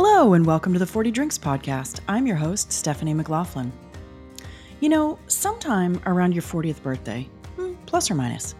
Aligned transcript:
Hello, 0.00 0.34
and 0.34 0.46
welcome 0.46 0.72
to 0.72 0.78
the 0.78 0.86
40 0.86 1.10
Drinks 1.10 1.36
Podcast. 1.36 1.98
I'm 2.06 2.24
your 2.24 2.36
host, 2.36 2.70
Stephanie 2.70 3.14
McLaughlin. 3.14 3.72
You 4.78 4.90
know, 4.90 5.18
sometime 5.26 6.00
around 6.06 6.34
your 6.34 6.42
40th 6.44 6.80
birthday, 6.84 7.28
hmm, 7.56 7.74
plus 7.84 8.08
or 8.08 8.14
minus, 8.14 8.54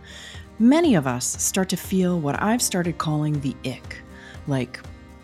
many 0.59 0.97
of 0.97 1.07
us 1.07 1.41
start 1.41 1.69
to 1.69 1.77
feel 1.77 2.19
what 2.19 2.43
I've 2.43 2.61
started 2.61 2.99
calling 2.99 3.41
the 3.41 3.55
ick. 3.65 3.99
Like 4.49 4.81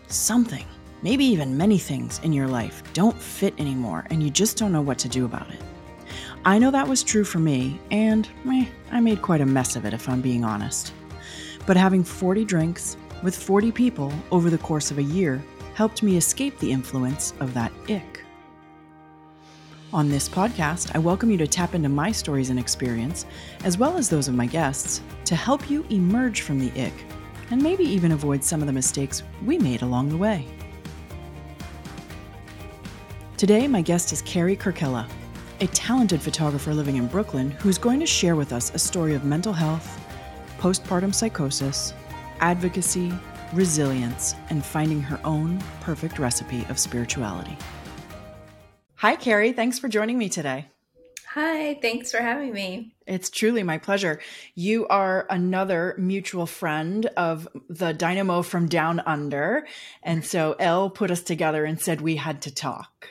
something, 0.07 0.65
maybe 1.03 1.25
even 1.25 1.57
many 1.57 1.79
things 1.79 2.21
in 2.23 2.33
your 2.33 2.47
life 2.47 2.85
don't 2.93 3.21
fit 3.21 3.53
anymore, 3.59 4.07
and 4.11 4.23
you 4.23 4.31
just 4.31 4.57
don't 4.57 4.71
know 4.71 4.83
what 4.83 4.99
to 4.99 5.09
do 5.09 5.25
about 5.25 5.51
it. 5.51 5.61
I 6.45 6.61
know 6.61 6.71
that 6.71 6.87
was 6.87 7.03
true 7.03 7.25
for 7.25 7.41
me, 7.41 7.81
and 7.91 8.29
meh, 8.45 8.67
I 8.93 9.01
made 9.01 9.21
quite 9.21 9.41
a 9.41 9.47
mess 9.47 9.75
of 9.75 9.85
it 9.85 9.93
if 9.93 10.09
I'm 10.09 10.21
being 10.21 10.45
honest. 10.45 10.93
But 11.67 11.77
having 11.77 12.05
40 12.05 12.45
drinks 12.45 12.97
with 13.25 13.35
40 13.35 13.73
people 13.73 14.13
over 14.31 14.49
the 14.49 14.59
course 14.59 14.93
of 14.93 14.99
a 14.99 15.03
year 15.03 15.43
helped 15.75 16.03
me 16.03 16.17
escape 16.17 16.59
the 16.59 16.71
influence 16.71 17.35
of 17.41 17.53
that 17.53 17.73
ick. 17.91 18.25
On 19.93 20.09
this 20.09 20.29
podcast, 20.29 20.91
I 20.95 20.99
welcome 20.99 21.31
you 21.31 21.37
to 21.37 21.47
tap 21.47 21.75
into 21.75 21.89
my 21.89 22.11
stories 22.11 22.51
and 22.51 22.59
experience, 22.59 23.27
as 23.65 23.77
well 23.77 23.97
as 23.97 24.09
those 24.09 24.29
of 24.29 24.35
my 24.35 24.47
guests, 24.47 25.03
to 25.25 25.37
help 25.37 25.69
you 25.69 25.85
emerge 25.91 26.41
from 26.41 26.59
the 26.59 26.71
ick 26.81 26.95
and 27.51 27.63
maybe 27.63 27.85
even 27.85 28.13
avoid 28.13 28.43
some 28.43 28.61
of 28.61 28.67
the 28.67 28.73
mistakes 28.73 29.23
we 29.45 29.59
made 29.59 29.83
along 29.83 30.09
the 30.09 30.17
way. 30.17 30.49
Today, 33.37 33.69
my 33.69 33.83
guest 33.83 34.13
is 34.13 34.23
Carey 34.23 34.57
Kirkella, 34.57 35.09
a 35.61 35.67
talented 35.69 36.23
photographer 36.23 36.73
living 36.73 36.97
in 36.97 37.09
Brooklyn 37.09 37.51
who's 37.51 37.79
going 37.79 38.01
to 38.01 38.07
share 38.07 38.37
with 38.37 38.53
us 38.53 38.73
a 38.75 38.79
story 38.79 39.15
of 39.15 39.25
mental 39.25 39.53
health, 39.53 40.01
postpartum 40.59 41.15
psychosis, 41.15 41.93
advocacy, 42.41 43.13
resilience, 43.55 44.35
and 44.51 44.65
finding 44.65 45.01
her 45.01 45.21
own 45.25 45.63
perfect 45.81 46.19
recipe 46.19 46.67
of 46.69 46.79
spirituality. 46.79 47.57
Hi, 48.97 49.17
Carey. 49.17 49.53
Thanks 49.53 49.79
for 49.79 49.89
joining 49.89 50.19
me 50.19 50.29
today. 50.29 50.69
Hi, 51.35 51.75
thanks 51.83 52.13
for 52.13 52.19
having 52.19 52.53
me. 52.53 52.95
It's 53.09 53.29
truly 53.29 53.65
my 53.65 53.79
pleasure. 53.79 54.21
You 54.55 54.87
are 54.87 55.27
another 55.29 55.97
mutual 55.99 56.47
friend 56.47 57.07
of 57.17 57.49
the 57.69 57.93
Dynamo 57.93 58.43
from 58.43 58.69
Down 58.69 59.01
Under. 59.01 59.67
And 60.03 60.25
so 60.25 60.55
Elle 60.61 60.91
put 60.91 61.11
us 61.11 61.23
together 61.23 61.65
and 61.65 61.81
said 61.81 62.01
we 62.01 62.17
had 62.17 62.43
to 62.43 62.55
talk. 62.55 63.09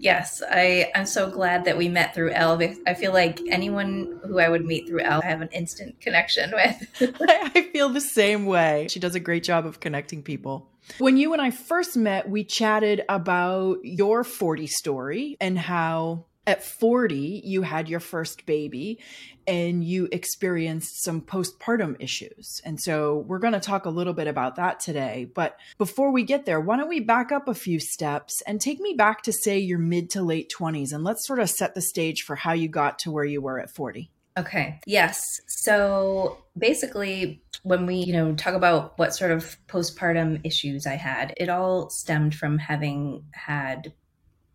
Yes, 0.00 0.42
I, 0.50 0.90
I'm 0.94 1.04
so 1.04 1.28
glad 1.28 1.66
that 1.66 1.76
we 1.76 1.90
met 1.90 2.14
through 2.14 2.30
Elle. 2.30 2.58
I 2.86 2.94
feel 2.94 3.12
like 3.12 3.38
anyone 3.50 4.18
who 4.24 4.38
I 4.38 4.48
would 4.48 4.64
meet 4.64 4.88
through 4.88 5.02
Elle, 5.02 5.20
I 5.22 5.26
have 5.26 5.42
an 5.42 5.50
instant 5.52 6.00
connection 6.00 6.50
with. 6.54 7.14
I 7.20 7.68
feel 7.70 7.90
the 7.90 8.00
same 8.00 8.46
way. 8.46 8.86
She 8.88 8.98
does 8.98 9.14
a 9.14 9.20
great 9.20 9.44
job 9.44 9.66
of 9.66 9.78
connecting 9.78 10.22
people. 10.22 10.70
When 10.96 11.18
you 11.18 11.34
and 11.34 11.42
I 11.42 11.50
first 11.50 11.98
met, 11.98 12.30
we 12.30 12.44
chatted 12.44 13.02
about 13.10 13.84
your 13.84 14.24
40 14.24 14.66
story 14.68 15.36
and 15.38 15.58
how 15.58 16.24
at 16.46 16.62
40 16.62 17.42
you 17.44 17.62
had 17.62 17.88
your 17.88 18.00
first 18.00 18.46
baby 18.46 18.98
and 19.46 19.84
you 19.84 20.08
experienced 20.12 21.02
some 21.02 21.20
postpartum 21.20 21.96
issues. 21.98 22.60
And 22.64 22.80
so 22.80 23.24
we're 23.26 23.38
going 23.38 23.52
to 23.52 23.60
talk 23.60 23.84
a 23.84 23.90
little 23.90 24.12
bit 24.12 24.26
about 24.26 24.56
that 24.56 24.80
today. 24.80 25.28
But 25.34 25.56
before 25.78 26.12
we 26.12 26.22
get 26.22 26.46
there 26.46 26.60
why 26.60 26.76
don't 26.76 26.88
we 26.88 27.00
back 27.00 27.32
up 27.32 27.48
a 27.48 27.54
few 27.54 27.78
steps 27.78 28.42
and 28.46 28.60
take 28.60 28.80
me 28.80 28.94
back 28.94 29.22
to 29.22 29.32
say 29.32 29.58
your 29.58 29.78
mid 29.78 30.10
to 30.10 30.22
late 30.22 30.52
20s 30.56 30.92
and 30.92 31.04
let's 31.04 31.26
sort 31.26 31.40
of 31.40 31.50
set 31.50 31.74
the 31.74 31.80
stage 31.80 32.22
for 32.22 32.36
how 32.36 32.52
you 32.52 32.68
got 32.68 32.98
to 33.00 33.10
where 33.10 33.24
you 33.24 33.40
were 33.40 33.60
at 33.60 33.70
40 33.70 34.10
okay. 34.38 34.80
Yes. 34.86 35.22
So 35.48 36.38
basically 36.56 37.42
when 37.62 37.86
we 37.86 37.96
you 37.96 38.12
know 38.12 38.34
talk 38.34 38.54
about 38.54 38.98
what 38.98 39.14
sort 39.14 39.30
of 39.30 39.56
postpartum 39.66 40.40
issues 40.44 40.86
i 40.86 40.94
had 40.94 41.34
it 41.36 41.48
all 41.48 41.90
stemmed 41.90 42.34
from 42.34 42.58
having 42.58 43.22
had 43.32 43.92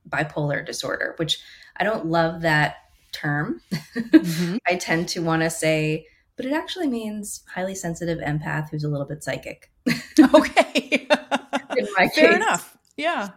bipolar 0.10 0.66
disorder 0.66 1.14
which 1.18 1.40
I 1.78 1.84
don't 1.84 2.08
love 2.08 2.42
that 2.42 2.78
term. 3.12 3.62
Mm-hmm. 3.96 4.58
I 4.68 4.76
tend 4.76 5.10
to 5.10 5.22
want 5.22 5.42
to 5.42 5.50
say, 5.50 6.08
but 6.36 6.46
it 6.46 6.54
actually 6.54 6.88
means 6.88 7.44
highly 7.54 7.76
sensitive 7.76 8.20
empath 8.20 8.70
who's 8.70 8.84
a 8.84 8.90
little 8.90 9.08
bit 9.08 9.24
psychic. 9.24 9.72
okay. 10.20 11.08
Fair 11.96 12.10
case. 12.10 12.36
enough. 12.36 12.78
Yeah. 12.98 13.30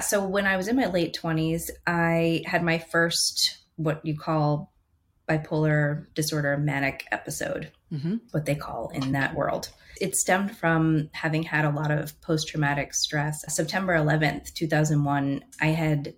So 0.00 0.24
when 0.24 0.46
I 0.46 0.56
was 0.56 0.68
in 0.68 0.76
my 0.76 0.86
late 0.86 1.18
20s, 1.20 1.70
I 1.86 2.42
had 2.46 2.62
my 2.62 2.78
first 2.78 3.58
what 3.76 4.04
you 4.04 4.16
call 4.16 4.72
bipolar 5.28 6.06
disorder 6.14 6.56
manic 6.56 7.06
episode, 7.12 7.70
mm-hmm. 7.92 8.16
what 8.32 8.46
they 8.46 8.54
call 8.54 8.90
in 8.90 9.12
that 9.12 9.34
world. 9.34 9.70
It 10.00 10.16
stemmed 10.16 10.56
from 10.56 11.10
having 11.12 11.42
had 11.42 11.64
a 11.64 11.70
lot 11.70 11.90
of 11.90 12.18
post 12.20 12.48
traumatic 12.48 12.94
stress. 12.94 13.44
September 13.48 13.94
11th, 13.94 14.54
2001, 14.54 15.44
I 15.60 15.66
had 15.66 16.14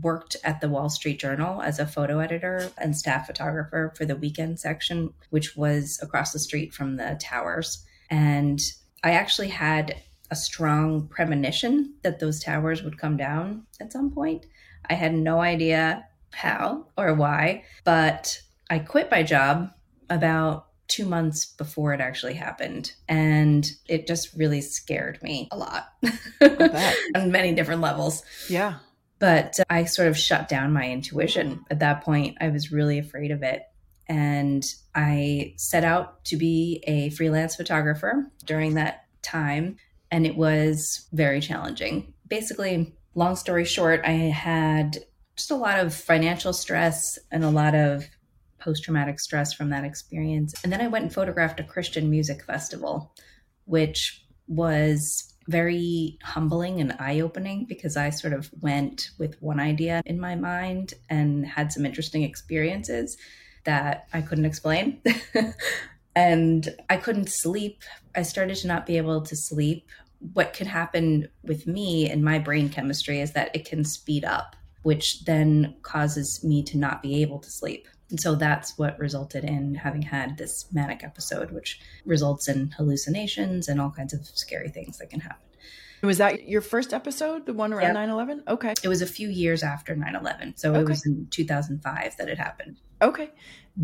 worked 0.00 0.36
at 0.44 0.60
the 0.60 0.68
Wall 0.68 0.88
Street 0.88 1.18
Journal 1.18 1.62
as 1.62 1.78
a 1.78 1.86
photo 1.86 2.18
editor 2.18 2.70
and 2.78 2.96
staff 2.96 3.26
photographer 3.26 3.92
for 3.96 4.04
the 4.04 4.16
weekend 4.16 4.60
section, 4.60 5.12
which 5.30 5.56
was 5.56 5.98
across 6.02 6.32
the 6.32 6.38
street 6.38 6.74
from 6.74 6.96
the 6.96 7.18
towers. 7.20 7.84
And 8.10 8.60
I 9.02 9.12
actually 9.12 9.48
had 9.48 10.02
a 10.30 10.36
strong 10.36 11.08
premonition 11.08 11.94
that 12.02 12.20
those 12.20 12.42
towers 12.42 12.82
would 12.82 12.98
come 12.98 13.16
down 13.16 13.64
at 13.80 13.92
some 13.92 14.10
point. 14.10 14.46
I 14.88 14.94
had 14.94 15.14
no 15.14 15.40
idea 15.40 16.06
how 16.32 16.86
or 16.96 17.14
why, 17.14 17.64
but 17.84 18.40
I 18.70 18.78
quit 18.78 19.10
my 19.10 19.22
job 19.22 19.70
about 20.10 20.66
two 20.88 21.04
months 21.04 21.44
before 21.44 21.92
it 21.92 22.00
actually 22.00 22.34
happened. 22.34 22.92
And 23.08 23.70
it 23.86 24.06
just 24.06 24.34
really 24.34 24.60
scared 24.60 25.22
me 25.22 25.48
a 25.50 25.56
lot 25.56 25.92
on 27.14 27.30
many 27.30 27.54
different 27.54 27.82
levels. 27.82 28.22
Yeah. 28.48 28.76
But 29.18 29.58
I 29.68 29.84
sort 29.84 30.08
of 30.08 30.16
shut 30.16 30.48
down 30.48 30.72
my 30.72 30.88
intuition 30.88 31.64
at 31.70 31.80
that 31.80 32.04
point. 32.04 32.36
I 32.40 32.48
was 32.48 32.70
really 32.70 32.98
afraid 32.98 33.30
of 33.30 33.42
it. 33.42 33.62
And 34.06 34.64
I 34.94 35.54
set 35.56 35.84
out 35.84 36.24
to 36.26 36.36
be 36.36 36.82
a 36.86 37.10
freelance 37.10 37.56
photographer 37.56 38.30
during 38.44 38.74
that 38.74 39.04
time. 39.22 39.76
And 40.10 40.26
it 40.26 40.36
was 40.36 41.08
very 41.12 41.40
challenging. 41.40 42.14
Basically, 42.26 42.94
long 43.14 43.36
story 43.36 43.64
short, 43.64 44.00
I 44.04 44.12
had 44.12 44.98
just 45.36 45.50
a 45.50 45.56
lot 45.56 45.78
of 45.78 45.94
financial 45.94 46.52
stress 46.52 47.18
and 47.30 47.44
a 47.44 47.50
lot 47.50 47.74
of 47.74 48.06
post 48.58 48.84
traumatic 48.84 49.20
stress 49.20 49.52
from 49.52 49.70
that 49.70 49.84
experience. 49.84 50.54
And 50.62 50.72
then 50.72 50.80
I 50.80 50.88
went 50.88 51.04
and 51.04 51.12
photographed 51.12 51.60
a 51.60 51.64
Christian 51.64 52.10
music 52.10 52.42
festival, 52.44 53.14
which 53.64 54.24
was 54.46 55.27
very 55.48 56.18
humbling 56.22 56.80
and 56.80 56.94
eye 56.98 57.20
opening 57.20 57.64
because 57.64 57.96
I 57.96 58.10
sort 58.10 58.34
of 58.34 58.50
went 58.60 59.10
with 59.18 59.40
one 59.40 59.58
idea 59.58 60.02
in 60.04 60.20
my 60.20 60.34
mind 60.34 60.94
and 61.08 61.46
had 61.46 61.72
some 61.72 61.86
interesting 61.86 62.22
experiences 62.22 63.16
that 63.64 64.06
I 64.12 64.20
couldn't 64.20 64.44
explain. 64.44 65.00
and 66.14 66.68
I 66.90 66.98
couldn't 66.98 67.30
sleep. 67.30 67.82
I 68.14 68.22
started 68.22 68.56
to 68.58 68.66
not 68.66 68.86
be 68.86 68.98
able 68.98 69.22
to 69.22 69.34
sleep. 69.36 69.88
What 70.34 70.52
can 70.52 70.66
happen 70.66 71.28
with 71.42 71.66
me 71.66 72.10
and 72.10 72.22
my 72.22 72.38
brain 72.38 72.68
chemistry 72.68 73.20
is 73.20 73.32
that 73.32 73.54
it 73.54 73.64
can 73.64 73.84
speed 73.84 74.24
up, 74.24 74.54
which 74.82 75.24
then 75.24 75.76
causes 75.82 76.44
me 76.44 76.62
to 76.64 76.76
not 76.76 77.02
be 77.02 77.22
able 77.22 77.38
to 77.38 77.50
sleep. 77.50 77.88
And 78.10 78.20
so 78.20 78.34
that's 78.34 78.78
what 78.78 78.98
resulted 78.98 79.44
in 79.44 79.74
having 79.74 80.02
had 80.02 80.38
this 80.38 80.66
manic 80.72 81.04
episode, 81.04 81.50
which 81.50 81.80
results 82.04 82.48
in 82.48 82.70
hallucinations 82.70 83.68
and 83.68 83.80
all 83.80 83.90
kinds 83.90 84.14
of 84.14 84.26
scary 84.26 84.70
things 84.70 84.98
that 84.98 85.10
can 85.10 85.20
happen. 85.20 85.42
Was 86.02 86.18
that 86.18 86.48
your 86.48 86.60
first 86.60 86.94
episode, 86.94 87.44
the 87.44 87.52
one 87.52 87.72
around 87.72 87.94
9 87.94 88.08
yep. 88.08 88.14
11? 88.14 88.42
Okay. 88.46 88.74
It 88.82 88.88
was 88.88 89.02
a 89.02 89.06
few 89.06 89.28
years 89.28 89.62
after 89.62 89.96
9 89.96 90.14
11. 90.14 90.56
So 90.56 90.70
okay. 90.70 90.80
it 90.80 90.88
was 90.88 91.04
in 91.04 91.26
2005 91.30 92.16
that 92.16 92.28
it 92.28 92.38
happened. 92.38 92.80
Okay. 93.02 93.30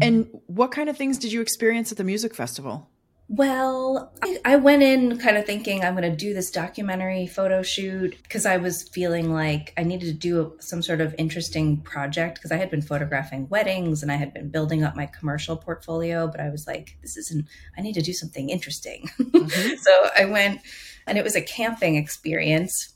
And 0.01 0.29
what 0.47 0.71
kind 0.71 0.89
of 0.89 0.97
things 0.97 1.19
did 1.19 1.33
you 1.33 1.41
experience 1.41 1.93
at 1.93 1.99
the 1.99 2.05
music 2.05 2.35
festival? 2.35 2.89
Well, 3.29 4.13
I, 4.23 4.39
I 4.45 4.57
went 4.57 4.83
in 4.83 5.19
kind 5.19 5.39
of 5.39 5.47
thinking 5.47 5.83
I'm 5.83 5.97
going 5.97 6.11
to 6.11 6.17
do 6.17 6.35
this 6.35 6.51
documentary 6.51 7.27
photo 7.27 7.63
shoot 7.63 8.17
because 8.23 8.45
I 8.45 8.59
was 8.59 8.83
feeling 8.83 9.33
like 9.33 9.73
I 9.79 9.83
needed 9.83 10.07
to 10.07 10.13
do 10.13 10.41
a, 10.41 10.63
some 10.63 10.83
sort 10.83 11.01
of 11.01 11.15
interesting 11.17 11.79
project 11.79 12.35
because 12.35 12.53
I 12.53 12.57
had 12.57 12.71
been 12.71 12.83
photographing 12.83 13.49
weddings 13.49 14.03
and 14.03 14.13
I 14.13 14.17
had 14.17 14.35
been 14.35 14.51
building 14.51 14.85
up 14.85 14.95
my 14.95 15.07
commercial 15.07 15.57
portfolio. 15.57 16.27
But 16.27 16.41
I 16.41 16.51
was 16.51 16.67
like, 16.67 16.99
this 17.01 17.17
isn't, 17.17 17.47
I 17.79 17.81
need 17.81 17.95
to 17.95 18.03
do 18.03 18.13
something 18.13 18.51
interesting. 18.51 19.09
Mm-hmm. 19.19 19.75
so 19.81 20.11
I 20.19 20.27
went 20.27 20.61
and 21.07 21.17
it 21.17 21.25
was 21.25 21.35
a 21.35 21.43
camping 21.43 21.97
experience. 21.97 22.93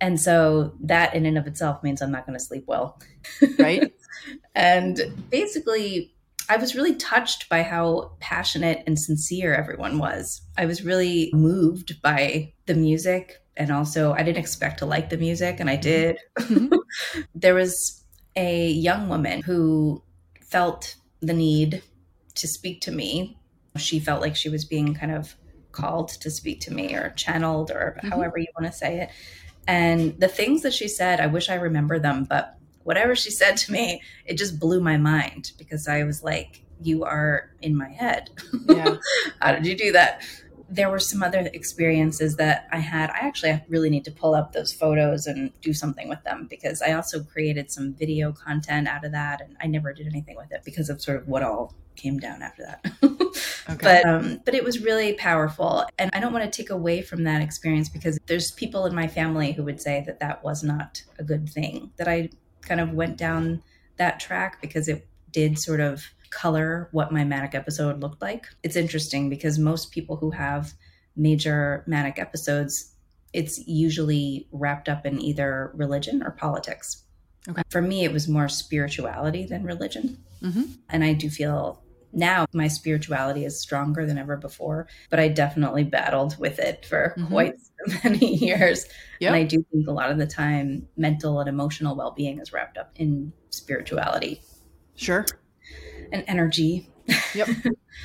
And 0.00 0.20
so 0.20 0.74
that 0.80 1.14
in 1.14 1.26
and 1.26 1.36
of 1.36 1.48
itself 1.48 1.82
means 1.82 2.00
I'm 2.00 2.12
not 2.12 2.24
going 2.24 2.38
to 2.38 2.44
sleep 2.44 2.64
well. 2.68 3.00
Right. 3.58 3.92
and 4.54 5.00
basically, 5.28 6.11
I 6.48 6.56
was 6.56 6.74
really 6.74 6.94
touched 6.94 7.48
by 7.48 7.62
how 7.62 8.12
passionate 8.20 8.82
and 8.86 8.98
sincere 8.98 9.54
everyone 9.54 9.98
was. 9.98 10.42
I 10.56 10.66
was 10.66 10.82
really 10.82 11.30
moved 11.32 12.00
by 12.02 12.52
the 12.66 12.74
music. 12.74 13.38
And 13.56 13.70
also, 13.70 14.12
I 14.12 14.22
didn't 14.22 14.38
expect 14.38 14.78
to 14.78 14.86
like 14.86 15.10
the 15.10 15.18
music, 15.18 15.60
and 15.60 15.68
I 15.68 15.74
mm-hmm. 15.74 15.82
did. 15.82 16.18
Mm-hmm. 16.38 17.20
there 17.34 17.54
was 17.54 18.02
a 18.34 18.70
young 18.70 19.08
woman 19.08 19.42
who 19.42 20.02
felt 20.40 20.96
the 21.20 21.34
need 21.34 21.82
to 22.34 22.48
speak 22.48 22.80
to 22.82 22.90
me. 22.90 23.38
She 23.76 24.00
felt 24.00 24.22
like 24.22 24.36
she 24.36 24.48
was 24.48 24.64
being 24.64 24.94
kind 24.94 25.12
of 25.12 25.34
called 25.72 26.08
to 26.08 26.30
speak 26.30 26.60
to 26.60 26.72
me 26.72 26.94
or 26.94 27.10
channeled 27.10 27.70
or 27.70 27.96
mm-hmm. 27.98 28.08
however 28.08 28.38
you 28.38 28.46
want 28.58 28.70
to 28.72 28.78
say 28.78 29.00
it. 29.00 29.10
And 29.66 30.18
the 30.18 30.28
things 30.28 30.62
that 30.62 30.74
she 30.74 30.88
said, 30.88 31.20
I 31.20 31.26
wish 31.26 31.48
I 31.48 31.54
remember 31.54 31.98
them, 31.98 32.24
but 32.24 32.56
whatever 32.84 33.14
she 33.14 33.30
said 33.30 33.56
to 33.58 33.72
me, 33.72 34.02
it 34.26 34.36
just 34.36 34.58
blew 34.58 34.80
my 34.80 34.96
mind 34.96 35.52
because 35.58 35.88
I 35.88 36.04
was 36.04 36.22
like, 36.22 36.64
you 36.80 37.04
are 37.04 37.50
in 37.60 37.76
my 37.76 37.88
head. 37.88 38.30
Yeah. 38.68 38.96
How 39.40 39.52
did 39.52 39.66
you 39.66 39.76
do 39.76 39.92
that? 39.92 40.22
there 40.72 40.90
were 40.90 40.98
some 40.98 41.22
other 41.22 41.50
experiences 41.52 42.36
that 42.36 42.66
I 42.72 42.78
had. 42.78 43.10
I 43.10 43.18
actually 43.18 43.62
really 43.68 43.90
need 43.90 44.06
to 44.06 44.10
pull 44.10 44.34
up 44.34 44.52
those 44.52 44.72
photos 44.72 45.26
and 45.26 45.52
do 45.60 45.74
something 45.74 46.08
with 46.08 46.24
them 46.24 46.46
because 46.48 46.80
I 46.80 46.92
also 46.92 47.22
created 47.22 47.70
some 47.70 47.92
video 47.92 48.32
content 48.32 48.88
out 48.88 49.04
of 49.04 49.12
that, 49.12 49.42
and 49.42 49.54
I 49.60 49.66
never 49.66 49.92
did 49.92 50.06
anything 50.06 50.34
with 50.34 50.50
it 50.50 50.62
because 50.64 50.88
of 50.88 51.02
sort 51.02 51.18
of 51.18 51.28
what 51.28 51.42
all 51.42 51.74
came 51.94 52.18
down 52.18 52.40
after 52.40 52.62
that. 52.62 52.92
okay. 53.70 54.02
But 54.02 54.06
um, 54.06 54.40
but 54.46 54.54
it 54.54 54.64
was 54.64 54.80
really 54.80 55.12
powerful, 55.12 55.84
and 55.98 56.10
I 56.14 56.20
don't 56.20 56.32
want 56.32 56.50
to 56.50 56.50
take 56.50 56.70
away 56.70 57.02
from 57.02 57.24
that 57.24 57.42
experience 57.42 57.90
because 57.90 58.18
there's 58.26 58.50
people 58.52 58.86
in 58.86 58.94
my 58.94 59.08
family 59.08 59.52
who 59.52 59.64
would 59.64 59.80
say 59.80 60.02
that 60.06 60.20
that 60.20 60.42
was 60.42 60.62
not 60.62 61.02
a 61.18 61.22
good 61.22 61.50
thing. 61.50 61.90
That 61.98 62.08
I 62.08 62.30
kind 62.62 62.80
of 62.80 62.92
went 62.92 63.16
down 63.16 63.62
that 63.96 64.20
track 64.20 64.60
because 64.60 64.88
it 64.88 65.06
did 65.30 65.58
sort 65.58 65.80
of 65.80 66.04
color 66.30 66.88
what 66.92 67.12
my 67.12 67.24
manic 67.24 67.54
episode 67.54 68.00
looked 68.00 68.22
like. 68.22 68.46
It's 68.62 68.76
interesting 68.76 69.28
because 69.28 69.58
most 69.58 69.90
people 69.92 70.16
who 70.16 70.30
have 70.30 70.72
major 71.14 71.84
manic 71.86 72.18
episodes, 72.18 72.94
it's 73.32 73.66
usually 73.66 74.48
wrapped 74.50 74.88
up 74.88 75.04
in 75.04 75.20
either 75.20 75.72
religion 75.74 76.22
or 76.22 76.30
politics. 76.30 77.02
Okay. 77.48 77.62
For 77.70 77.82
me, 77.82 78.04
it 78.04 78.12
was 78.12 78.28
more 78.28 78.48
spirituality 78.48 79.44
than 79.44 79.64
religion. 79.64 80.18
Mm-hmm. 80.42 80.62
And 80.88 81.04
I 81.04 81.12
do 81.12 81.28
feel 81.28 81.82
now 82.12 82.46
my 82.52 82.68
spirituality 82.68 83.44
is 83.44 83.58
stronger 83.58 84.06
than 84.06 84.18
ever 84.18 84.36
before, 84.36 84.88
but 85.10 85.18
I 85.18 85.28
definitely 85.28 85.84
battled 85.84 86.38
with 86.38 86.58
it 86.58 86.86
for 86.86 87.14
mm-hmm. 87.16 87.32
quite 87.32 87.54
many 88.04 88.34
years. 88.36 88.86
Yep. 89.20 89.28
And 89.28 89.36
I 89.36 89.44
do 89.44 89.64
think 89.72 89.88
a 89.88 89.92
lot 89.92 90.10
of 90.10 90.18
the 90.18 90.26
time, 90.26 90.86
mental 90.96 91.40
and 91.40 91.48
emotional 91.48 91.96
well 91.96 92.12
being 92.12 92.38
is 92.38 92.52
wrapped 92.52 92.78
up 92.78 92.92
in 92.96 93.32
spirituality. 93.50 94.42
Sure 94.94 95.24
and 96.12 96.24
energy. 96.28 96.88
Yep. 97.34 97.48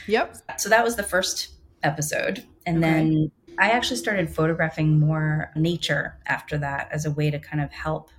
Yep. 0.08 0.38
so 0.58 0.70
that 0.70 0.84
was 0.84 0.96
the 0.96 1.04
first 1.04 1.50
episode. 1.82 2.46
And 2.66 2.84
okay. 2.84 2.92
then 2.92 3.32
I 3.58 3.70
actually 3.70 3.98
started 3.98 4.30
photographing 4.30 5.00
more 5.00 5.50
nature 5.56 6.20
after 6.28 6.58
that 6.58 6.90
as 6.92 7.06
a 7.06 7.12
way 7.12 7.32
to 7.32 7.40
kind 7.40 7.64
of 7.64 7.72
help. 7.72 8.10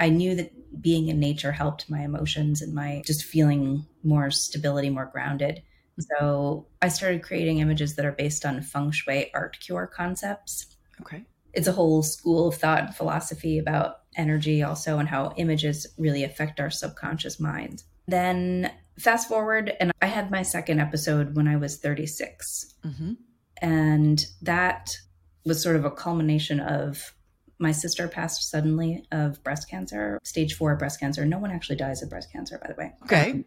I 0.00 0.08
knew 0.08 0.34
that 0.36 0.52
being 0.80 1.08
in 1.08 1.18
nature 1.18 1.52
helped 1.52 1.90
my 1.90 2.02
emotions 2.02 2.62
and 2.62 2.74
my 2.74 3.02
just 3.06 3.24
feeling 3.24 3.86
more 4.02 4.30
stability, 4.30 4.90
more 4.90 5.06
grounded. 5.06 5.62
So 6.00 6.66
I 6.80 6.88
started 6.88 7.22
creating 7.22 7.58
images 7.58 7.96
that 7.96 8.04
are 8.04 8.12
based 8.12 8.44
on 8.44 8.60
feng 8.62 8.90
shui 8.90 9.30
art 9.34 9.58
cure 9.60 9.86
concepts. 9.86 10.66
Okay. 11.00 11.24
It's 11.52 11.66
a 11.66 11.72
whole 11.72 12.02
school 12.02 12.48
of 12.48 12.54
thought 12.54 12.84
and 12.84 12.94
philosophy 12.94 13.58
about 13.58 14.00
energy 14.16 14.62
also 14.62 14.98
and 14.98 15.08
how 15.08 15.32
images 15.36 15.86
really 15.96 16.24
affect 16.24 16.60
our 16.60 16.70
subconscious 16.70 17.40
mind. 17.40 17.82
Then 18.06 18.70
fast 18.98 19.28
forward, 19.28 19.72
and 19.80 19.92
I 20.02 20.06
had 20.06 20.30
my 20.30 20.42
second 20.42 20.80
episode 20.80 21.36
when 21.36 21.48
I 21.48 21.56
was 21.56 21.78
36. 21.78 22.74
Mm-hmm. 22.84 23.12
And 23.60 24.26
that 24.42 24.96
was 25.44 25.62
sort 25.62 25.76
of 25.76 25.84
a 25.84 25.90
culmination 25.90 26.60
of 26.60 27.14
my 27.58 27.72
sister 27.72 28.08
passed 28.08 28.50
suddenly 28.50 29.04
of 29.10 29.42
breast 29.42 29.68
cancer, 29.68 30.20
stage 30.22 30.54
four 30.54 30.76
breast 30.76 31.00
cancer. 31.00 31.24
No 31.24 31.38
one 31.38 31.50
actually 31.50 31.76
dies 31.76 32.02
of 32.02 32.10
breast 32.10 32.32
cancer, 32.32 32.58
by 32.58 32.68
the 32.68 32.74
way. 32.74 32.92
Okay. 33.04 33.44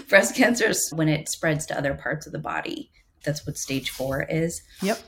breast 0.08 0.34
cancer 0.34 0.68
is 0.68 0.90
when 0.94 1.08
it 1.08 1.28
spreads 1.28 1.66
to 1.66 1.76
other 1.76 1.94
parts 1.94 2.26
of 2.26 2.32
the 2.32 2.38
body. 2.38 2.90
That's 3.24 3.46
what 3.46 3.56
stage 3.56 3.90
four 3.90 4.22
is. 4.22 4.62
Yep. 4.82 4.98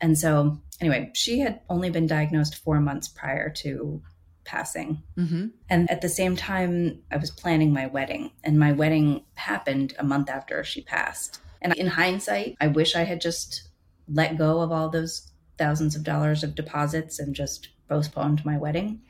And 0.00 0.18
so, 0.18 0.60
anyway, 0.80 1.10
she 1.14 1.40
had 1.40 1.60
only 1.68 1.90
been 1.90 2.06
diagnosed 2.06 2.56
four 2.56 2.80
months 2.80 3.08
prior 3.08 3.50
to 3.58 4.02
passing. 4.44 5.02
Mm-hmm. 5.16 5.46
And 5.68 5.90
at 5.90 6.00
the 6.00 6.08
same 6.08 6.36
time, 6.36 7.00
I 7.10 7.16
was 7.16 7.30
planning 7.30 7.72
my 7.72 7.86
wedding, 7.86 8.30
and 8.44 8.58
my 8.58 8.72
wedding 8.72 9.24
happened 9.34 9.94
a 9.98 10.04
month 10.04 10.30
after 10.30 10.64
she 10.64 10.82
passed. 10.82 11.40
And 11.60 11.74
in 11.74 11.88
hindsight, 11.88 12.56
I 12.60 12.68
wish 12.68 12.94
I 12.94 13.02
had 13.02 13.20
just 13.20 13.68
let 14.08 14.38
go 14.38 14.60
of 14.60 14.72
all 14.72 14.88
those 14.88 15.30
thousands 15.58 15.96
of 15.96 16.04
dollars 16.04 16.42
of 16.42 16.54
deposits 16.54 17.18
and 17.18 17.34
just 17.34 17.68
postponed 17.88 18.44
my 18.44 18.56
wedding. 18.56 19.00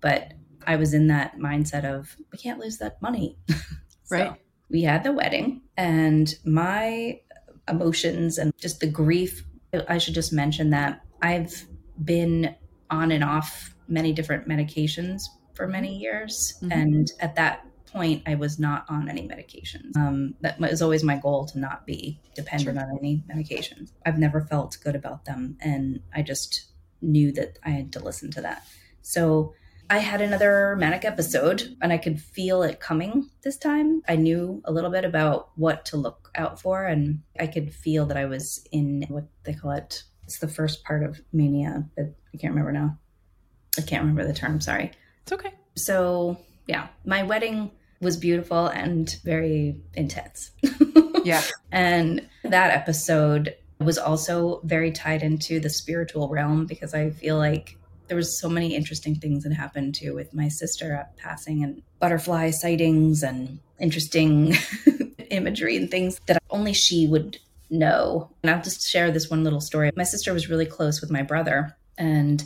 But 0.00 0.32
I 0.66 0.76
was 0.76 0.94
in 0.94 1.08
that 1.08 1.38
mindset 1.38 1.84
of, 1.84 2.16
we 2.32 2.38
can't 2.38 2.60
lose 2.60 2.78
that 2.78 3.00
money. 3.02 3.36
so 4.04 4.16
right. 4.16 4.32
We 4.70 4.82
had 4.82 5.02
the 5.02 5.12
wedding, 5.12 5.62
and 5.78 6.34
my 6.44 7.20
emotions 7.68 8.36
and 8.36 8.52
just 8.58 8.80
the 8.80 8.86
grief. 8.86 9.44
I 9.88 9.96
should 9.96 10.12
just 10.12 10.32
mention 10.32 10.70
that 10.70 11.00
I've 11.22 11.66
been 12.04 12.54
on 12.90 13.10
and 13.12 13.24
off 13.24 13.74
many 13.88 14.12
different 14.12 14.46
medications 14.46 15.22
for 15.54 15.66
many 15.66 15.96
years. 15.96 16.54
Mm-hmm. 16.62 16.72
And 16.72 17.12
at 17.20 17.34
that 17.36 17.66
point, 17.88 18.22
I 18.26 18.34
was 18.34 18.58
not 18.58 18.84
on 18.88 19.08
any 19.08 19.26
medications. 19.26 19.96
Um, 19.96 20.34
that 20.40 20.60
was 20.60 20.82
always 20.82 21.04
my 21.04 21.16
goal 21.16 21.46
to 21.46 21.58
not 21.58 21.86
be 21.86 22.20
dependent 22.34 22.78
sure. 22.78 22.88
on 22.88 22.98
any 22.98 23.24
medications. 23.32 23.92
I've 24.04 24.18
never 24.18 24.40
felt 24.40 24.78
good 24.82 24.94
about 24.94 25.24
them. 25.24 25.56
And 25.60 26.00
I 26.14 26.22
just 26.22 26.66
knew 27.00 27.32
that 27.32 27.58
I 27.64 27.70
had 27.70 27.92
to 27.92 28.00
listen 28.00 28.30
to 28.32 28.40
that. 28.42 28.66
So 29.02 29.54
I 29.90 29.98
had 29.98 30.20
another 30.20 30.76
manic 30.76 31.04
episode 31.04 31.76
and 31.80 31.92
I 31.92 31.98
could 31.98 32.20
feel 32.20 32.62
it 32.62 32.78
coming 32.78 33.30
this 33.42 33.56
time. 33.56 34.02
I 34.06 34.16
knew 34.16 34.60
a 34.64 34.72
little 34.72 34.90
bit 34.90 35.04
about 35.04 35.50
what 35.56 35.86
to 35.86 35.96
look 35.96 36.30
out 36.34 36.60
for 36.60 36.84
and 36.84 37.20
I 37.40 37.46
could 37.46 37.72
feel 37.72 38.04
that 38.06 38.16
I 38.16 38.26
was 38.26 38.66
in 38.70 39.06
what 39.08 39.24
they 39.44 39.54
call 39.54 39.70
it. 39.70 40.02
It's 40.24 40.40
the 40.40 40.48
first 40.48 40.84
part 40.84 41.02
of 41.02 41.20
mania, 41.32 41.88
but 41.96 42.14
I 42.34 42.36
can't 42.36 42.52
remember 42.52 42.72
now. 42.72 42.98
I 43.78 43.82
can't 43.82 44.02
remember 44.02 44.26
the 44.26 44.34
term, 44.34 44.60
sorry. 44.60 44.92
It's 45.22 45.32
okay. 45.32 45.54
So, 45.74 46.36
yeah, 46.66 46.88
my 47.06 47.22
wedding 47.22 47.70
was 48.00 48.16
beautiful 48.16 48.66
and 48.66 49.18
very 49.24 49.80
intense. 49.94 50.50
yeah. 51.24 51.42
And 51.70 52.26
that 52.44 52.70
episode 52.70 53.54
was 53.78 53.98
also 53.98 54.60
very 54.64 54.90
tied 54.90 55.22
into 55.22 55.60
the 55.60 55.68
spiritual 55.68 56.28
realm 56.28 56.64
because 56.64 56.94
I 56.94 57.10
feel 57.10 57.36
like 57.36 57.76
there 58.08 58.16
was 58.16 58.40
so 58.40 58.48
many 58.48 58.74
interesting 58.74 59.14
things 59.14 59.44
that 59.44 59.52
happened 59.52 59.94
too 59.94 60.14
with 60.14 60.32
my 60.32 60.48
sister 60.48 61.06
passing 61.18 61.62
and 61.62 61.82
butterfly 62.00 62.50
sightings 62.50 63.22
and 63.22 63.58
interesting 63.78 64.54
imagery 65.30 65.76
and 65.76 65.90
things 65.90 66.18
that 66.26 66.42
only 66.50 66.72
she 66.72 67.06
would 67.06 67.38
know. 67.70 68.30
And 68.42 68.50
I'll 68.50 68.62
just 68.62 68.88
share 68.88 69.10
this 69.10 69.30
one 69.30 69.44
little 69.44 69.60
story. 69.60 69.90
My 69.94 70.04
sister 70.04 70.32
was 70.32 70.48
really 70.48 70.66
close 70.66 71.00
with 71.00 71.10
my 71.10 71.22
brother 71.22 71.76
and 71.96 72.42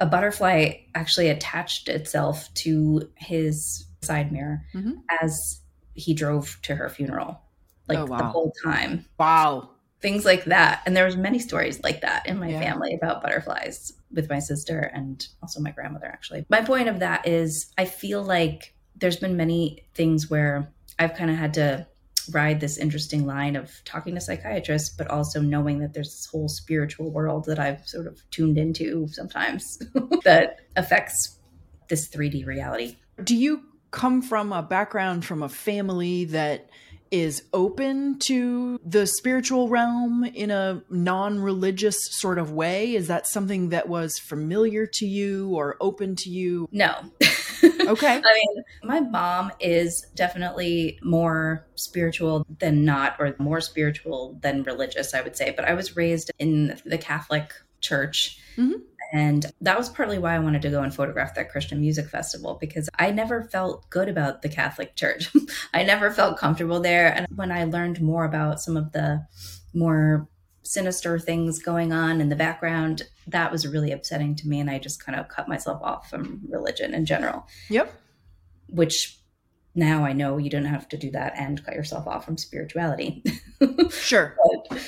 a 0.00 0.06
butterfly 0.06 0.72
actually 0.94 1.28
attached 1.28 1.88
itself 1.88 2.52
to 2.54 3.08
his 3.16 3.84
side 4.02 4.32
mirror 4.32 4.64
mm-hmm. 4.74 4.92
as 5.20 5.60
he 5.94 6.14
drove 6.14 6.58
to 6.62 6.74
her 6.74 6.88
funeral 6.88 7.40
like 7.88 7.98
oh, 7.98 8.06
wow. 8.06 8.18
the 8.18 8.24
whole 8.24 8.52
time 8.62 9.04
wow 9.18 9.70
things 10.00 10.24
like 10.24 10.44
that 10.44 10.82
and 10.86 10.96
there 10.96 11.04
was 11.04 11.16
many 11.16 11.38
stories 11.38 11.82
like 11.84 12.00
that 12.00 12.26
in 12.26 12.38
my 12.38 12.48
yeah. 12.48 12.60
family 12.60 12.94
about 12.94 13.22
butterflies 13.22 13.92
with 14.12 14.28
my 14.28 14.38
sister 14.38 14.90
and 14.94 15.28
also 15.42 15.60
my 15.60 15.70
grandmother 15.70 16.06
actually 16.06 16.44
my 16.48 16.62
point 16.62 16.88
of 16.88 16.98
that 17.00 17.26
is 17.26 17.72
i 17.78 17.84
feel 17.84 18.22
like 18.22 18.74
there's 18.96 19.16
been 19.16 19.36
many 19.36 19.84
things 19.94 20.28
where 20.28 20.72
i've 20.98 21.14
kind 21.14 21.30
of 21.30 21.36
had 21.36 21.54
to 21.54 21.86
ride 22.30 22.60
this 22.60 22.78
interesting 22.78 23.26
line 23.26 23.56
of 23.56 23.82
talking 23.84 24.14
to 24.14 24.20
psychiatrists, 24.20 24.94
but 24.94 25.08
also 25.08 25.40
knowing 25.40 25.80
that 25.80 25.92
there's 25.92 26.10
this 26.10 26.26
whole 26.26 26.48
spiritual 26.48 27.10
world 27.10 27.46
that 27.46 27.58
I've 27.58 27.86
sort 27.86 28.06
of 28.06 28.22
tuned 28.30 28.58
into 28.58 29.08
sometimes 29.08 29.78
that 30.24 30.60
affects 30.76 31.38
this 31.88 32.08
3D 32.08 32.46
reality. 32.46 32.96
Do 33.22 33.36
you 33.36 33.62
come 33.92 34.22
from 34.22 34.52
a 34.52 34.62
background 34.62 35.24
from 35.24 35.42
a 35.42 35.48
family 35.48 36.24
that 36.24 36.68
is 37.12 37.44
open 37.52 38.18
to 38.18 38.80
the 38.82 39.06
spiritual 39.06 39.68
realm 39.68 40.24
in 40.24 40.50
a 40.50 40.82
non 40.88 41.38
religious 41.38 41.98
sort 42.10 42.38
of 42.38 42.50
way? 42.50 42.94
Is 42.94 43.06
that 43.08 43.26
something 43.26 43.68
that 43.68 43.88
was 43.88 44.18
familiar 44.18 44.86
to 44.86 45.06
you 45.06 45.50
or 45.50 45.76
open 45.80 46.16
to 46.16 46.30
you? 46.30 46.68
No. 46.72 46.94
okay. 47.86 48.16
I 48.16 48.20
mean, 48.22 48.64
my 48.82 49.00
mom 49.00 49.52
is 49.60 50.06
definitely 50.14 50.98
more 51.02 51.66
spiritual 51.74 52.46
than 52.58 52.86
not, 52.86 53.16
or 53.18 53.36
more 53.38 53.60
spiritual 53.60 54.38
than 54.40 54.62
religious, 54.62 55.12
I 55.12 55.20
would 55.20 55.36
say. 55.36 55.52
But 55.54 55.66
I 55.66 55.74
was 55.74 55.94
raised 55.94 56.32
in 56.38 56.80
the 56.86 56.98
Catholic 56.98 57.52
church. 57.82 58.38
Mm-hmm. 58.56 58.80
And 59.12 59.44
that 59.60 59.76
was 59.76 59.90
partly 59.90 60.18
why 60.18 60.34
I 60.34 60.38
wanted 60.38 60.62
to 60.62 60.70
go 60.70 60.82
and 60.82 60.94
photograph 60.94 61.34
that 61.34 61.50
Christian 61.50 61.80
music 61.80 62.08
festival 62.08 62.56
because 62.58 62.88
I 62.98 63.10
never 63.10 63.44
felt 63.44 63.88
good 63.90 64.08
about 64.08 64.40
the 64.40 64.48
Catholic 64.48 64.96
Church. 64.96 65.30
I 65.74 65.84
never 65.84 66.10
felt 66.10 66.38
comfortable 66.38 66.80
there. 66.80 67.14
And 67.14 67.26
when 67.36 67.52
I 67.52 67.64
learned 67.64 68.00
more 68.00 68.24
about 68.24 68.60
some 68.60 68.76
of 68.76 68.92
the 68.92 69.26
more 69.74 70.28
sinister 70.62 71.18
things 71.18 71.58
going 71.58 71.92
on 71.92 72.20
in 72.22 72.30
the 72.30 72.36
background, 72.36 73.02
that 73.26 73.52
was 73.52 73.66
really 73.66 73.92
upsetting 73.92 74.34
to 74.36 74.48
me. 74.48 74.60
And 74.60 74.70
I 74.70 74.78
just 74.78 75.04
kind 75.04 75.20
of 75.20 75.28
cut 75.28 75.46
myself 75.46 75.82
off 75.82 76.08
from 76.08 76.40
religion 76.48 76.94
in 76.94 77.04
general. 77.04 77.46
Yep. 77.68 77.92
Which 78.68 79.18
now 79.74 80.04
I 80.04 80.14
know 80.14 80.38
you 80.38 80.48
don't 80.48 80.64
have 80.64 80.88
to 80.88 80.96
do 80.96 81.10
that 81.10 81.34
and 81.36 81.62
cut 81.64 81.74
yourself 81.74 82.06
off 82.06 82.24
from 82.24 82.38
spirituality. 82.38 83.22
Sure. 83.90 84.36
but 84.68 84.80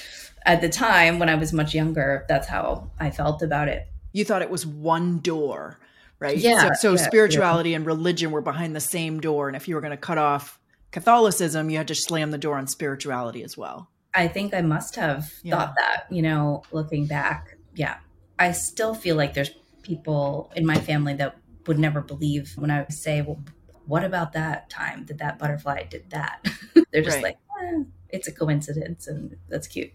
at 0.47 0.61
the 0.61 0.69
time 0.69 1.21
when 1.21 1.29
I 1.29 1.37
was 1.37 1.53
much 1.53 1.75
younger, 1.75 2.25
that's 2.29 2.49
how 2.49 2.91
I 2.99 3.11
felt 3.11 3.41
about 3.41 3.69
it. 3.69 3.87
You 4.15 4.25
thought 4.25 4.43
it 4.43 4.49
was 4.49 4.65
one 4.65 5.19
door, 5.19 5.79
right? 6.21 6.39
Yeah. 6.39 6.69
So, 6.69 6.71
so 6.75 6.91
yeah, 6.93 7.07
spirituality 7.07 7.71
yeah. 7.71 7.77
and 7.77 7.87
religion 7.87 8.31
were 8.31 8.41
behind 8.41 8.75
the 8.75 8.81
same 8.81 9.21
door. 9.21 9.49
And 9.49 9.57
if 9.57 9.69
you 9.69 9.75
were 9.75 9.81
going 9.81 9.91
to 9.91 9.97
cut 9.99 10.19
off 10.19 10.59
Catholicism, 10.93 11.69
you 11.69 11.77
had 11.77 11.89
to 11.89 11.97
slam 11.97 12.31
the 12.31 12.39
door 12.39 12.57
on 12.57 12.69
spirituality 12.69 13.43
as 13.43 13.59
well. 13.59 13.91
I 14.15 14.29
think 14.29 14.55
I 14.55 14.63
must 14.63 14.95
have 14.95 15.33
yeah. 15.43 15.57
thought 15.57 15.75
that, 15.77 16.05
you 16.11 16.23
know, 16.23 16.63
looking 16.71 17.07
back. 17.07 17.57
Yeah. 17.75 17.97
I 18.39 18.53
still 18.53 18.95
feel 18.95 19.17
like 19.17 19.35
there's 19.35 19.51
people 19.83 20.53
in 20.55 20.65
my 20.65 20.79
family 20.79 21.15
that 21.15 21.37
would 21.67 21.81
never 21.81 22.01
believe 22.01 22.53
when 22.57 22.71
I 22.71 22.87
say, 22.91 23.21
well, 23.21 23.41
what 23.87 24.05
about 24.05 24.33
that 24.35 24.71
time 24.71 25.07
that 25.07 25.19
that 25.19 25.41
butterfly 25.41 25.85
did 25.91 26.11
that? 26.11 26.47
They're 26.93 27.03
just 27.03 27.17
right. 27.17 27.25
like, 27.25 27.39
eh, 27.61 27.83
it's 28.11 28.29
a 28.29 28.33
coincidence 28.33 29.09
and 29.09 29.37
that's 29.49 29.67
cute. 29.67 29.91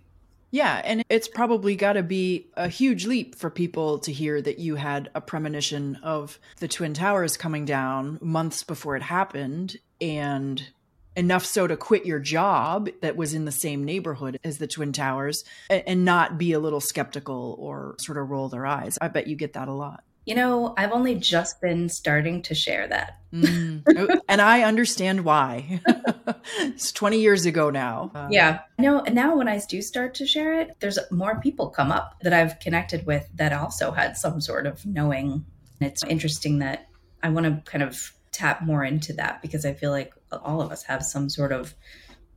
Yeah, 0.52 0.82
and 0.84 1.04
it's 1.10 1.28
probably 1.28 1.76
got 1.76 1.94
to 1.94 2.04
be 2.04 2.48
a 2.56 2.68
huge 2.68 3.06
leap 3.06 3.36
for 3.36 3.50
people 3.50 4.00
to 4.00 4.12
hear 4.12 4.42
that 4.42 4.60
you 4.60 4.76
had 4.76 5.10
a 5.14 5.22
premonition 5.22 6.00
of 6.02 6.40
the 6.60 6.68
Twin 6.68 6.94
Towers 6.94 7.38
coming 7.38 7.66
down 7.66 8.18
months 8.22 8.64
before 8.64 8.96
it 8.96 9.04
happened 9.04 9.78
and 10.02 10.68
enough 11.16 11.46
so 11.46 11.68
to 11.68 11.76
quit 11.76 12.06
your 12.06 12.20
job 12.20 12.90
that 13.02 13.16
was 13.16 13.34
in 13.34 13.46
the 13.46 13.52
same 13.52 13.84
neighborhood 13.84 14.40
as 14.44 14.58
the 14.58 14.68
Twin 14.68 14.94
Towers 14.94 15.44
and 15.70 16.06
not 16.06 16.38
be 16.38 16.54
a 16.54 16.60
little 16.60 16.80
skeptical 16.80 17.56
or 17.60 17.96
sort 18.00 18.18
of 18.18 18.30
roll 18.30 18.50
their 18.50 18.66
eyes. 18.66 18.98
I 19.02 19.10
bet 19.10 19.28
you 19.28 19.36
get 19.36 19.54
that 19.54 19.68
a 19.68 19.74
lot. 19.74 20.04
You 20.30 20.36
know, 20.36 20.76
I've 20.78 20.92
only 20.92 21.16
just 21.16 21.60
been 21.60 21.90
starting 21.90 22.44
to 22.44 22.54
share 22.54 22.88
that. 22.88 23.18
mm. 23.34 24.20
And 24.30 24.40
I 24.40 24.62
understand 24.62 25.26
why. 25.26 25.82
it's 26.60 26.92
20 26.92 27.20
years 27.20 27.48
ago 27.48 27.72
now. 27.72 28.12
Uh, 28.14 28.28
yeah. 28.30 28.60
No, 28.78 29.00
and 29.00 29.16
now 29.16 29.36
when 29.36 29.48
I 29.48 29.60
do 29.68 29.82
start 29.82 30.14
to 30.16 30.28
share 30.28 30.62
it, 30.62 30.76
there's 30.82 31.00
more 31.10 31.40
people 31.42 31.70
come 31.70 31.92
up 31.92 32.14
that 32.22 32.32
I've 32.32 32.60
connected 32.60 33.08
with 33.08 33.28
that 33.34 33.54
also 33.54 33.90
had 33.90 34.18
some 34.18 34.40
sort 34.40 34.68
of 34.68 34.86
knowing. 34.86 35.46
It's 35.82 36.04
interesting 36.04 36.60
that 36.60 36.90
I 37.24 37.30
want 37.30 37.48
to 37.48 37.72
kind 37.72 37.84
of 37.84 38.14
tap 38.32 38.62
more 38.62 38.84
into 38.84 39.14
that 39.14 39.42
because 39.42 39.66
I 39.66 39.74
feel 39.74 39.90
like 39.90 40.14
all 40.32 40.62
of 40.62 40.72
us 40.72 40.84
have 40.84 41.02
some 41.02 41.28
sort 41.32 41.52
of 41.52 41.74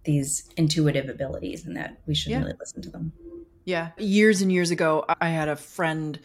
these 0.04 0.48
intuitive 0.56 1.10
abilities 1.10 1.66
and 1.66 1.76
that 1.76 1.98
we 2.06 2.14
should 2.14 2.32
yeah. 2.32 2.38
really 2.38 2.54
listen 2.58 2.80
to 2.80 2.88
them. 2.88 3.12
Yeah. 3.66 3.90
Years 3.98 4.40
and 4.40 4.50
years 4.50 4.70
ago, 4.70 5.04
I 5.20 5.28
had 5.28 5.50
a 5.50 5.56
friend 5.56 6.18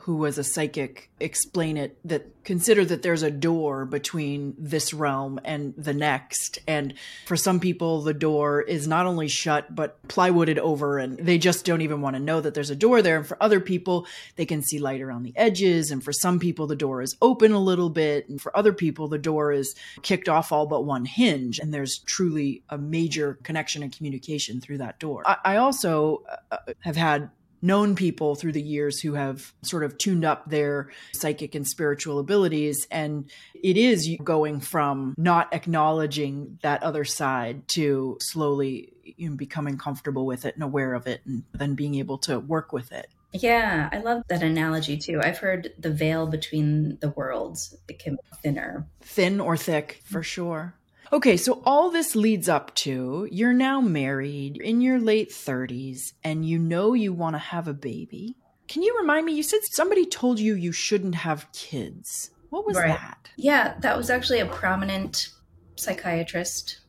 who 0.00 0.16
was 0.16 0.36
a 0.36 0.44
psychic 0.44 1.10
explain 1.18 1.78
it 1.78 1.96
that 2.04 2.44
consider 2.44 2.84
that 2.84 3.02
there's 3.02 3.22
a 3.22 3.30
door 3.30 3.86
between 3.86 4.54
this 4.58 4.92
realm 4.92 5.40
and 5.44 5.72
the 5.78 5.94
next. 5.94 6.58
And 6.68 6.92
for 7.24 7.36
some 7.36 7.58
people 7.58 8.02
the 8.02 8.12
door 8.12 8.60
is 8.60 8.86
not 8.86 9.06
only 9.06 9.28
shut 9.28 9.74
but 9.74 10.06
plywooded 10.08 10.58
over 10.58 10.98
and 10.98 11.16
they 11.16 11.38
just 11.38 11.64
don't 11.64 11.80
even 11.80 12.02
want 12.02 12.16
to 12.16 12.20
know 12.20 12.42
that 12.42 12.52
there's 12.52 12.68
a 12.68 12.76
door 12.76 13.00
there. 13.00 13.16
And 13.16 13.26
for 13.26 13.42
other 13.42 13.60
people 13.60 14.06
they 14.36 14.44
can 14.44 14.62
see 14.62 14.78
light 14.78 15.00
around 15.00 15.22
the 15.22 15.36
edges. 15.36 15.90
And 15.90 16.04
for 16.04 16.12
some 16.12 16.38
people 16.38 16.66
the 16.66 16.76
door 16.76 17.00
is 17.00 17.16
open 17.22 17.52
a 17.52 17.58
little 17.58 17.88
bit. 17.88 18.28
And 18.28 18.38
for 18.38 18.54
other 18.54 18.74
people 18.74 19.08
the 19.08 19.16
door 19.16 19.52
is 19.52 19.74
kicked 20.02 20.28
off 20.28 20.52
all 20.52 20.66
but 20.66 20.84
one 20.84 21.06
hinge. 21.06 21.58
And 21.58 21.72
there's 21.72 21.98
truly 22.00 22.62
a 22.68 22.76
major 22.76 23.38
connection 23.42 23.82
and 23.82 23.96
communication 23.96 24.60
through 24.60 24.78
that 24.78 24.98
door. 24.98 25.22
I, 25.24 25.36
I 25.44 25.56
also 25.56 26.24
uh, 26.50 26.58
have 26.80 26.96
had 26.96 27.30
known 27.64 27.96
people 27.96 28.34
through 28.34 28.52
the 28.52 28.62
years 28.62 29.00
who 29.00 29.14
have 29.14 29.52
sort 29.62 29.84
of 29.84 29.96
tuned 29.96 30.24
up 30.24 30.48
their 30.50 30.90
psychic 31.12 31.54
and 31.54 31.66
spiritual 31.66 32.18
abilities. 32.18 32.86
And 32.90 33.30
it 33.54 33.78
is 33.78 34.08
going 34.22 34.60
from 34.60 35.14
not 35.16 35.52
acknowledging 35.54 36.58
that 36.62 36.82
other 36.82 37.04
side 37.04 37.66
to 37.68 38.18
slowly 38.20 38.92
you 39.16 39.30
know, 39.30 39.36
becoming 39.36 39.78
comfortable 39.78 40.26
with 40.26 40.44
it 40.44 40.54
and 40.54 40.62
aware 40.62 40.92
of 40.92 41.06
it 41.06 41.22
and 41.24 41.44
then 41.52 41.74
being 41.74 41.94
able 41.94 42.18
to 42.18 42.38
work 42.38 42.72
with 42.72 42.92
it. 42.92 43.08
Yeah, 43.32 43.88
I 43.90 43.98
love 43.98 44.22
that 44.28 44.42
analogy 44.42 44.96
too. 44.96 45.20
I've 45.22 45.38
heard 45.38 45.72
the 45.78 45.90
veil 45.90 46.26
between 46.26 46.98
the 47.00 47.10
worlds 47.10 47.76
it 47.88 47.98
can 47.98 48.14
be 48.14 48.22
thinner. 48.42 48.86
Thin 49.00 49.40
or 49.40 49.56
thick, 49.56 50.02
for 50.04 50.22
sure. 50.22 50.74
Okay, 51.14 51.36
so 51.36 51.62
all 51.64 51.92
this 51.92 52.16
leads 52.16 52.48
up 52.48 52.74
to 52.74 53.28
you're 53.30 53.52
now 53.52 53.80
married 53.80 54.56
in 54.56 54.80
your 54.80 54.98
late 54.98 55.30
30s 55.30 56.12
and 56.24 56.44
you 56.44 56.58
know 56.58 56.92
you 56.92 57.12
want 57.12 57.34
to 57.34 57.38
have 57.38 57.68
a 57.68 57.72
baby. 57.72 58.34
Can 58.66 58.82
you 58.82 58.98
remind 58.98 59.24
me? 59.24 59.32
You 59.32 59.44
said 59.44 59.60
somebody 59.70 60.06
told 60.06 60.40
you 60.40 60.56
you 60.56 60.72
shouldn't 60.72 61.14
have 61.14 61.46
kids. 61.52 62.30
What 62.50 62.66
was 62.66 62.76
right. 62.76 62.88
that? 62.88 63.30
Yeah, 63.36 63.74
that 63.78 63.96
was 63.96 64.10
actually 64.10 64.40
a 64.40 64.46
prominent 64.46 65.28
psychiatrist. 65.76 66.80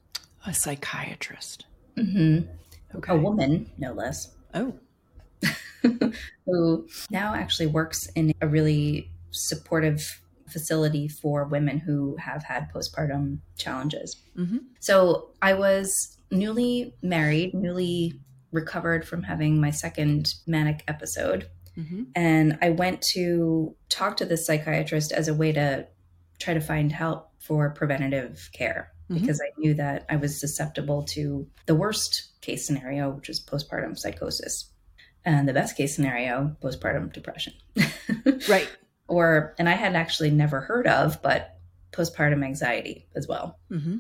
A 0.48 0.56
psychiatrist. 0.56 1.68
Mm-hmm. 1.96 2.50
Okay. 2.98 3.14
A 3.14 3.16
woman, 3.16 3.70
no 3.78 3.94
less. 3.94 4.34
Oh. 4.56 4.74
who 6.48 6.88
now 7.12 7.36
actually 7.36 7.68
works 7.68 8.08
in 8.16 8.34
a 8.42 8.48
really 8.48 9.12
supportive 9.30 10.20
facility 10.50 11.08
for 11.08 11.46
women 11.46 11.80
who 11.80 12.16
have 12.18 12.44
had 12.44 12.72
postpartum 12.72 13.40
challenges. 13.58 14.18
Mm-hmm. 14.38 14.58
So 14.80 15.32
I 15.42 15.54
was 15.54 16.18
newly 16.32 16.94
married, 17.02 17.54
newly 17.54 18.20
recovered 18.52 19.08
from 19.08 19.24
having 19.24 19.60
my 19.60 19.72
second 19.72 20.34
manic 20.48 20.84
episode. 20.88 21.50
Mm-hmm. 21.78 22.04
And 22.16 22.58
I 22.62 22.70
went 22.70 23.02
to 23.14 23.76
talk 23.90 24.18
to 24.18 24.26
this 24.26 24.46
psychiatrist 24.46 25.12
as 25.12 25.28
a 25.28 25.34
way 25.34 25.52
to 25.52 25.88
try 26.40 26.54
to 26.54 26.62
find 26.62 26.92
help 26.92 27.32
for 27.40 27.70
preventative 27.72 28.50
care 28.54 28.92
mm-hmm. 29.10 29.20
because 29.20 29.42
I 29.42 29.52
knew 29.58 29.74
that 29.76 30.06
I 30.10 30.16
was 30.16 30.40
susceptible 30.40 31.04
to 31.14 31.48
the 31.66 31.76
worst 31.76 32.30
case 32.42 32.66
scenario, 32.66 33.10
which 33.10 33.30
is 33.30 33.44
postpartum 33.44 33.98
psychosis, 33.98 34.72
and 35.26 35.50
the 35.50 35.54
best 35.54 35.76
case 35.76 35.96
scenario, 35.96 36.56
postpartum 36.62 37.12
depression. 37.12 37.54
right 38.50 38.70
or, 39.08 39.56
and 39.58 39.70
I 39.70 39.74
had 39.74 39.96
actually 39.96 40.32
never 40.32 40.62
heard 40.62 40.88
of, 40.88 41.22
but 41.22 41.58
postpartum 41.92 42.44
anxiety 42.44 43.08
as 43.16 43.28
well. 43.28 43.60
Mm-hmm. 43.72 43.98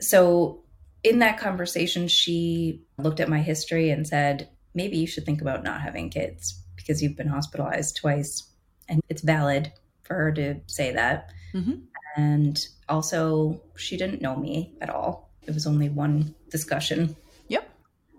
So, 0.00 0.64
in 1.02 1.20
that 1.20 1.38
conversation, 1.38 2.08
she 2.08 2.82
looked 2.98 3.20
at 3.20 3.28
my 3.28 3.40
history 3.40 3.90
and 3.90 4.06
said, 4.06 4.48
maybe 4.74 4.98
you 4.98 5.06
should 5.06 5.24
think 5.24 5.40
about 5.40 5.64
not 5.64 5.80
having 5.80 6.10
kids 6.10 6.62
because 6.76 7.02
you've 7.02 7.16
been 7.16 7.28
hospitalized 7.28 7.96
twice. 7.96 8.46
And 8.88 9.00
it's 9.08 9.22
valid 9.22 9.72
for 10.02 10.14
her 10.14 10.32
to 10.32 10.60
say 10.66 10.92
that. 10.92 11.30
Mm-hmm. 11.54 11.74
And 12.16 12.66
also, 12.88 13.62
she 13.76 13.96
didn't 13.96 14.20
know 14.20 14.36
me 14.36 14.74
at 14.80 14.90
all. 14.90 15.30
It 15.46 15.54
was 15.54 15.66
only 15.66 15.88
one 15.88 16.34
discussion. 16.50 17.16
Yep. 17.48 17.68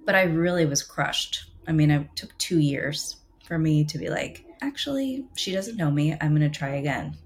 But 0.05 0.15
I 0.15 0.23
really 0.23 0.65
was 0.65 0.81
crushed. 0.81 1.45
I 1.67 1.71
mean, 1.71 1.91
it 1.91 2.07
took 2.15 2.35
two 2.38 2.59
years 2.59 3.17
for 3.45 3.57
me 3.57 3.83
to 3.86 3.98
be 3.98 4.10
like, 4.10 4.45
actually, 4.62 5.25
she 5.36 5.51
doesn't 5.51 5.77
know 5.77 5.91
me. 5.91 6.15
I'm 6.19 6.36
going 6.36 6.50
to 6.50 6.57
try 6.57 6.75
again. 6.75 7.17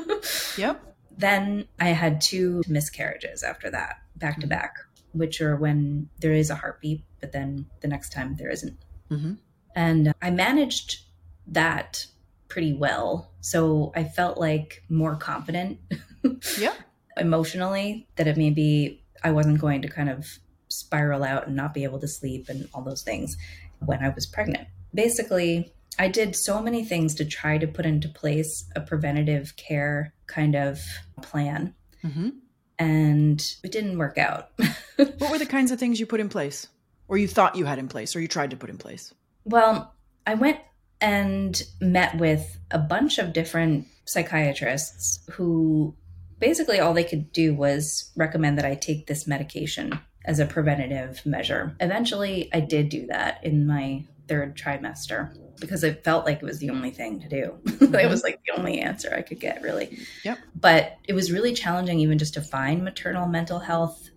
yep. 0.56 0.82
Then 1.16 1.66
I 1.78 1.88
had 1.88 2.20
two 2.20 2.62
miscarriages 2.68 3.42
after 3.42 3.70
that, 3.70 3.96
back 4.16 4.36
to 4.36 4.40
mm-hmm. 4.42 4.50
back, 4.50 4.76
which 5.12 5.40
are 5.40 5.56
when 5.56 6.08
there 6.20 6.32
is 6.32 6.50
a 6.50 6.54
heartbeat, 6.54 7.04
but 7.20 7.32
then 7.32 7.66
the 7.80 7.88
next 7.88 8.12
time 8.12 8.36
there 8.36 8.50
isn't. 8.50 8.76
Mm-hmm. 9.10 9.34
And 9.74 10.12
I 10.22 10.30
managed 10.30 11.00
that 11.48 12.06
pretty 12.48 12.72
well. 12.72 13.30
So 13.40 13.92
I 13.94 14.04
felt 14.04 14.38
like 14.38 14.82
more 14.88 15.16
confident. 15.16 15.78
yeah. 16.58 16.74
Emotionally, 17.16 18.06
that 18.16 18.26
it 18.26 18.36
maybe 18.36 19.02
I 19.22 19.32
wasn't 19.32 19.60
going 19.60 19.82
to 19.82 19.88
kind 19.88 20.08
of 20.08 20.38
spiral 20.68 21.24
out 21.24 21.46
and 21.46 21.56
not 21.56 21.74
be 21.74 21.84
able 21.84 21.98
to 21.98 22.08
sleep 22.08 22.48
and 22.48 22.68
all 22.72 22.82
those 22.82 23.02
things 23.02 23.36
when 23.80 24.04
I 24.04 24.08
was 24.10 24.26
pregnant. 24.26 24.68
Basically, 24.94 25.72
I 25.98 26.08
did 26.08 26.36
so 26.36 26.62
many 26.62 26.84
things 26.84 27.14
to 27.16 27.24
try 27.24 27.58
to 27.58 27.66
put 27.66 27.86
into 27.86 28.08
place 28.08 28.64
a 28.76 28.80
preventative 28.80 29.56
care 29.56 30.14
kind 30.26 30.54
of 30.54 30.80
plan. 31.22 31.74
Mm-hmm. 32.04 32.30
And 32.78 33.54
it 33.64 33.72
didn't 33.72 33.98
work 33.98 34.18
out. 34.18 34.50
what 34.96 35.30
were 35.30 35.38
the 35.38 35.46
kinds 35.46 35.72
of 35.72 35.80
things 35.80 35.98
you 35.98 36.06
put 36.06 36.20
in 36.20 36.28
place, 36.28 36.68
or 37.08 37.18
you 37.18 37.26
thought 37.26 37.56
you 37.56 37.64
had 37.64 37.80
in 37.80 37.88
place, 37.88 38.14
or 38.14 38.20
you 38.20 38.28
tried 38.28 38.50
to 38.50 38.56
put 38.56 38.70
in 38.70 38.78
place? 38.78 39.12
Well, 39.44 39.94
I 40.26 40.34
went 40.34 40.60
and 41.00 41.60
met 41.80 42.18
with 42.18 42.58
a 42.70 42.78
bunch 42.78 43.18
of 43.18 43.32
different 43.32 43.88
psychiatrists 44.04 45.20
who 45.32 45.94
basically 46.38 46.78
all 46.78 46.94
they 46.94 47.04
could 47.04 47.32
do 47.32 47.54
was 47.54 48.10
recommend 48.16 48.58
that 48.58 48.64
I 48.64 48.74
take 48.74 49.06
this 49.06 49.26
medication 49.26 49.98
as 50.24 50.38
a 50.38 50.46
preventative 50.46 51.24
measure. 51.26 51.74
Eventually, 51.80 52.48
I 52.52 52.60
did 52.60 52.88
do 52.88 53.06
that 53.06 53.42
in 53.44 53.66
my 53.66 54.04
third 54.28 54.56
trimester 54.56 55.36
because 55.60 55.82
it 55.82 56.04
felt 56.04 56.24
like 56.24 56.38
it 56.38 56.44
was 56.44 56.58
the 56.58 56.70
only 56.70 56.90
thing 56.90 57.20
to 57.20 57.28
do. 57.28 57.58
Mm-hmm. 57.78 57.94
it 57.94 58.10
was 58.10 58.22
like 58.22 58.40
the 58.44 58.58
only 58.58 58.80
answer 58.80 59.14
I 59.14 59.22
could 59.22 59.40
get, 59.40 59.62
really. 59.62 59.98
Yep. 60.24 60.38
But 60.56 60.96
it 61.04 61.14
was 61.14 61.32
really 61.32 61.54
challenging 61.54 62.00
even 62.00 62.18
just 62.18 62.34
to 62.34 62.42
find 62.42 62.84
maternal 62.84 63.26
mental 63.26 63.60
health 63.60 64.10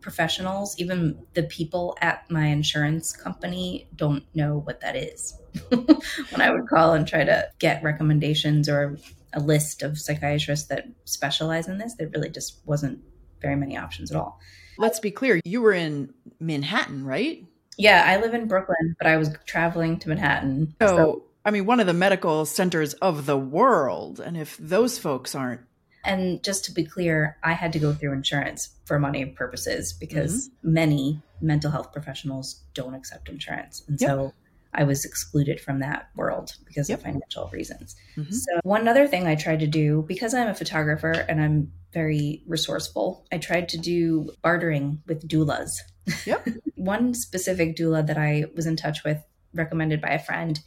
professionals. 0.00 0.74
Even 0.78 1.22
the 1.34 1.44
people 1.44 1.96
at 2.00 2.28
my 2.30 2.46
insurance 2.46 3.12
company 3.12 3.86
don't 3.94 4.24
know 4.34 4.58
what 4.58 4.80
that 4.80 4.96
is. 4.96 5.38
when 5.68 6.40
I 6.40 6.50
would 6.50 6.66
call 6.68 6.94
and 6.94 7.06
try 7.06 7.22
to 7.22 7.48
get 7.58 7.82
recommendations 7.82 8.68
or 8.68 8.96
a 9.34 9.40
list 9.40 9.82
of 9.82 9.98
psychiatrists 9.98 10.68
that 10.68 10.86
specialize 11.04 11.68
in 11.68 11.78
this, 11.78 11.94
there 11.94 12.08
really 12.08 12.30
just 12.30 12.60
wasn't 12.64 12.98
very 13.40 13.56
many 13.56 13.76
options 13.76 14.10
at 14.10 14.16
all. 14.16 14.40
Let's 14.78 15.00
be 15.00 15.10
clear, 15.10 15.40
you 15.44 15.60
were 15.60 15.72
in 15.72 16.12
Manhattan, 16.40 17.04
right? 17.04 17.44
Yeah, 17.78 18.04
I 18.06 18.20
live 18.20 18.34
in 18.34 18.48
Brooklyn, 18.48 18.94
but 18.98 19.06
I 19.06 19.16
was 19.16 19.30
traveling 19.46 19.98
to 20.00 20.08
Manhattan. 20.08 20.74
So, 20.80 20.86
so 20.86 21.22
I 21.44 21.50
mean, 21.50 21.66
one 21.66 21.80
of 21.80 21.86
the 21.86 21.92
medical 21.92 22.44
centers 22.44 22.94
of 22.94 23.26
the 23.26 23.38
world. 23.38 24.20
And 24.20 24.36
if 24.36 24.56
those 24.58 24.98
folks 24.98 25.34
aren't. 25.34 25.62
And 26.04 26.42
just 26.42 26.64
to 26.64 26.72
be 26.72 26.84
clear, 26.84 27.36
I 27.42 27.52
had 27.52 27.72
to 27.74 27.78
go 27.78 27.92
through 27.92 28.12
insurance 28.12 28.70
for 28.84 28.98
money 28.98 29.24
purposes 29.24 29.92
because 29.92 30.48
mm-hmm. 30.48 30.72
many 30.72 31.22
mental 31.40 31.70
health 31.70 31.92
professionals 31.92 32.62
don't 32.74 32.94
accept 32.94 33.28
insurance. 33.28 33.82
And 33.86 34.00
yep. 34.00 34.08
so 34.08 34.32
I 34.74 34.84
was 34.84 35.04
excluded 35.04 35.60
from 35.60 35.80
that 35.80 36.08
world 36.16 36.56
because 36.64 36.88
yep. 36.88 36.98
of 36.98 37.04
financial 37.04 37.48
reasons. 37.52 37.94
Mm-hmm. 38.16 38.32
So, 38.32 38.60
one 38.62 38.88
other 38.88 39.06
thing 39.06 39.26
I 39.26 39.34
tried 39.34 39.60
to 39.60 39.66
do, 39.66 40.04
because 40.08 40.34
I'm 40.34 40.48
a 40.48 40.54
photographer 40.54 41.12
and 41.12 41.40
I'm 41.40 41.72
very 41.92 42.42
resourceful, 42.46 43.26
I 43.30 43.38
tried 43.38 43.68
to 43.70 43.78
do 43.78 44.30
bartering 44.42 45.02
with 45.06 45.28
doulas. 45.28 45.72
Yep. 46.26 46.48
one 46.76 47.14
specific 47.14 47.76
doula 47.76 48.06
that 48.06 48.18
I 48.18 48.46
was 48.54 48.66
in 48.66 48.76
touch 48.76 49.04
with, 49.04 49.18
recommended 49.54 50.00
by 50.00 50.10
a 50.10 50.18
friend, 50.18 50.58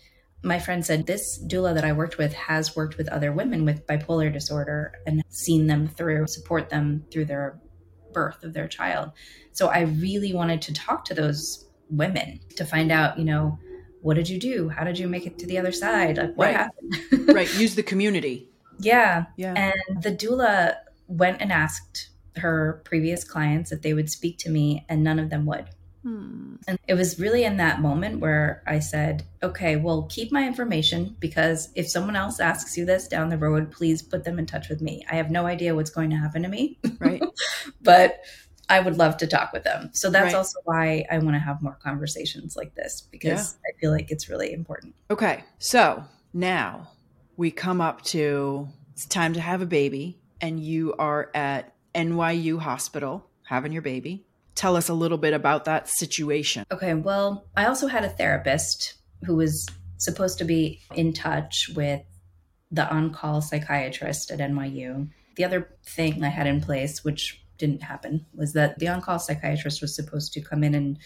my 0.45 0.59
friend 0.59 0.85
said 0.85 1.07
this 1.07 1.43
doula 1.43 1.73
that 1.73 1.83
I 1.83 1.91
worked 1.91 2.19
with 2.19 2.33
has 2.33 2.75
worked 2.75 2.97
with 2.97 3.09
other 3.09 3.31
women 3.31 3.65
with 3.65 3.85
bipolar 3.87 4.31
disorder 4.31 4.93
and 5.07 5.23
seen 5.29 5.65
them 5.65 5.87
through, 5.87 6.27
support 6.27 6.69
them 6.69 7.03
through 7.11 7.25
their 7.25 7.59
birth 8.13 8.43
of 8.43 8.53
their 8.53 8.67
child. 8.67 9.11
So 9.53 9.67
I 9.67 9.81
really 9.81 10.33
wanted 10.33 10.61
to 10.63 10.73
talk 10.73 11.03
to 11.05 11.15
those 11.15 11.65
women 11.89 12.39
to 12.57 12.65
find 12.65 12.91
out, 12.91 13.17
you 13.17 13.25
know, 13.25 13.57
what 14.01 14.13
did 14.13 14.29
you 14.29 14.39
do? 14.39 14.69
How 14.69 14.83
did 14.83 14.99
you 14.99 15.07
make 15.07 15.25
it 15.25 15.39
to 15.39 15.47
the 15.47 15.57
other 15.57 15.71
side? 15.71 16.17
Like 16.17 16.35
what 16.35 16.45
right. 16.45 16.55
happened? 16.55 17.35
right. 17.35 17.53
Use 17.57 17.75
the 17.75 17.83
community. 17.83 18.49
Yeah. 18.77 19.27
Yeah. 19.37 19.53
And 19.53 20.03
the 20.03 20.11
doula 20.11 20.75
went 21.07 21.41
and 21.41 21.49
asked 21.49 22.09
her 22.37 22.81
previous 22.85 23.23
clients 23.23 23.69
that 23.69 23.81
they 23.81 23.93
would 23.93 24.09
speak 24.09 24.37
to 24.39 24.49
me, 24.49 24.85
and 24.89 25.03
none 25.03 25.19
of 25.19 25.29
them 25.29 25.45
would. 25.45 25.69
Hmm. 26.03 26.57
And 26.67 26.77
it 26.87 26.93
was 26.93 27.19
really 27.19 27.43
in 27.43 27.57
that 27.57 27.81
moment 27.81 28.19
where 28.19 28.61
I 28.67 28.77
said, 28.77 29.23
okay, 29.41 29.75
well, 29.75 30.03
keep 30.03 30.31
my 30.31 30.45
information 30.45 31.15
because 31.19 31.69
if 31.73 31.89
someone 31.89 32.15
else 32.15 32.39
asks 32.39 32.77
you 32.77 32.85
this 32.85 33.07
down 33.07 33.29
the 33.29 33.39
road, 33.39 33.71
please 33.71 34.03
put 34.03 34.23
them 34.23 34.37
in 34.37 34.45
touch 34.45 34.69
with 34.69 34.81
me. 34.81 35.03
I 35.09 35.15
have 35.15 35.31
no 35.31 35.47
idea 35.47 35.73
what's 35.73 35.89
going 35.89 36.11
to 36.11 36.15
happen 36.15 36.43
to 36.43 36.47
me. 36.47 36.77
Right. 36.99 37.23
but 37.81 38.19
I 38.69 38.79
would 38.79 38.97
love 38.97 39.17
to 39.17 39.27
talk 39.27 39.51
with 39.51 39.63
them. 39.63 39.89
So 39.93 40.11
that's 40.11 40.25
right. 40.25 40.35
also 40.35 40.59
why 40.63 41.05
I 41.09 41.17
want 41.17 41.35
to 41.35 41.39
have 41.39 41.61
more 41.63 41.77
conversations 41.81 42.55
like 42.55 42.75
this 42.75 43.01
because 43.11 43.57
yeah. 43.63 43.71
I 43.71 43.79
feel 43.79 43.91
like 43.91 44.11
it's 44.11 44.29
really 44.29 44.53
important. 44.53 44.93
Okay. 45.09 45.43
So 45.57 46.03
now 46.33 46.91
we 47.35 47.49
come 47.49 47.81
up 47.81 48.03
to 48.03 48.67
it's 48.93 49.05
time 49.05 49.33
to 49.33 49.41
have 49.41 49.61
a 49.61 49.65
baby, 49.65 50.19
and 50.39 50.57
you 50.57 50.93
are 50.97 51.29
at 51.35 51.74
NYU 51.95 52.59
Hospital 52.59 53.25
having 53.43 53.71
your 53.71 53.81
baby. 53.81 54.25
Tell 54.53 54.75
us 54.75 54.89
a 54.89 54.93
little 54.93 55.17
bit 55.17 55.33
about 55.33 55.65
that 55.65 55.89
situation. 55.89 56.65
Okay. 56.71 56.93
Well, 56.93 57.45
I 57.55 57.65
also 57.65 57.87
had 57.87 58.05
a 58.05 58.09
therapist 58.09 58.95
who 59.25 59.35
was 59.35 59.67
supposed 59.97 60.37
to 60.39 60.45
be 60.45 60.81
in 60.95 61.13
touch 61.13 61.69
with 61.75 62.01
the 62.71 62.87
on 62.89 63.11
call 63.11 63.41
psychiatrist 63.41 64.31
at 64.31 64.39
NYU. 64.39 65.09
The 65.35 65.43
other 65.43 65.75
thing 65.85 66.23
I 66.23 66.29
had 66.29 66.47
in 66.47 66.61
place, 66.61 67.03
which 67.03 67.45
didn't 67.57 67.83
happen 67.83 68.25
was 68.33 68.53
that 68.53 68.79
the 68.79 68.87
on-call 68.87 69.19
psychiatrist 69.19 69.81
was 69.81 69.95
supposed 69.95 70.33
to 70.33 70.41
come 70.41 70.63
in 70.63 70.75
and 70.75 70.97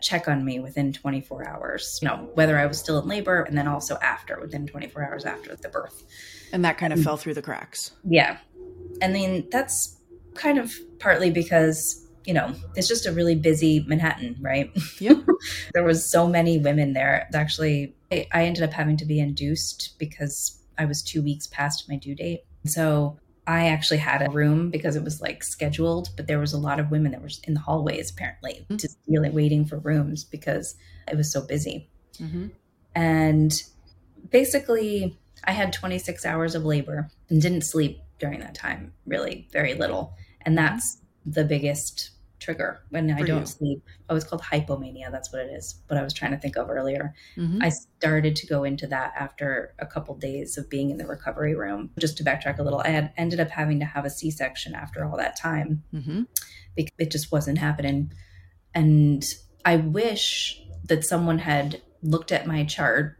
check 0.00 0.28
on 0.28 0.44
me 0.44 0.60
within 0.60 0.92
24 0.92 1.48
hours 1.48 1.98
you 2.00 2.06
know 2.06 2.30
whether 2.34 2.56
i 2.56 2.64
was 2.64 2.78
still 2.78 3.00
in 3.00 3.08
labor 3.08 3.42
and 3.42 3.58
then 3.58 3.66
also 3.66 3.98
after 3.98 4.40
within 4.40 4.64
24 4.64 5.04
hours 5.04 5.24
after 5.24 5.56
the 5.56 5.68
birth 5.68 6.04
and 6.52 6.64
that 6.64 6.78
kind 6.78 6.92
of 6.92 6.98
and, 6.98 7.04
fell 7.04 7.16
through 7.16 7.34
the 7.34 7.42
cracks 7.42 7.90
yeah 8.08 8.38
and 9.02 9.14
then 9.14 9.46
that's 9.50 9.97
kind 10.38 10.58
of 10.58 10.72
partly 10.98 11.30
because 11.30 12.04
you 12.24 12.34
know 12.34 12.52
it's 12.74 12.88
just 12.88 13.06
a 13.06 13.12
really 13.12 13.34
busy 13.34 13.84
manhattan 13.86 14.36
right 14.40 14.70
yeah 14.98 15.14
there 15.74 15.84
was 15.84 16.10
so 16.10 16.26
many 16.26 16.58
women 16.58 16.92
there 16.92 17.28
actually 17.34 17.94
I, 18.12 18.26
I 18.32 18.44
ended 18.44 18.62
up 18.62 18.72
having 18.72 18.96
to 18.98 19.04
be 19.04 19.18
induced 19.18 19.98
because 19.98 20.60
i 20.78 20.84
was 20.84 21.02
two 21.02 21.22
weeks 21.22 21.46
past 21.46 21.88
my 21.88 21.96
due 21.96 22.14
date 22.14 22.44
so 22.66 23.18
I 23.48 23.68
actually 23.68 23.96
had 23.96 24.20
a 24.20 24.30
room 24.30 24.68
because 24.68 24.94
it 24.94 25.02
was 25.02 25.22
like 25.22 25.42
scheduled, 25.42 26.10
but 26.16 26.26
there 26.26 26.38
was 26.38 26.52
a 26.52 26.58
lot 26.58 26.78
of 26.78 26.90
women 26.90 27.12
that 27.12 27.22
were 27.22 27.30
in 27.44 27.54
the 27.54 27.60
hallways 27.60 28.10
apparently 28.10 28.60
mm-hmm. 28.64 28.76
just 28.76 28.98
really 29.08 29.30
waiting 29.30 29.64
for 29.64 29.78
rooms 29.78 30.22
because 30.22 30.74
it 31.10 31.16
was 31.16 31.32
so 31.32 31.40
busy. 31.40 31.88
Mm-hmm. 32.18 32.48
And 32.94 33.62
basically, 34.28 35.18
I 35.44 35.52
had 35.52 35.72
26 35.72 36.26
hours 36.26 36.54
of 36.54 36.66
labor 36.66 37.08
and 37.30 37.40
didn't 37.40 37.62
sleep 37.62 38.00
during 38.18 38.40
that 38.40 38.54
time, 38.54 38.92
really, 39.06 39.48
very 39.50 39.72
little. 39.72 40.12
And 40.48 40.56
mm-hmm. 40.56 40.66
that's 40.66 40.98
the 41.26 41.44
biggest 41.44 42.12
trigger 42.40 42.80
when 42.88 43.10
I 43.10 43.20
don't 43.20 43.40
you. 43.40 43.46
sleep. 43.46 43.82
Oh, 44.08 44.16
it's 44.16 44.24
called 44.24 44.40
hypomania. 44.40 45.10
That's 45.12 45.30
what 45.30 45.42
it 45.42 45.50
is. 45.50 45.82
What 45.88 45.98
I 45.98 46.02
was 46.02 46.14
trying 46.14 46.30
to 46.30 46.38
think 46.38 46.56
of 46.56 46.70
earlier. 46.70 47.14
Mm-hmm. 47.36 47.62
I 47.62 47.68
started 47.68 48.34
to 48.36 48.46
go 48.46 48.64
into 48.64 48.86
that 48.86 49.12
after 49.18 49.74
a 49.78 49.84
couple 49.84 50.14
days 50.14 50.56
of 50.56 50.70
being 50.70 50.88
in 50.88 50.96
the 50.96 51.06
recovery 51.06 51.54
room. 51.54 51.90
Just 51.98 52.16
to 52.16 52.24
backtrack 52.24 52.58
a 52.58 52.62
little, 52.62 52.80
I 52.80 52.88
had 52.88 53.12
ended 53.18 53.40
up 53.40 53.50
having 53.50 53.78
to 53.80 53.84
have 53.84 54.06
a 54.06 54.10
C 54.10 54.30
section 54.30 54.74
after 54.74 55.04
all 55.04 55.18
that 55.18 55.36
time 55.36 55.82
mm-hmm. 55.92 56.22
because 56.74 56.94
it 56.98 57.10
just 57.10 57.30
wasn't 57.30 57.58
happening. 57.58 58.10
And 58.74 59.22
I 59.66 59.76
wish 59.76 60.62
that 60.84 61.04
someone 61.04 61.40
had 61.40 61.82
looked 62.02 62.32
at 62.32 62.46
my 62.46 62.64
chart 62.64 63.17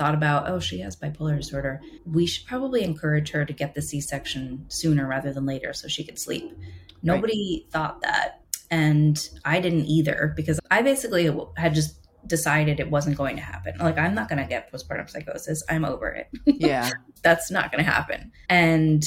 thought 0.00 0.14
about, 0.14 0.48
oh, 0.48 0.58
she 0.58 0.80
has 0.80 0.96
bipolar 0.96 1.36
disorder. 1.36 1.82
We 2.06 2.24
should 2.24 2.46
probably 2.46 2.82
encourage 2.82 3.30
her 3.32 3.44
to 3.44 3.52
get 3.52 3.74
the 3.74 3.82
C 3.82 4.00
section 4.00 4.64
sooner 4.68 5.06
rather 5.06 5.30
than 5.30 5.44
later 5.44 5.74
so 5.74 5.88
she 5.88 6.04
could 6.04 6.18
sleep. 6.18 6.56
Nobody 7.02 7.64
right. 7.64 7.72
thought 7.72 8.00
that 8.00 8.40
and 8.70 9.28
I 9.44 9.60
didn't 9.60 9.86
either 9.86 10.32
because 10.36 10.58
I 10.70 10.80
basically 10.80 11.30
had 11.56 11.74
just 11.74 11.96
decided 12.26 12.80
it 12.80 12.90
wasn't 12.90 13.18
going 13.18 13.36
to 13.36 13.42
happen. 13.42 13.74
Like, 13.78 13.98
I'm 13.98 14.14
not 14.14 14.30
going 14.30 14.40
to 14.40 14.48
get 14.48 14.72
postpartum 14.72 15.10
psychosis. 15.10 15.62
I'm 15.68 15.84
over 15.84 16.08
it. 16.08 16.28
Yeah. 16.46 16.90
That's 17.22 17.50
not 17.50 17.70
going 17.70 17.84
to 17.84 17.90
happen. 17.90 18.32
And 18.48 19.02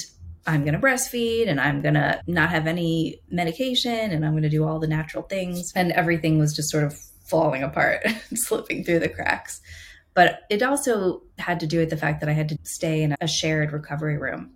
I'm 0.46 0.62
going 0.62 0.74
to 0.74 0.80
breastfeed 0.80 1.48
and 1.48 1.60
I'm 1.60 1.82
going 1.82 1.96
to 1.96 2.22
not 2.28 2.50
have 2.50 2.68
any 2.68 3.20
medication 3.32 4.12
and 4.12 4.24
I'm 4.24 4.34
going 4.34 4.44
to 4.44 4.50
do 4.50 4.64
all 4.64 4.80
the 4.80 4.88
natural 4.88 5.24
things. 5.24 5.72
And 5.76 5.92
everything 5.94 6.38
was 6.38 6.56
just 6.56 6.70
sort 6.70 6.84
of 6.84 6.96
falling 7.26 7.64
apart, 7.64 8.06
slipping 8.36 8.84
through 8.84 9.00
the 9.00 9.10
cracks. 9.10 9.62
But 10.14 10.42
it 10.50 10.62
also 10.62 11.24
had 11.38 11.60
to 11.62 11.68
do 11.68 11.80
with 11.80 11.90
the 11.90 11.98
fact 11.98 12.20
that 12.20 12.30
I 12.30 12.34
had 12.34 12.50
to 12.50 12.58
stay 12.64 13.02
in 13.02 13.16
a 13.20 13.28
shared 13.28 13.72
recovery 13.72 14.18
room 14.18 14.52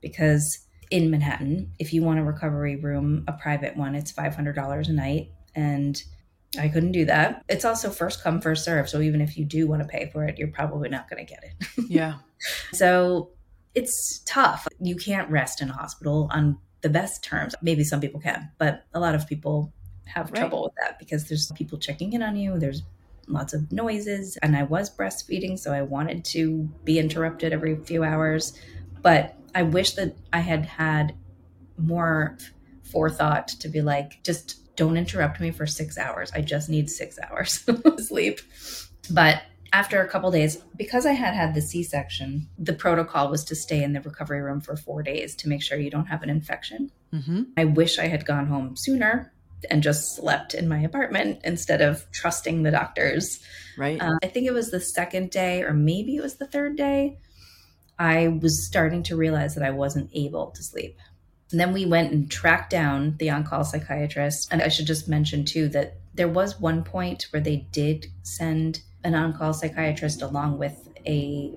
because 0.00 0.68
in 0.90 1.10
Manhattan. 1.10 1.72
If 1.78 1.92
you 1.92 2.02
want 2.02 2.18
a 2.18 2.24
recovery 2.24 2.76
room, 2.76 3.24
a 3.28 3.32
private 3.32 3.76
one, 3.76 3.94
it's 3.94 4.12
$500 4.12 4.88
a 4.88 4.92
night. 4.92 5.30
And 5.54 6.02
I 6.58 6.68
couldn't 6.68 6.92
do 6.92 7.04
that. 7.06 7.42
It's 7.48 7.64
also 7.64 7.90
first 7.90 8.22
come, 8.22 8.40
first 8.40 8.64
serve. 8.64 8.88
So 8.88 9.00
even 9.00 9.20
if 9.20 9.36
you 9.36 9.44
do 9.44 9.66
want 9.66 9.82
to 9.82 9.88
pay 9.88 10.10
for 10.12 10.24
it, 10.24 10.38
you're 10.38 10.48
probably 10.48 10.88
not 10.88 11.08
going 11.10 11.24
to 11.24 11.30
get 11.30 11.44
it. 11.44 11.84
yeah. 11.88 12.14
So 12.72 13.30
it's 13.74 14.20
tough. 14.20 14.66
You 14.80 14.96
can't 14.96 15.30
rest 15.30 15.60
in 15.60 15.68
a 15.68 15.72
hospital 15.72 16.28
on 16.32 16.58
the 16.80 16.88
best 16.88 17.22
terms. 17.22 17.54
Maybe 17.60 17.84
some 17.84 18.00
people 18.00 18.20
can, 18.20 18.50
but 18.58 18.84
a 18.94 19.00
lot 19.00 19.14
of 19.14 19.26
people 19.26 19.72
have 20.06 20.30
right. 20.30 20.38
trouble 20.38 20.62
with 20.62 20.72
that 20.80 20.98
because 20.98 21.28
there's 21.28 21.52
people 21.54 21.76
checking 21.76 22.12
in 22.12 22.22
on 22.22 22.36
you. 22.36 22.58
There's 22.58 22.82
lots 23.28 23.54
of 23.54 23.70
noises. 23.72 24.36
And 24.42 24.56
I 24.56 24.64
was 24.64 24.94
breastfeeding, 24.94 25.58
so 25.58 25.72
I 25.72 25.82
wanted 25.82 26.24
to 26.26 26.68
be 26.84 26.98
interrupted 26.98 27.52
every 27.52 27.76
few 27.76 28.04
hours. 28.04 28.58
But 29.02 29.36
I 29.54 29.62
wish 29.62 29.92
that 29.92 30.16
I 30.32 30.40
had 30.40 30.66
had 30.66 31.14
more 31.76 32.36
forethought 32.82 33.48
to 33.48 33.68
be 33.68 33.80
like, 33.82 34.22
just 34.22 34.76
don't 34.76 34.96
interrupt 34.96 35.40
me 35.40 35.50
for 35.50 35.66
six 35.66 35.98
hours. 35.98 36.30
I 36.34 36.40
just 36.40 36.68
need 36.68 36.88
six 36.88 37.18
hours 37.18 37.64
of 37.68 38.00
sleep. 38.00 38.40
But 39.10 39.42
after 39.72 40.00
a 40.00 40.08
couple 40.08 40.30
days, 40.30 40.56
because 40.76 41.04
I 41.04 41.12
had 41.12 41.34
had 41.34 41.54
the 41.54 41.60
C 41.60 41.82
section, 41.82 42.48
the 42.58 42.72
protocol 42.72 43.30
was 43.30 43.44
to 43.44 43.54
stay 43.54 43.82
in 43.82 43.92
the 43.92 44.00
recovery 44.00 44.40
room 44.40 44.60
for 44.60 44.76
four 44.76 45.02
days 45.02 45.34
to 45.36 45.48
make 45.48 45.62
sure 45.62 45.78
you 45.78 45.90
don't 45.90 46.06
have 46.06 46.22
an 46.22 46.30
infection. 46.30 46.90
Mm-hmm. 47.12 47.42
I 47.56 47.66
wish 47.66 47.98
I 47.98 48.06
had 48.06 48.24
gone 48.24 48.46
home 48.46 48.76
sooner 48.76 49.32
and 49.70 49.82
just 49.82 50.16
slept 50.16 50.54
in 50.54 50.68
my 50.68 50.80
apartment 50.80 51.40
instead 51.44 51.80
of 51.80 52.10
trusting 52.12 52.62
the 52.62 52.70
doctors. 52.70 53.40
Right. 53.76 54.00
Uh, 54.00 54.16
I 54.22 54.28
think 54.28 54.46
it 54.46 54.52
was 54.52 54.70
the 54.70 54.80
second 54.80 55.30
day, 55.30 55.62
or 55.62 55.72
maybe 55.72 56.16
it 56.16 56.22
was 56.22 56.36
the 56.36 56.46
third 56.46 56.76
day. 56.76 57.18
I 57.98 58.28
was 58.28 58.66
starting 58.66 59.02
to 59.04 59.16
realize 59.16 59.54
that 59.54 59.64
I 59.64 59.70
wasn't 59.70 60.10
able 60.14 60.50
to 60.52 60.62
sleep. 60.62 60.98
And 61.50 61.58
then 61.58 61.72
we 61.72 61.86
went 61.86 62.12
and 62.12 62.30
tracked 62.30 62.70
down 62.70 63.16
the 63.18 63.30
on 63.30 63.44
call 63.44 63.64
psychiatrist. 63.64 64.48
And 64.50 64.62
I 64.62 64.68
should 64.68 64.86
just 64.86 65.08
mention, 65.08 65.44
too, 65.44 65.68
that 65.68 65.94
there 66.14 66.28
was 66.28 66.60
one 66.60 66.84
point 66.84 67.26
where 67.30 67.40
they 67.40 67.66
did 67.72 68.06
send 68.22 68.82
an 69.02 69.14
on 69.14 69.32
call 69.36 69.54
psychiatrist 69.54 70.22
along 70.22 70.58
with 70.58 70.88
a 71.06 71.54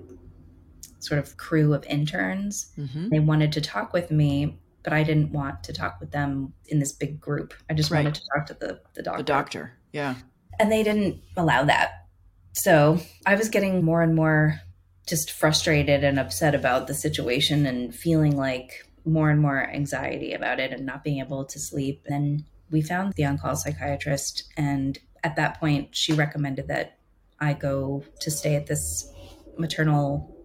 sort 1.00 1.18
of 1.18 1.36
crew 1.36 1.74
of 1.74 1.84
interns. 1.86 2.72
Mm-hmm. 2.78 3.08
They 3.10 3.20
wanted 3.20 3.52
to 3.52 3.60
talk 3.60 3.92
with 3.92 4.10
me, 4.10 4.58
but 4.82 4.92
I 4.92 5.02
didn't 5.02 5.32
want 5.32 5.64
to 5.64 5.72
talk 5.72 5.98
with 6.00 6.10
them 6.10 6.52
in 6.66 6.78
this 6.78 6.92
big 6.92 7.20
group. 7.20 7.54
I 7.70 7.74
just 7.74 7.90
right. 7.90 8.04
wanted 8.04 8.14
to 8.16 8.22
talk 8.34 8.46
to 8.46 8.54
the, 8.54 8.80
the 8.94 9.02
doctor. 9.02 9.18
The 9.18 9.24
doctor, 9.24 9.72
yeah. 9.92 10.14
And 10.58 10.70
they 10.70 10.82
didn't 10.82 11.20
allow 11.36 11.64
that. 11.64 12.06
So 12.52 13.00
I 13.24 13.34
was 13.34 13.48
getting 13.48 13.84
more 13.84 14.02
and 14.02 14.14
more 14.14 14.60
just 15.06 15.32
frustrated 15.32 16.04
and 16.04 16.18
upset 16.18 16.54
about 16.54 16.86
the 16.86 16.94
situation 16.94 17.66
and 17.66 17.94
feeling 17.94 18.36
like 18.36 18.86
more 19.04 19.30
and 19.30 19.40
more 19.40 19.68
anxiety 19.68 20.32
about 20.32 20.60
it 20.60 20.72
and 20.72 20.86
not 20.86 21.02
being 21.02 21.18
able 21.18 21.44
to 21.44 21.58
sleep. 21.58 22.02
And 22.06 22.44
we 22.70 22.82
found 22.82 23.14
the 23.14 23.24
on 23.24 23.38
call 23.38 23.56
psychiatrist. 23.56 24.44
And 24.56 24.98
at 25.24 25.36
that 25.36 25.58
point, 25.58 25.96
she 25.96 26.12
recommended 26.12 26.68
that 26.68 26.98
I 27.40 27.54
go 27.54 28.04
to 28.20 28.30
stay 28.30 28.54
at 28.54 28.66
this 28.66 29.10
maternal 29.58 30.36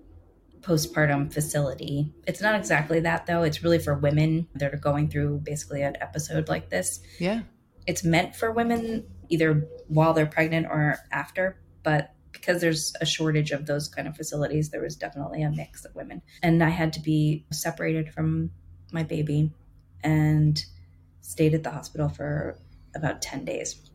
postpartum 0.67 1.31
facility. 1.31 2.13
It's 2.27 2.41
not 2.41 2.55
exactly 2.55 2.99
that 3.01 3.25
though. 3.25 3.43
It's 3.43 3.63
really 3.63 3.79
for 3.79 3.93
women 3.93 4.47
that 4.55 4.73
are 4.73 4.77
going 4.77 5.09
through 5.09 5.39
basically 5.43 5.81
an 5.81 5.95
episode 6.01 6.49
like 6.49 6.69
this. 6.69 6.99
Yeah. 7.19 7.41
It's 7.85 8.03
meant 8.03 8.35
for 8.35 8.51
women 8.51 9.05
either 9.29 9.67
while 9.87 10.13
they're 10.13 10.25
pregnant 10.25 10.67
or 10.69 10.97
after, 11.11 11.57
but 11.83 12.13
because 12.33 12.59
there's 12.61 12.93
a 12.99 13.05
shortage 13.05 13.51
of 13.51 13.65
those 13.65 13.87
kind 13.87 14.07
of 14.07 14.15
facilities, 14.15 14.69
there 14.69 14.81
was 14.81 14.95
definitely 14.95 15.41
a 15.41 15.49
mix 15.49 15.85
of 15.85 15.95
women. 15.95 16.21
And 16.43 16.63
I 16.63 16.69
had 16.69 16.93
to 16.93 16.99
be 16.99 17.45
separated 17.51 18.13
from 18.13 18.51
my 18.91 19.03
baby 19.03 19.51
and 20.03 20.63
stayed 21.21 21.53
at 21.53 21.63
the 21.63 21.71
hospital 21.71 22.09
for 22.09 22.57
about 22.93 23.21
10 23.21 23.45
days. 23.45 23.89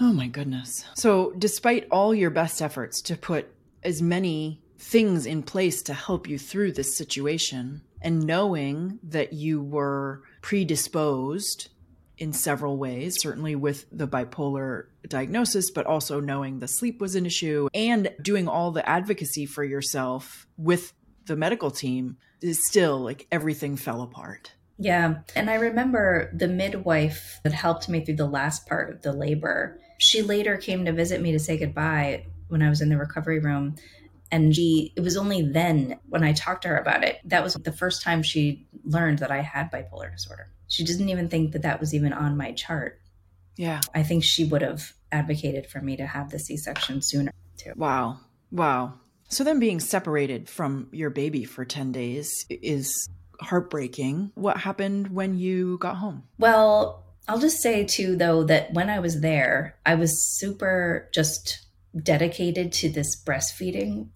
Oh 0.00 0.12
my 0.12 0.26
goodness. 0.26 0.84
So, 0.94 1.32
despite 1.38 1.86
all 1.90 2.14
your 2.14 2.30
best 2.30 2.62
efforts 2.62 3.02
to 3.02 3.16
put 3.16 3.52
as 3.82 4.00
many 4.00 4.62
things 4.78 5.26
in 5.26 5.42
place 5.42 5.82
to 5.82 5.94
help 5.94 6.28
you 6.28 6.38
through 6.38 6.72
this 6.72 6.96
situation, 6.96 7.82
and 8.00 8.26
knowing 8.26 8.98
that 9.02 9.32
you 9.32 9.62
were 9.62 10.22
predisposed 10.40 11.68
in 12.16 12.32
several 12.32 12.76
ways, 12.76 13.20
certainly 13.20 13.54
with 13.54 13.86
the 13.92 14.08
bipolar 14.08 14.84
diagnosis, 15.08 15.70
but 15.70 15.86
also 15.86 16.20
knowing 16.20 16.58
the 16.58 16.68
sleep 16.68 17.00
was 17.00 17.14
an 17.14 17.26
issue 17.26 17.68
and 17.74 18.12
doing 18.20 18.48
all 18.48 18.72
the 18.72 18.88
advocacy 18.88 19.46
for 19.46 19.64
yourself 19.64 20.46
with 20.56 20.92
the 21.26 21.36
medical 21.36 21.70
team 21.70 22.16
is 22.40 22.66
still 22.66 22.98
like 22.98 23.26
everything 23.30 23.76
fell 23.76 24.02
apart. 24.02 24.52
Yeah. 24.78 25.18
And 25.34 25.50
I 25.50 25.54
remember 25.54 26.30
the 26.34 26.48
midwife 26.48 27.40
that 27.42 27.52
helped 27.52 27.88
me 27.88 28.04
through 28.04 28.16
the 28.16 28.26
last 28.26 28.66
part 28.66 28.90
of 28.90 29.02
the 29.02 29.12
labor. 29.12 29.80
She 29.98 30.22
later 30.22 30.56
came 30.56 30.84
to 30.84 30.92
visit 30.92 31.20
me 31.20 31.32
to 31.32 31.38
say 31.38 31.58
goodbye 31.58 32.26
when 32.48 32.62
I 32.62 32.68
was 32.68 32.80
in 32.80 32.88
the 32.88 32.96
recovery 32.96 33.40
room. 33.40 33.74
And 34.30 34.54
she, 34.54 34.92
it 34.96 35.00
was 35.00 35.16
only 35.16 35.42
then 35.42 35.98
when 36.08 36.22
I 36.22 36.32
talked 36.32 36.62
to 36.62 36.68
her 36.68 36.76
about 36.76 37.04
it, 37.04 37.18
that 37.24 37.42
was 37.42 37.54
the 37.54 37.72
first 37.72 38.02
time 38.02 38.22
she 38.22 38.66
learned 38.84 39.20
that 39.20 39.30
I 39.30 39.40
had 39.40 39.70
bipolar 39.72 40.12
disorder. 40.12 40.50
She 40.66 40.84
didn't 40.84 41.08
even 41.08 41.28
think 41.28 41.52
that 41.52 41.62
that 41.62 41.80
was 41.80 41.94
even 41.94 42.12
on 42.12 42.36
my 42.36 42.52
chart. 42.52 43.00
Yeah. 43.56 43.80
I 43.94 44.02
think 44.02 44.24
she 44.24 44.44
would 44.44 44.62
have 44.62 44.92
advocated 45.10 45.66
for 45.66 45.80
me 45.80 45.96
to 45.96 46.06
have 46.06 46.30
the 46.30 46.38
C 46.38 46.56
section 46.56 47.00
sooner, 47.00 47.32
too. 47.56 47.72
Wow. 47.76 48.20
Wow. 48.50 48.94
So 49.28 49.44
then 49.44 49.58
being 49.60 49.80
separated 49.80 50.48
from 50.48 50.88
your 50.92 51.10
baby 51.10 51.44
for 51.44 51.64
10 51.64 51.92
days 51.92 52.46
is 52.48 53.08
heartbreaking. 53.40 54.32
What 54.34 54.58
happened 54.58 55.08
when 55.08 55.38
you 55.38 55.78
got 55.78 55.96
home? 55.96 56.24
Well, 56.38 57.04
I'll 57.28 57.38
just 57.38 57.60
say, 57.60 57.84
too, 57.84 58.16
though, 58.16 58.44
that 58.44 58.72
when 58.72 58.88
I 58.88 59.00
was 59.00 59.20
there, 59.20 59.76
I 59.84 59.96
was 59.96 60.38
super 60.38 61.10
just 61.12 61.66
dedicated 62.02 62.72
to 62.72 62.88
this 62.88 63.22
breastfeeding 63.22 64.08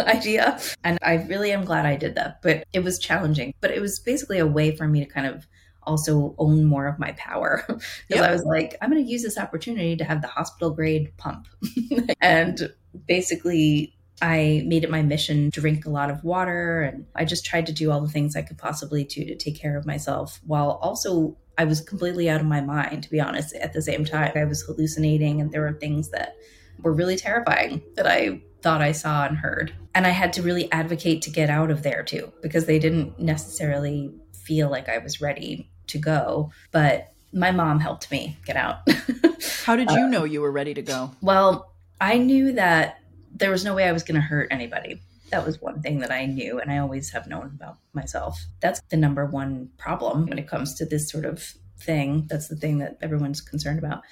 idea. 0.00 0.58
And 0.84 0.98
I 1.02 1.14
really 1.14 1.52
am 1.52 1.64
glad 1.64 1.86
I 1.86 1.96
did 1.96 2.14
that. 2.16 2.42
But 2.42 2.64
it 2.72 2.84
was 2.84 2.98
challenging. 2.98 3.54
But 3.60 3.70
it 3.70 3.80
was 3.80 3.98
basically 3.98 4.38
a 4.38 4.46
way 4.46 4.74
for 4.74 4.86
me 4.86 5.04
to 5.04 5.10
kind 5.10 5.26
of 5.26 5.46
also 5.84 6.34
own 6.38 6.64
more 6.64 6.86
of 6.86 6.98
my 6.98 7.12
power 7.12 7.64
because 7.68 7.86
yep. 8.08 8.28
I 8.28 8.32
was 8.32 8.44
like, 8.44 8.76
I'm 8.80 8.90
going 8.90 9.04
to 9.04 9.10
use 9.10 9.22
this 9.22 9.38
opportunity 9.38 9.96
to 9.96 10.04
have 10.04 10.22
the 10.22 10.28
hospital 10.28 10.70
grade 10.70 11.16
pump. 11.16 11.48
and 12.20 12.72
basically, 13.06 13.96
I 14.20 14.62
made 14.66 14.84
it 14.84 14.90
my 14.90 15.02
mission 15.02 15.50
to 15.50 15.60
drink 15.60 15.84
a 15.84 15.90
lot 15.90 16.08
of 16.08 16.22
water. 16.22 16.82
And 16.82 17.06
I 17.16 17.24
just 17.24 17.44
tried 17.44 17.66
to 17.66 17.72
do 17.72 17.90
all 17.90 18.00
the 18.00 18.08
things 18.08 18.36
I 18.36 18.42
could 18.42 18.58
possibly 18.58 19.02
do 19.02 19.24
to 19.24 19.34
take 19.34 19.60
care 19.60 19.76
of 19.76 19.84
myself 19.84 20.40
while 20.44 20.78
also 20.82 21.36
I 21.58 21.64
was 21.64 21.80
completely 21.80 22.30
out 22.30 22.40
of 22.40 22.46
my 22.46 22.60
mind, 22.60 23.02
to 23.02 23.10
be 23.10 23.20
honest, 23.20 23.54
at 23.56 23.72
the 23.72 23.82
same 23.82 24.04
time. 24.04 24.32
I 24.34 24.44
was 24.44 24.62
hallucinating, 24.62 25.40
and 25.40 25.50
there 25.52 25.60
were 25.60 25.72
things 25.74 26.10
that 26.10 26.34
were 26.82 26.92
really 26.92 27.16
terrifying 27.16 27.82
that 27.96 28.06
I 28.06 28.42
thought 28.62 28.80
I 28.80 28.92
saw 28.92 29.26
and 29.26 29.36
heard. 29.36 29.74
And 29.94 30.06
I 30.06 30.10
had 30.10 30.32
to 30.34 30.42
really 30.42 30.70
advocate 30.72 31.22
to 31.22 31.30
get 31.30 31.50
out 31.50 31.70
of 31.70 31.82
there 31.82 32.02
too, 32.02 32.32
because 32.42 32.66
they 32.66 32.78
didn't 32.78 33.18
necessarily 33.18 34.14
feel 34.32 34.70
like 34.70 34.88
I 34.88 34.98
was 34.98 35.20
ready 35.20 35.70
to 35.88 35.98
go. 35.98 36.50
But 36.70 37.12
my 37.32 37.50
mom 37.50 37.80
helped 37.80 38.10
me 38.10 38.38
get 38.44 38.56
out. 38.56 38.76
How 39.64 39.76
did 39.76 39.90
you 39.90 40.04
uh, 40.04 40.08
know 40.08 40.24
you 40.24 40.40
were 40.40 40.52
ready 40.52 40.74
to 40.74 40.82
go? 40.82 41.10
Well, 41.20 41.72
I 42.00 42.18
knew 42.18 42.52
that 42.52 42.98
there 43.34 43.50
was 43.50 43.64
no 43.64 43.74
way 43.74 43.84
I 43.84 43.92
was 43.92 44.02
going 44.02 44.16
to 44.16 44.20
hurt 44.20 44.48
anybody. 44.50 45.00
That 45.30 45.46
was 45.46 45.60
one 45.60 45.80
thing 45.80 46.00
that 46.00 46.10
I 46.10 46.26
knew, 46.26 46.60
and 46.60 46.70
I 46.70 46.78
always 46.78 47.10
have 47.10 47.26
known 47.26 47.52
about 47.54 47.78
myself. 47.94 48.44
That's 48.60 48.80
the 48.90 48.98
number 48.98 49.24
one 49.24 49.70
problem 49.78 50.26
when 50.26 50.38
it 50.38 50.46
comes 50.46 50.74
to 50.74 50.84
this 50.84 51.10
sort 51.10 51.24
of 51.24 51.54
thing. 51.80 52.26
That's 52.28 52.48
the 52.48 52.56
thing 52.56 52.78
that 52.78 52.98
everyone's 53.00 53.40
concerned 53.40 53.78
about. 53.78 54.02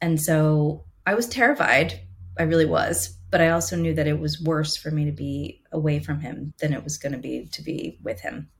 And 0.00 0.20
so 0.20 0.84
I 1.06 1.14
was 1.14 1.28
terrified. 1.28 2.00
I 2.38 2.44
really 2.44 2.66
was. 2.66 3.16
But 3.30 3.40
I 3.40 3.50
also 3.50 3.76
knew 3.76 3.94
that 3.94 4.06
it 4.06 4.18
was 4.18 4.40
worse 4.40 4.76
for 4.76 4.90
me 4.90 5.04
to 5.06 5.12
be 5.12 5.62
away 5.72 6.00
from 6.00 6.20
him 6.20 6.52
than 6.60 6.72
it 6.72 6.84
was 6.84 6.98
going 6.98 7.12
to 7.12 7.18
be 7.18 7.48
to 7.52 7.62
be 7.62 7.98
with 8.02 8.20
him. 8.20 8.50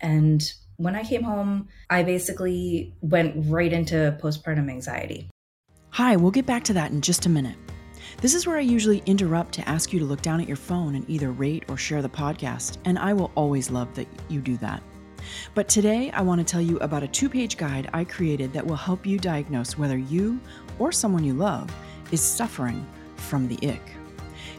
And 0.00 0.42
when 0.76 0.96
I 0.96 1.04
came 1.04 1.22
home, 1.22 1.68
I 1.88 2.02
basically 2.02 2.94
went 3.00 3.34
right 3.50 3.72
into 3.72 4.16
postpartum 4.22 4.70
anxiety. 4.70 5.28
Hi, 5.90 6.16
we'll 6.16 6.30
get 6.30 6.46
back 6.46 6.64
to 6.64 6.72
that 6.74 6.90
in 6.90 7.00
just 7.00 7.26
a 7.26 7.30
minute. 7.30 7.56
This 8.20 8.34
is 8.34 8.46
where 8.46 8.56
I 8.56 8.60
usually 8.60 9.02
interrupt 9.06 9.52
to 9.54 9.68
ask 9.68 9.92
you 9.92 9.98
to 9.98 10.04
look 10.04 10.22
down 10.22 10.40
at 10.40 10.48
your 10.48 10.56
phone 10.56 10.94
and 10.94 11.08
either 11.08 11.32
rate 11.32 11.64
or 11.68 11.76
share 11.76 12.02
the 12.02 12.08
podcast, 12.08 12.78
and 12.84 12.98
I 12.98 13.12
will 13.12 13.30
always 13.34 13.70
love 13.70 13.94
that 13.94 14.08
you 14.28 14.40
do 14.40 14.56
that. 14.58 14.82
But 15.54 15.68
today, 15.68 16.10
I 16.12 16.22
want 16.22 16.40
to 16.40 16.44
tell 16.44 16.60
you 16.60 16.78
about 16.78 17.02
a 17.02 17.08
two 17.08 17.28
page 17.28 17.56
guide 17.56 17.90
I 17.92 18.04
created 18.04 18.52
that 18.52 18.66
will 18.66 18.76
help 18.76 19.06
you 19.06 19.18
diagnose 19.18 19.78
whether 19.78 19.98
you 19.98 20.40
or 20.78 20.92
someone 20.92 21.24
you 21.24 21.34
love 21.34 21.70
is 22.10 22.20
suffering 22.20 22.86
from 23.20 23.48
the 23.48 23.58
ick. 23.68 23.82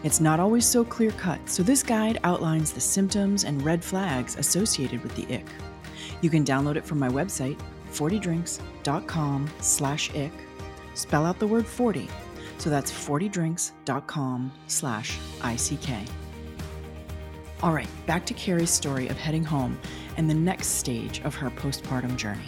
It's 0.04 0.20
not 0.20 0.40
always 0.40 0.66
so 0.66 0.84
clear 0.84 1.12
cut, 1.12 1.40
so 1.50 1.64
this 1.64 1.84
guide 1.84 2.20
outlines 2.24 2.72
the 2.72 2.82
symptoms 2.82 3.44
and 3.44 3.62
red 3.64 3.84
flags 3.84 4.36
associated 4.38 5.04
with 5.04 5.16
the 5.16 5.36
ick. 5.36 5.46
You 6.22 6.30
can 6.30 6.44
download 6.44 6.76
it 6.76 6.86
from 6.86 7.00
my 7.00 7.10
website, 7.10 7.60
40drinks.com 7.92 9.50
slash 9.60 10.16
ick. 10.16 10.32
Spell 10.94 11.26
out 11.26 11.40
the 11.40 11.48
word 11.48 11.66
40. 11.66 12.08
So 12.58 12.70
that's 12.70 12.92
40drinks.com 12.92 14.52
slash 14.68 15.18
ICK. 15.40 16.08
All 17.64 17.74
right, 17.74 17.90
back 18.08 18.26
to 18.26 18.34
Carey's 18.34 18.72
story 18.72 19.08
of 19.08 19.18
heading 19.18 19.44
home 19.44 19.80
and 20.18 20.30
the 20.30 20.34
next 20.34 20.68
stage 20.68 21.22
of 21.22 21.36
her 21.36 21.50
postpartum 21.52 22.16
journey. 22.16 22.42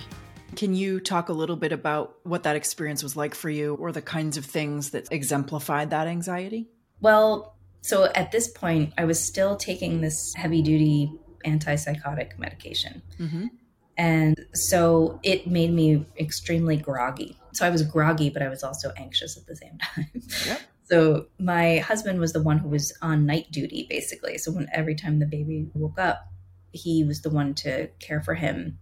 Can 0.56 0.74
you 0.74 1.00
talk 1.00 1.30
a 1.30 1.34
little 1.34 1.56
bit 1.56 1.72
about 1.72 2.16
what 2.24 2.44
that 2.44 2.56
experience 2.56 3.04
was 3.04 3.16
like 3.16 3.36
for 3.36 3.50
you 3.50 3.76
or 3.76 3.92
the 3.92 4.02
kinds 4.02 4.38
of 4.38 4.46
things 4.46 4.92
that 4.92 5.12
exemplified 5.12 5.90
that 5.90 6.08
anxiety? 6.08 6.68
Well, 7.02 7.56
so 7.82 8.06
at 8.16 8.32
this 8.32 8.48
point, 8.48 8.94
I 8.98 9.06
was 9.06 9.20
still 9.20 9.56
taking 9.56 10.02
this 10.02 10.34
heavy 10.36 10.62
duty 10.62 11.12
antipsychotic 11.46 12.40
medication. 12.40 13.02
Mm-hmm. 13.20 13.48
And 13.98 14.40
so 14.54 15.20
it 15.24 15.46
made 15.48 15.72
me 15.72 16.06
extremely 16.18 16.78
groggy. 16.78 17.38
So 17.52 17.66
I 17.66 17.70
was 17.70 17.84
groggy, 17.84 18.30
but 18.30 18.42
I 18.42 18.50
was 18.50 18.64
also 18.64 18.92
anxious 18.98 19.38
at 19.38 19.46
the 19.46 19.56
same 19.56 19.78
time. 19.82 20.10
Yep. 20.46 20.62
So 20.86 21.28
my 21.40 21.78
husband 21.80 22.20
was 22.20 22.34
the 22.34 22.42
one 22.42 22.58
who 22.58 22.70
was 22.70 22.96
on 23.02 23.26
night 23.26 23.52
duty, 23.52 23.86
basically. 23.90 24.38
So 24.38 24.52
when 24.52 24.68
every 24.74 24.96
time 24.96 25.20
the 25.20 25.26
baby 25.26 25.70
woke 25.74 26.00
up, 26.00 26.28
he 26.72 27.04
was 27.04 27.22
the 27.22 27.30
one 27.30 27.54
to 27.56 27.88
care 28.00 28.22
for 28.22 28.34
him. 28.34 28.80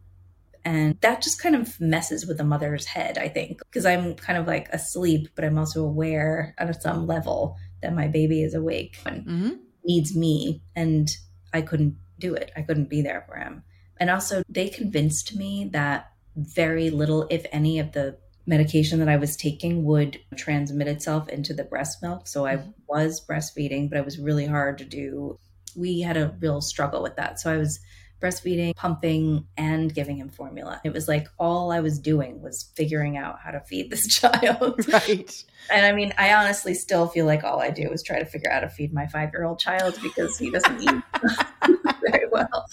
And 0.63 0.97
that 1.01 1.21
just 1.21 1.41
kind 1.41 1.55
of 1.55 1.79
messes 1.79 2.27
with 2.27 2.37
the 2.37 2.43
mother's 2.43 2.85
head, 2.85 3.17
I 3.17 3.29
think, 3.29 3.59
because 3.59 3.85
I'm 3.85 4.15
kind 4.15 4.37
of 4.37 4.47
like 4.47 4.69
asleep, 4.69 5.29
but 5.35 5.43
I'm 5.43 5.57
also 5.57 5.83
aware 5.83 6.53
on 6.59 6.73
some 6.79 7.07
level 7.07 7.57
that 7.81 7.95
my 7.95 8.07
baby 8.07 8.43
is 8.43 8.53
awake 8.53 8.97
and 9.05 9.25
mm-hmm. 9.25 9.49
needs 9.83 10.15
me. 10.15 10.61
And 10.75 11.09
I 11.53 11.61
couldn't 11.61 11.97
do 12.19 12.35
it. 12.35 12.51
I 12.55 12.61
couldn't 12.61 12.89
be 12.89 13.01
there 13.01 13.25
for 13.27 13.35
him. 13.37 13.63
And 13.99 14.09
also, 14.09 14.43
they 14.47 14.69
convinced 14.69 15.35
me 15.35 15.69
that 15.73 16.11
very 16.35 16.89
little, 16.89 17.27
if 17.29 17.45
any, 17.51 17.79
of 17.79 17.91
the 17.91 18.17
medication 18.45 18.99
that 18.99 19.09
I 19.09 19.17
was 19.17 19.35
taking 19.35 19.83
would 19.85 20.19
transmit 20.35 20.87
itself 20.87 21.29
into 21.29 21.53
the 21.53 21.63
breast 21.63 22.01
milk. 22.01 22.27
So 22.27 22.45
I 22.45 22.57
mm-hmm. 22.57 22.69
was 22.87 23.25
breastfeeding, 23.25 23.89
but 23.89 23.97
it 23.97 24.05
was 24.05 24.19
really 24.19 24.45
hard 24.45 24.77
to 24.79 24.85
do. 24.85 25.37
We 25.75 26.01
had 26.01 26.17
a 26.17 26.35
real 26.39 26.61
struggle 26.61 27.01
with 27.01 27.15
that. 27.15 27.39
So 27.39 27.51
I 27.51 27.57
was 27.57 27.79
breastfeeding, 28.21 28.75
pumping, 28.75 29.47
and 29.57 29.93
giving 29.93 30.17
him 30.17 30.29
formula. 30.29 30.79
It 30.83 30.93
was 30.93 31.07
like 31.07 31.27
all 31.39 31.71
I 31.71 31.79
was 31.79 31.99
doing 31.99 32.41
was 32.41 32.71
figuring 32.75 33.17
out 33.17 33.39
how 33.43 33.51
to 33.51 33.59
feed 33.61 33.89
this 33.89 34.07
child. 34.19 34.87
Right. 34.87 35.43
and 35.71 35.85
I 35.85 35.91
mean, 35.91 36.13
I 36.17 36.33
honestly 36.33 36.73
still 36.73 37.07
feel 37.07 37.25
like 37.25 37.43
all 37.43 37.59
I 37.59 37.71
do 37.71 37.89
is 37.91 38.03
try 38.03 38.19
to 38.19 38.25
figure 38.25 38.51
out 38.51 38.61
how 38.61 38.67
to 38.67 38.73
feed 38.73 38.93
my 38.93 39.07
five 39.07 39.31
year 39.33 39.43
old 39.43 39.59
child 39.59 39.97
because 40.01 40.37
he 40.37 40.51
doesn't 40.51 40.81
eat 40.81 41.03
very 42.09 42.27
well. 42.31 42.65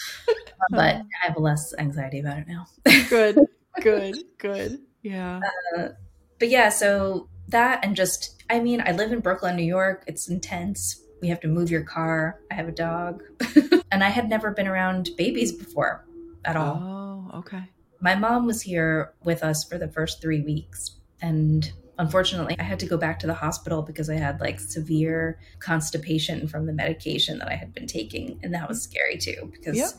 but 0.71 0.97
I 0.97 1.27
have 1.27 1.37
less 1.39 1.73
anxiety 1.79 2.21
about 2.21 2.39
it 2.39 2.47
now. 2.47 2.67
good, 3.09 3.39
good, 3.81 4.17
good. 4.39 4.81
Yeah. 5.03 5.41
Uh, 5.77 5.89
but 6.39 6.49
yeah, 6.51 6.69
so 6.69 7.29
that 7.49 7.85
and 7.85 7.97
just, 7.97 8.43
I 8.51 8.61
mean, 8.61 8.83
I 8.85 8.93
live 8.93 9.13
in 9.13 9.21
Brooklyn, 9.21 9.57
New 9.57 9.65
York. 9.65 10.05
It's 10.07 10.29
intense. 10.29 11.03
We 11.21 11.29
have 11.29 11.41
to 11.41 11.49
move 11.49 11.71
your 11.71 11.83
car. 11.83 12.41
I 12.51 12.55
have 12.55 12.69
a 12.69 12.73
dog. 12.73 13.23
and 13.91 14.05
I 14.05 14.09
had 14.09 14.29
never 14.29 14.51
been 14.51 14.69
around 14.69 15.11
babies 15.17 15.53
before 15.53 16.07
at 16.45 16.57
all. 16.57 17.31
Oh, 17.33 17.39
okay. 17.39 17.65
My 18.01 18.15
mom 18.15 18.47
was 18.47 18.63
here 18.63 19.13
with 19.25 19.43
us 19.43 19.65
for 19.65 19.79
the 19.79 19.89
first 19.89 20.23
three 20.23 20.41
weeks. 20.41 20.97
And 21.21 21.71
unfortunately, 21.99 22.57
I 22.59 22.63
had 22.63 22.79
to 22.81 22.87
go 22.87 22.97
back 22.97 23.19
to 23.21 23.27
the 23.27 23.35
hospital 23.35 23.83
because 23.83 24.09
I 24.09 24.15
had 24.15 24.41
like 24.41 24.61
severe 24.61 25.39
constipation 25.59 26.47
from 26.47 26.67
the 26.67 26.73
medication 26.73 27.39
that 27.39 27.49
I 27.49 27.55
had 27.55 27.75
been 27.75 27.87
taking. 27.87 28.39
And 28.43 28.55
that 28.55 28.69
was 28.69 28.83
scary 28.83 29.19
too 29.19 29.51
because 29.53 29.77
yep. 29.77 29.91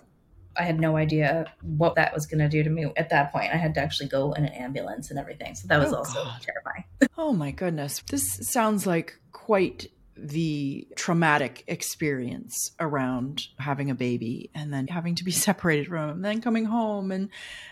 I 0.58 0.64
had 0.64 0.80
no 0.80 0.98
idea 0.98 1.46
what 1.62 1.96
that 1.96 2.14
was 2.14 2.26
going 2.26 2.40
to 2.40 2.50
do 2.50 2.64
to 2.64 2.70
me 2.70 2.92
at 2.98 3.10
that 3.10 3.32
point. 3.32 3.54
I 3.54 3.58
had 3.58 3.74
to 3.76 3.82
actually 3.82 4.10
go 4.10 4.34
in 4.34 4.46
an 4.46 4.54
ambulance 4.54 5.10
and 5.10 5.20
everything. 5.20 5.56
So 5.56 5.68
that 5.68 5.80
was 5.80 5.94
oh, 5.94 5.98
also 5.98 6.24
God. 6.24 6.42
terrifying. 6.42 6.84
oh 7.18 7.34
my 7.34 7.52
goodness. 7.52 8.02
This 8.10 8.26
sounds 8.42 8.88
like 8.88 9.20
quite 9.32 9.88
the 10.22 10.88
traumatic 10.96 11.64
experience 11.68 12.72
around 12.80 13.48
having 13.58 13.90
a 13.90 13.96
baby 13.96 14.50
and 14.54 14.74
then 14.74 14.88
having 14.88 15.16
to 15.16 15.24
be 15.24 15.32
separated 15.48 15.88
from 15.88 16.10
him, 16.10 16.22
then 16.22 16.42
coming 16.42 16.66
home 16.66 17.12
and 17.12 17.30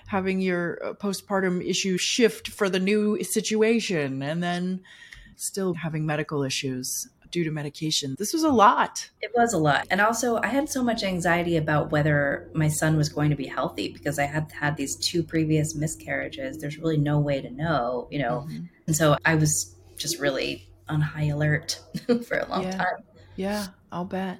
having 0.07 0.39
your 0.41 0.79
uh, 0.83 0.93
postpartum 0.93 1.67
issue 1.67 1.97
shift 1.97 2.47
for 2.47 2.69
the 2.69 2.79
new 2.79 3.21
situation, 3.23 4.21
and 4.21 4.41
then 4.41 4.81
still 5.35 5.73
having 5.73 6.05
medical 6.05 6.43
issues 6.43 7.07
due 7.31 7.43
to 7.43 7.51
medication. 7.51 8.15
This 8.17 8.33
was 8.33 8.43
a 8.43 8.49
lot. 8.49 9.09
It 9.21 9.31
was 9.35 9.53
a 9.53 9.57
lot. 9.57 9.87
And 9.89 10.01
also, 10.01 10.37
I 10.37 10.47
had 10.47 10.69
so 10.69 10.83
much 10.83 11.03
anxiety 11.03 11.57
about 11.57 11.91
whether 11.91 12.49
my 12.53 12.69
son 12.69 12.97
was 12.97 13.09
going 13.09 13.29
to 13.29 13.35
be 13.35 13.47
healthy 13.47 13.89
because 13.91 14.17
I 14.17 14.25
had 14.25 14.51
had 14.51 14.77
these 14.77 14.95
two 14.95 15.23
previous 15.23 15.75
miscarriages. 15.75 16.57
There's 16.57 16.77
really 16.77 16.97
no 16.97 17.19
way 17.19 17.41
to 17.41 17.49
know, 17.49 18.07
you 18.09 18.19
know. 18.19 18.47
Mm-hmm. 18.47 18.65
And 18.87 18.95
so 18.95 19.17
I 19.25 19.35
was 19.35 19.75
just 19.97 20.19
really 20.19 20.69
on 20.89 21.01
high 21.01 21.25
alert 21.25 21.79
for 22.27 22.37
a 22.37 22.47
long 22.49 22.63
yeah. 22.63 22.77
time. 22.77 23.03
Yeah, 23.35 23.67
I'll 23.91 24.05
bet. 24.05 24.39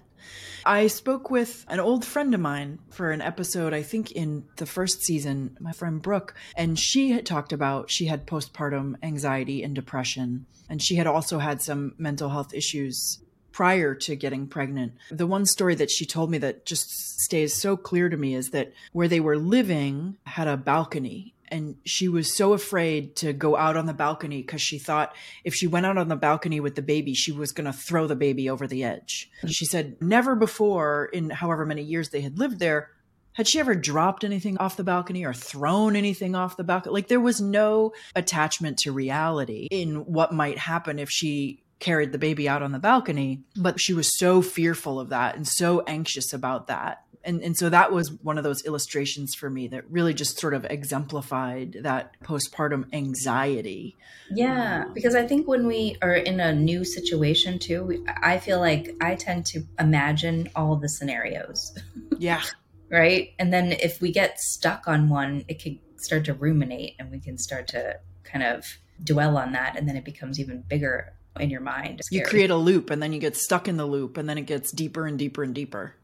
I 0.65 0.87
spoke 0.87 1.29
with 1.29 1.65
an 1.69 1.79
old 1.79 2.03
friend 2.03 2.33
of 2.33 2.41
mine 2.41 2.79
for 2.89 3.11
an 3.11 3.21
episode, 3.21 3.73
I 3.73 3.83
think 3.83 4.11
in 4.11 4.43
the 4.57 4.65
first 4.65 5.01
season, 5.01 5.55
my 5.59 5.71
friend 5.71 6.01
Brooke, 6.01 6.33
and 6.55 6.77
she 6.77 7.11
had 7.11 7.25
talked 7.25 7.53
about 7.53 7.89
she 7.89 8.07
had 8.07 8.27
postpartum 8.27 8.95
anxiety 9.01 9.63
and 9.63 9.73
depression. 9.73 10.45
And 10.69 10.81
she 10.81 10.95
had 10.95 11.07
also 11.07 11.39
had 11.39 11.61
some 11.61 11.93
mental 11.97 12.29
health 12.29 12.53
issues 12.53 13.19
prior 13.53 13.95
to 13.95 14.15
getting 14.15 14.47
pregnant. 14.47 14.93
The 15.09 15.25
one 15.25 15.45
story 15.45 15.75
that 15.75 15.89
she 15.89 16.05
told 16.05 16.29
me 16.29 16.37
that 16.39 16.65
just 16.65 16.91
stays 17.21 17.53
so 17.53 17.77
clear 17.77 18.09
to 18.09 18.17
me 18.17 18.35
is 18.35 18.49
that 18.49 18.73
where 18.91 19.07
they 19.07 19.19
were 19.19 19.37
living 19.37 20.17
had 20.25 20.47
a 20.47 20.57
balcony 20.57 21.33
and 21.49 21.75
she 21.85 22.07
was 22.07 22.35
so 22.35 22.53
afraid 22.53 23.15
to 23.17 23.33
go 23.33 23.55
out 23.55 23.77
on 23.77 23.85
the 23.85 23.93
balcony 23.93 24.41
because 24.41 24.61
she 24.61 24.79
thought 24.79 25.15
if 25.43 25.53
she 25.53 25.67
went 25.67 25.85
out 25.85 25.97
on 25.97 26.07
the 26.07 26.15
balcony 26.15 26.59
with 26.59 26.75
the 26.75 26.81
baby, 26.81 27.13
she 27.13 27.31
was 27.31 27.51
going 27.51 27.65
to 27.65 27.73
throw 27.73 28.07
the 28.07 28.15
baby 28.15 28.49
over 28.49 28.67
the 28.67 28.83
edge. 28.83 29.29
She 29.47 29.65
said 29.65 29.97
never 30.01 30.35
before 30.35 31.09
in 31.13 31.29
however 31.29 31.65
many 31.65 31.83
years 31.83 32.09
they 32.09 32.21
had 32.21 32.37
lived 32.39 32.59
there 32.59 32.91
had 33.33 33.47
she 33.47 33.59
ever 33.59 33.75
dropped 33.75 34.23
anything 34.23 34.57
off 34.57 34.77
the 34.77 34.83
balcony 34.83 35.23
or 35.23 35.31
thrown 35.33 35.95
anything 35.95 36.33
off 36.33 36.57
the 36.57 36.63
balcony. 36.63 36.91
Like 36.93 37.07
there 37.07 37.19
was 37.19 37.39
no 37.39 37.93
attachment 38.15 38.79
to 38.79 38.91
reality 38.91 39.67
in 39.69 40.05
what 40.11 40.33
might 40.33 40.57
happen 40.57 40.97
if 40.97 41.09
she 41.11 41.63
carried 41.79 42.11
the 42.11 42.17
baby 42.17 42.49
out 42.49 42.63
on 42.63 42.71
the 42.71 42.79
balcony. 42.79 43.43
But 43.55 43.79
she 43.79 43.93
was 43.93 44.17
so 44.17 44.41
fearful 44.41 44.99
of 44.99 45.09
that 45.09 45.35
and 45.35 45.47
so 45.47 45.83
anxious 45.85 46.33
about 46.33 46.65
that 46.67 47.03
and 47.27 47.43
and 47.43 47.55
so 47.57 47.69
that 47.69 47.91
was 47.91 48.11
one 48.23 48.37
of 48.37 48.43
those 48.43 48.65
illustrations 48.65 49.35
for 49.35 49.49
me 49.49 49.67
that 49.67 49.83
really 49.91 50.13
just 50.13 50.39
sort 50.39 50.53
of 50.53 50.65
exemplified 50.65 51.77
that 51.81 52.13
postpartum 52.23 52.85
anxiety. 52.93 53.95
Yeah 54.31 54.85
um, 54.85 54.93
because 54.93 55.15
i 55.15 55.25
think 55.25 55.47
when 55.47 55.67
we 55.67 55.97
are 56.01 56.15
in 56.15 56.39
a 56.39 56.53
new 56.53 56.83
situation 56.83 57.59
too 57.59 57.83
we, 57.83 58.05
i 58.23 58.39
feel 58.39 58.59
like 58.59 58.95
i 59.01 59.15
tend 59.15 59.45
to 59.47 59.63
imagine 59.79 60.49
all 60.55 60.75
the 60.75 60.89
scenarios. 60.89 61.77
Yeah. 62.17 62.41
Right? 62.89 63.33
And 63.37 63.51
then 63.51 63.73
if 63.73 63.99
we 63.99 64.13
get 64.13 64.39
stuck 64.39 64.87
on 64.87 65.09
one 65.09 65.43
it 65.49 65.59
can 65.61 65.77
start 65.97 66.23
to 66.23 66.33
ruminate 66.33 66.95
and 66.97 67.11
we 67.11 67.19
can 67.19 67.37
start 67.37 67.67
to 67.67 67.99
kind 68.23 68.45
of 68.45 68.63
dwell 69.03 69.37
on 69.37 69.51
that 69.51 69.77
and 69.77 69.89
then 69.89 69.97
it 69.97 70.05
becomes 70.05 70.39
even 70.39 70.63
bigger 70.69 71.13
in 71.37 71.49
your 71.49 71.59
mind. 71.59 71.99
You 72.09 72.23
create 72.23 72.49
a 72.49 72.55
loop 72.55 72.89
and 72.89 73.03
then 73.03 73.11
you 73.11 73.19
get 73.19 73.35
stuck 73.35 73.67
in 73.67 73.75
the 73.75 73.85
loop 73.85 74.15
and 74.15 74.29
then 74.29 74.37
it 74.37 74.43
gets 74.43 74.71
deeper 74.71 75.05
and 75.05 75.19
deeper 75.19 75.43
and 75.43 75.53
deeper 75.53 75.95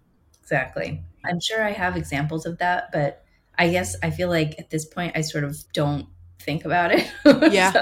Exactly. 0.43 1.01
I'm 1.25 1.39
sure 1.39 1.63
I 1.63 1.71
have 1.71 1.97
examples 1.97 2.45
of 2.45 2.59
that, 2.59 2.91
but 2.91 3.23
I 3.57 3.69
guess 3.69 3.95
I 4.03 4.11
feel 4.11 4.29
like 4.29 4.55
at 4.59 4.69
this 4.69 4.85
point 4.85 5.15
I 5.15 5.21
sort 5.21 5.43
of 5.43 5.57
don't 5.73 6.07
think 6.39 6.65
about 6.65 6.91
it. 6.91 7.09
Yeah. 7.51 7.71
so. 7.71 7.81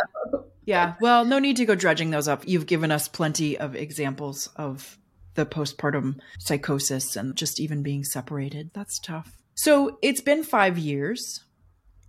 Yeah. 0.64 0.94
Well, 1.02 1.26
no 1.26 1.40
need 1.40 1.58
to 1.58 1.66
go 1.66 1.76
dredging 1.76 2.12
those 2.12 2.28
up. 2.28 2.48
You've 2.48 2.68
given 2.68 2.92
us 2.92 3.08
plenty 3.08 3.58
of 3.58 3.76
examples 3.76 4.48
of 4.56 4.98
the 5.34 5.46
postpartum 5.46 6.20
psychosis 6.40 7.16
and 7.16 7.36
just 7.36 7.60
even 7.60 7.82
being 7.82 8.04
separated. 8.04 8.70
That's 8.74 9.00
tough. 9.00 9.38
So 9.56 9.98
it's 10.02 10.22
been 10.22 10.44
five 10.44 10.78
years, 10.78 11.44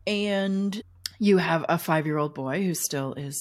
and 0.06 0.80
you 1.18 1.38
have 1.38 1.64
a 1.68 1.78
five 1.78 2.06
year 2.06 2.18
old 2.18 2.34
boy 2.34 2.64
who 2.64 2.74
still 2.74 3.14
is 3.14 3.40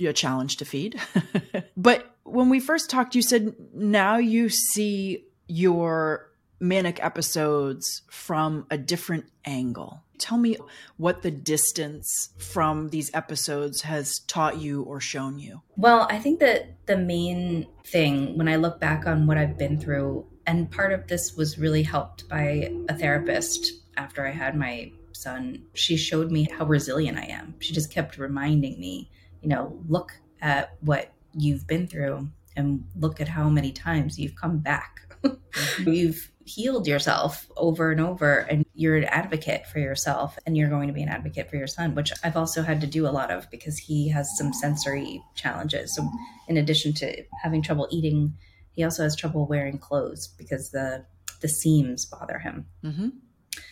a 0.00 0.12
challenge 0.12 0.56
to 0.58 0.64
feed. 0.64 1.00
but 1.76 2.16
when 2.24 2.48
we 2.48 2.58
first 2.60 2.90
talked, 2.90 3.14
you 3.14 3.22
said 3.22 3.54
now 3.74 4.16
you 4.16 4.48
see 4.48 5.24
your 5.52 6.30
manic 6.60 7.04
episodes 7.04 8.02
from 8.08 8.66
a 8.70 8.78
different 8.78 9.26
angle. 9.44 10.02
Tell 10.18 10.38
me 10.38 10.56
what 10.96 11.20
the 11.20 11.30
distance 11.30 12.30
from 12.38 12.88
these 12.88 13.10
episodes 13.12 13.82
has 13.82 14.20
taught 14.20 14.58
you 14.58 14.82
or 14.82 14.98
shown 14.98 15.38
you. 15.38 15.60
Well, 15.76 16.06
I 16.08 16.18
think 16.18 16.40
that 16.40 16.86
the 16.86 16.96
main 16.96 17.66
thing 17.84 18.38
when 18.38 18.48
I 18.48 18.56
look 18.56 18.80
back 18.80 19.06
on 19.06 19.26
what 19.26 19.36
I've 19.36 19.58
been 19.58 19.78
through, 19.78 20.24
and 20.46 20.70
part 20.70 20.92
of 20.92 21.06
this 21.08 21.36
was 21.36 21.58
really 21.58 21.82
helped 21.82 22.28
by 22.30 22.72
a 22.88 22.96
therapist 22.96 23.72
after 23.98 24.26
I 24.26 24.30
had 24.30 24.56
my 24.56 24.92
son, 25.12 25.64
she 25.74 25.98
showed 25.98 26.30
me 26.30 26.48
how 26.50 26.64
resilient 26.64 27.18
I 27.18 27.24
am. 27.24 27.56
She 27.58 27.74
just 27.74 27.92
kept 27.92 28.16
reminding 28.16 28.80
me, 28.80 29.10
you 29.42 29.50
know, 29.50 29.78
look 29.86 30.12
at 30.40 30.76
what 30.80 31.12
you've 31.34 31.66
been 31.66 31.86
through 31.86 32.30
and 32.56 32.84
look 32.96 33.20
at 33.20 33.28
how 33.28 33.48
many 33.48 33.72
times 33.72 34.18
you've 34.18 34.36
come 34.36 34.58
back 34.58 35.02
You've 35.86 36.30
healed 36.44 36.86
yourself 36.86 37.48
over 37.56 37.92
and 37.92 38.00
over, 38.00 38.38
and 38.38 38.66
you're 38.74 38.96
an 38.96 39.04
advocate 39.04 39.66
for 39.66 39.78
yourself, 39.78 40.38
and 40.46 40.56
you're 40.56 40.68
going 40.68 40.88
to 40.88 40.94
be 40.94 41.02
an 41.02 41.08
advocate 41.08 41.48
for 41.48 41.56
your 41.56 41.66
son, 41.66 41.94
which 41.94 42.12
I've 42.24 42.36
also 42.36 42.62
had 42.62 42.80
to 42.80 42.86
do 42.86 43.06
a 43.06 43.10
lot 43.10 43.30
of 43.30 43.50
because 43.50 43.78
he 43.78 44.08
has 44.10 44.36
some 44.36 44.52
sensory 44.52 45.22
challenges. 45.34 45.94
So, 45.94 46.08
in 46.48 46.56
addition 46.56 46.92
to 46.94 47.22
having 47.42 47.62
trouble 47.62 47.88
eating, 47.90 48.34
he 48.72 48.84
also 48.84 49.02
has 49.04 49.16
trouble 49.16 49.46
wearing 49.46 49.78
clothes 49.78 50.28
because 50.38 50.70
the 50.70 51.04
the 51.40 51.48
seams 51.48 52.06
bother 52.06 52.38
him. 52.38 52.66
Mm-hmm. 52.84 53.08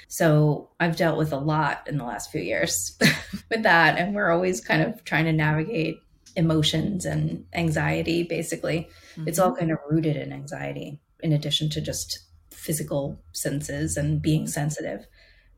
So 0.08 0.70
I've 0.80 0.96
dealt 0.96 1.16
with 1.16 1.32
a 1.32 1.38
lot 1.38 1.86
in 1.86 1.96
the 1.96 2.04
last 2.04 2.32
few 2.32 2.40
years 2.40 2.98
with 3.50 3.62
that, 3.62 3.98
and 3.98 4.14
we're 4.14 4.30
always 4.30 4.60
kind 4.60 4.82
of 4.82 5.04
trying 5.04 5.24
to 5.24 5.32
navigate 5.32 6.00
emotions 6.36 7.04
and 7.04 7.44
anxiety. 7.52 8.22
Basically, 8.22 8.88
mm-hmm. 9.12 9.28
it's 9.28 9.38
all 9.38 9.54
kind 9.54 9.70
of 9.70 9.78
rooted 9.88 10.16
in 10.16 10.32
anxiety 10.32 11.00
in 11.22 11.32
addition 11.32 11.68
to 11.70 11.80
just 11.80 12.18
physical 12.50 13.20
senses 13.32 13.96
and 13.96 14.20
being 14.20 14.46
sensitive. 14.46 15.06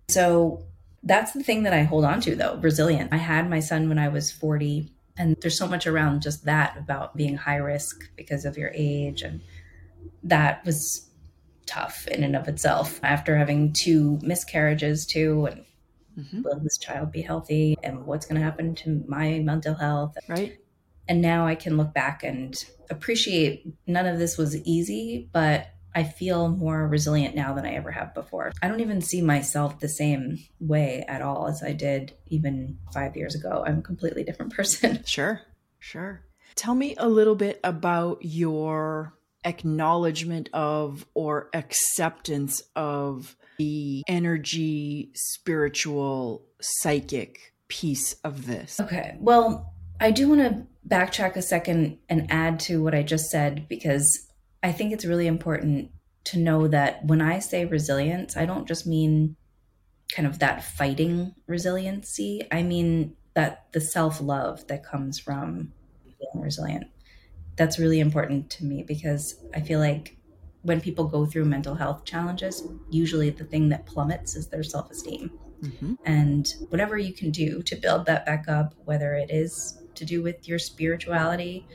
So 0.09 0.65
that's 1.03 1.33
the 1.33 1.43
thing 1.43 1.65
that 1.65 1.73
I 1.73 1.83
hold 1.83 2.05
on 2.05 2.21
to 2.23 2.37
though, 2.37 2.57
resilient. 2.57 3.13
I 3.13 3.17
had 3.17 3.51
my 3.51 3.61
son 3.61 3.89
when 3.89 3.99
I 3.99 4.09
was 4.09 4.31
40 4.31 4.93
and 5.17 5.37
there's 5.41 5.59
so 5.59 5.67
much 5.67 5.87
around 5.87 6.23
just 6.23 6.45
that 6.45 6.77
about 6.79 7.17
being 7.17 7.37
high 7.37 7.57
risk 7.57 8.09
because 8.17 8.45
of 8.45 8.57
your 8.57 8.71
age 8.75 9.23
and 9.23 9.41
that 10.23 10.65
was 10.65 11.09
tough 11.67 12.07
in 12.09 12.25
and 12.25 12.37
of 12.37 12.49
itself 12.49 13.01
after 13.03 13.37
having 13.37 13.73
two 13.73 14.19
miscarriages 14.23 15.07
too 15.07 15.47
and 15.47 15.65
mm-hmm. 16.19 16.43
will 16.43 16.59
this 16.61 16.79
child 16.79 17.13
be 17.13 17.23
healthy 17.23 17.77
and 17.83 18.05
what's 18.07 18.27
going 18.27 18.41
to 18.41 18.45
happen 18.45 18.75
to 18.75 19.05
my 19.07 19.39
mental 19.41 19.75
health 19.75 20.17
right 20.29 20.59
and 21.09 21.21
now 21.21 21.47
I 21.47 21.55
can 21.55 21.77
look 21.77 21.93
back 21.93 22.23
and 22.23 22.55
appreciate 22.91 23.67
none 23.87 24.07
of 24.07 24.19
this 24.19 24.37
was 24.39 24.57
easy, 24.65 25.29
but 25.33 25.69
I 25.95 26.05
feel 26.05 26.49
more 26.49 26.89
resilient 26.89 27.35
now 27.35 27.53
than 27.53 27.67
I 27.67 27.75
ever 27.75 27.91
have 27.91 28.15
before. 28.15 28.53
I 28.63 28.69
don't 28.69 28.81
even 28.81 29.01
see 29.01 29.21
myself 29.21 29.81
the 29.81 29.89
same 29.89 30.39
way 30.59 31.05
at 31.07 31.23
all 31.23 31.49
as 31.49 31.63
I 31.63 31.73
did 31.73 32.15
even 32.29 32.79
five 32.93 33.17
years 33.17 33.35
ago. 33.35 33.63
I'm 33.67 33.79
a 33.79 33.83
completely 33.83 34.25
different 34.25 34.53
person. 34.57 35.03
Sure, 35.05 35.41
sure. 35.79 36.23
Tell 36.55 36.75
me 36.75 36.95
a 36.97 37.09
little 37.09 37.35
bit 37.35 37.61
about 37.65 38.19
your 38.23 39.15
acknowledgement 39.45 40.49
of 40.53 41.07
or 41.15 41.49
acceptance 41.55 42.63
of 42.77 43.37
the 43.59 44.03
energy, 44.07 45.11
spiritual, 45.15 46.47
psychic 46.61 47.55
piece 47.69 48.15
of 48.25 48.47
this. 48.47 48.81
Okay. 48.81 49.17
Well, 49.19 49.75
I 50.01 50.11
do 50.11 50.29
want 50.29 50.41
to 50.41 50.67
backtrack 50.87 51.37
a 51.37 51.43
second 51.43 51.99
and 52.09 52.31
add 52.31 52.61
to 52.61 52.83
what 52.83 52.95
I 52.95 53.03
just 53.03 53.31
said 53.31 53.69
because 53.69 54.29
I 54.63 54.73
think 54.73 54.93
it's 54.93 55.05
really 55.05 55.27
important 55.27 55.91
to 56.25 56.39
know 56.39 56.69
that 56.69 57.05
when 57.05 57.21
I 57.21 57.39
say 57.39 57.65
resilience, 57.65 58.37
I 58.37 58.47
don't 58.47 58.69
just 58.69 58.87
mean 58.87 59.37
kind 60.15 60.27
of 60.27 60.39
that 60.41 60.65
fighting 60.65 61.35
resiliency. 61.47 62.47
I 62.51 62.63
mean 62.63 63.17
that 63.35 63.67
the 63.73 63.81
self 63.81 64.21
love 64.21 64.67
that 64.69 64.85
comes 64.85 65.19
from 65.19 65.73
being 66.05 66.43
resilient. 66.43 66.87
That's 67.57 67.79
really 67.79 68.01
important 68.01 68.51
to 68.51 68.65
me 68.65 68.83
because 68.83 69.37
I 69.55 69.61
feel 69.61 69.79
like 69.79 70.17
when 70.63 70.81
people 70.81 71.05
go 71.05 71.27
through 71.27 71.45
mental 71.45 71.75
health 71.75 72.05
challenges, 72.05 72.63
usually 72.91 73.31
the 73.31 73.45
thing 73.45 73.69
that 73.71 73.87
plummets 73.87 74.37
is 74.37 74.49
their 74.49 74.63
self 74.63 74.91
esteem. 74.91 75.31
Mm-hmm. 75.63 75.95
And 76.05 76.53
whatever 76.71 76.99
you 76.99 77.13
can 77.13 77.31
do 77.31 77.63
to 77.63 77.77
build 77.77 78.07
that 78.07 78.27
back 78.27 78.49
up, 78.49 78.75
whether 78.85 79.15
it 79.15 79.31
is 79.31 79.82
to 79.97 80.05
do 80.05 80.23
with 80.23 80.49
your 80.49 80.59
spirituality, 80.59 81.67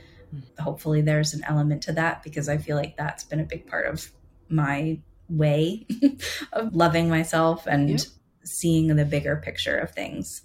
hopefully 0.58 1.00
there's 1.00 1.34
an 1.34 1.42
element 1.44 1.82
to 1.82 1.92
that 1.92 2.22
because 2.22 2.48
I 2.48 2.58
feel 2.58 2.76
like 2.76 2.96
that's 2.96 3.24
been 3.24 3.40
a 3.40 3.44
big 3.44 3.66
part 3.66 3.86
of 3.86 4.10
my 4.48 4.98
way 5.28 5.86
of 6.52 6.74
loving 6.74 7.08
myself 7.08 7.66
and 7.66 7.90
yep. 7.90 8.00
seeing 8.44 8.94
the 8.94 9.04
bigger 9.04 9.36
picture 9.36 9.76
of 9.76 9.92
things. 9.92 10.42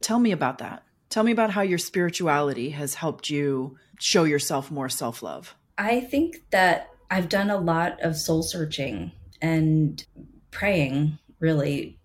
Tell 0.00 0.18
me 0.18 0.32
about 0.32 0.58
that. 0.58 0.82
Tell 1.08 1.22
me 1.22 1.32
about 1.32 1.50
how 1.50 1.62
your 1.62 1.78
spirituality 1.78 2.70
has 2.70 2.94
helped 2.94 3.30
you 3.30 3.78
show 4.00 4.24
yourself 4.24 4.70
more 4.70 4.88
self 4.88 5.22
love. 5.22 5.54
I 5.78 6.00
think 6.00 6.50
that 6.50 6.90
I've 7.10 7.28
done 7.28 7.50
a 7.50 7.56
lot 7.56 8.00
of 8.00 8.16
soul 8.16 8.42
searching 8.42 9.12
and 9.40 10.04
praying 10.50 11.18
really 11.38 11.98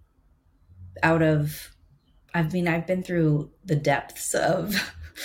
out 1.01 1.21
of 1.21 1.69
I 2.33 2.43
mean 2.43 2.67
I've 2.67 2.85
been 2.85 3.03
through 3.03 3.51
the 3.63 3.75
depths 3.75 4.33
of 4.33 4.75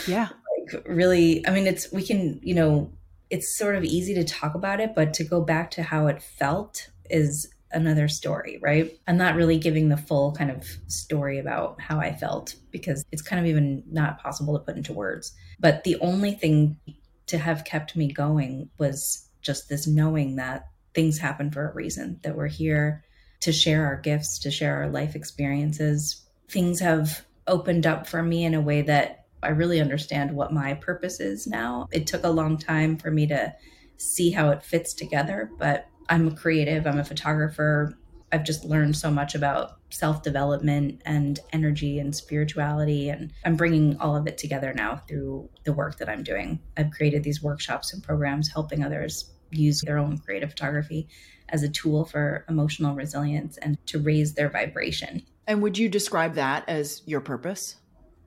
yeah. 0.07 0.29
Like 0.59 0.87
really 0.87 1.47
I 1.47 1.51
mean 1.51 1.67
it's 1.67 1.93
we 1.93 2.05
can 2.05 2.41
you 2.43 2.55
know 2.55 2.93
it's 3.31 3.57
sort 3.59 3.77
of 3.77 3.85
easy 3.85 4.15
to 4.15 4.25
talk 4.25 4.55
about 4.55 4.81
it 4.81 4.95
but 4.95 5.15
to 5.15 5.25
go 5.25 5.41
back 5.41 5.71
to 5.73 5.83
how 5.83 6.07
it 6.07 6.23
felt 6.23 6.91
is 7.11 7.49
another 7.73 8.07
story 8.07 8.59
right? 8.63 8.97
I'm 9.09 9.17
not 9.17 9.35
really 9.35 9.59
giving 9.59 9.89
the 9.89 9.97
full 9.97 10.33
kind 10.33 10.51
of 10.51 10.65
story 10.87 11.39
about 11.39 11.81
how 11.81 11.99
I 11.99 12.15
felt 12.15 12.55
because 12.71 13.05
it's 13.13 13.23
kind 13.23 13.41
of 13.41 13.47
even 13.47 13.83
not 13.91 14.23
possible 14.23 14.59
to 14.59 14.65
put 14.65 14.77
into 14.77 14.93
words. 14.93 15.33
But 15.59 15.85
the 15.85 15.97
only 16.01 16.33
thing 16.33 16.79
to 17.27 17.39
have 17.39 17.65
kept 17.65 17.97
me 17.97 18.13
going 18.13 18.71
was 18.79 19.29
just 19.41 19.69
this 19.69 19.87
knowing 19.87 20.37
that 20.37 20.69
things 20.95 21.19
happen 21.19 21.51
for 21.51 21.69
a 21.69 21.75
reason 21.75 22.21
that 22.23 22.37
we're 22.37 22.47
here 22.47 23.05
to 23.41 23.53
share 23.53 23.87
our 23.87 24.01
gifts, 24.01 24.39
to 24.41 24.51
share 24.51 24.77
our 24.77 24.89
life 24.89 25.15
experiences. 25.15 26.25
Things 26.49 26.81
have 26.81 27.25
opened 27.47 27.87
up 27.87 28.07
for 28.07 28.23
me 28.23 28.45
in 28.45 28.55
a 28.55 28.61
way 28.61 28.83
that 28.83 29.24
I 29.45 29.51
really 29.51 29.81
understand 29.81 30.35
what 30.35 30.53
my 30.53 30.75
purpose 30.75 31.21
is 31.21 31.47
now. 31.47 31.89
It 31.93 32.07
took 32.07 32.25
a 32.25 32.31
long 32.31 32.59
time 32.59 32.97
for 32.97 33.11
me 33.11 33.27
to 33.29 33.55
see 33.97 34.31
how 34.31 34.51
it 34.51 34.63
fits 34.63 34.95
together, 34.95 35.51
but 35.59 35.87
I'm 36.09 36.29
a 36.29 36.35
creative, 36.35 36.87
I'm 36.87 36.99
a 36.99 37.05
photographer. 37.05 37.97
I've 38.33 38.45
just 38.45 38.65
learned 38.65 38.97
so 38.97 39.11
much 39.11 39.35
about 39.35 39.79
self 39.91 40.23
development 40.23 41.03
and 41.07 41.39
energy 41.53 42.01
and 42.01 42.15
spirituality. 42.15 43.11
And 43.11 43.33
I'm 43.45 43.57
bringing 43.57 43.97
all 43.99 44.17
of 44.17 44.27
it 44.27 44.39
together 44.39 44.73
now 44.75 44.97
through 45.09 45.49
the 45.65 45.73
work 45.73 45.99
that 45.99 46.09
I'm 46.09 46.25
doing. 46.25 46.59
I've 46.77 46.91
created 46.91 47.23
these 47.23 47.43
workshops 47.43 47.93
and 47.93 48.03
programs 48.03 48.51
helping 48.53 48.83
others 48.83 49.31
use 49.53 49.81
their 49.83 49.99
own 49.99 50.19
creative 50.19 50.51
photography 50.51 51.07
as 51.51 51.63
a 51.63 51.69
tool 51.69 52.05
for 52.05 52.45
emotional 52.49 52.95
resilience 52.95 53.57
and 53.59 53.79
to 53.87 54.01
raise 54.01 54.35
their 54.35 54.49
vibration. 54.49 55.23
And 55.47 55.63
would 55.63 55.79
you 55.79 55.89
describe 55.89 56.35
that 56.35 56.69
as 56.69 57.03
your 57.07 57.21
purpose? 57.21 57.77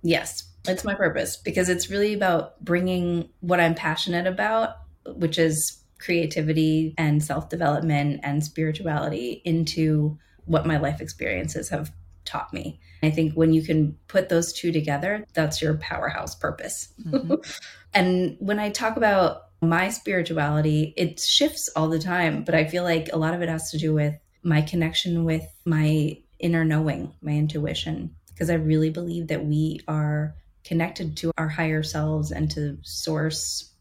Yes, 0.04 0.44
it's 0.68 0.84
my 0.84 0.94
purpose 0.96 1.38
because 1.38 1.70
it's 1.70 1.90
really 1.90 2.14
about 2.14 2.64
bringing 2.64 3.30
what 3.40 3.60
I'm 3.60 3.76
passionate 3.76 4.28
about, 4.28 4.78
which 5.06 5.38
is 5.38 5.82
creativity 6.00 6.94
and 6.98 7.24
self 7.24 7.50
development 7.50 8.22
and 8.24 8.44
spirituality, 8.44 9.42
into 9.46 10.18
what 10.46 10.66
my 10.66 10.78
life 10.78 11.02
experiences 11.02 11.70
have 11.70 11.92
taught 12.26 12.54
me. 12.54 12.80
I 13.04 13.10
think 13.10 13.34
when 13.34 13.54
you 13.54 13.64
can 13.64 13.98
put 14.08 14.30
those 14.30 14.54
two 14.54 14.72
together, 14.72 15.26
that's 15.34 15.62
your 15.62 15.76
powerhouse 15.76 16.36
purpose. 16.36 16.94
Mm-hmm. 17.06 17.36
and 17.94 18.36
when 18.40 18.60
I 18.60 18.70
talk 18.70 18.98
about 18.98 19.44
my 19.62 19.90
spirituality, 19.90 20.94
it 20.98 21.20
shifts 21.20 21.70
all 21.76 21.90
the 21.90 22.00
time, 22.00 22.44
but 22.44 22.56
I 22.56 22.66
feel 22.66 22.84
like 22.84 23.10
a 23.12 23.18
lot 23.18 23.34
of 23.34 23.42
it 23.42 23.50
has 23.50 23.72
to 23.72 23.78
do 23.78 23.94
with 23.94 24.16
my 24.44 24.62
connection 24.62 25.26
with 25.26 25.46
my 25.66 26.18
inner 26.40 26.64
knowing, 26.64 27.14
my 27.22 27.32
intuition, 27.32 28.16
because 28.30 28.50
I 28.50 28.56
really 28.56 28.90
believe 28.90 29.28
that 29.28 29.46
we 29.46 29.82
are 29.88 30.36
connected 30.68 31.16
to 31.18 31.32
our 31.38 31.48
higher 31.48 31.84
selves 31.84 32.32
and 32.32 32.52
to 32.52 32.78
source 32.84 33.74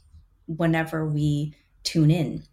whenever 0.46 1.06
we 1.06 1.54
tune 1.82 2.10
in. 2.10 2.44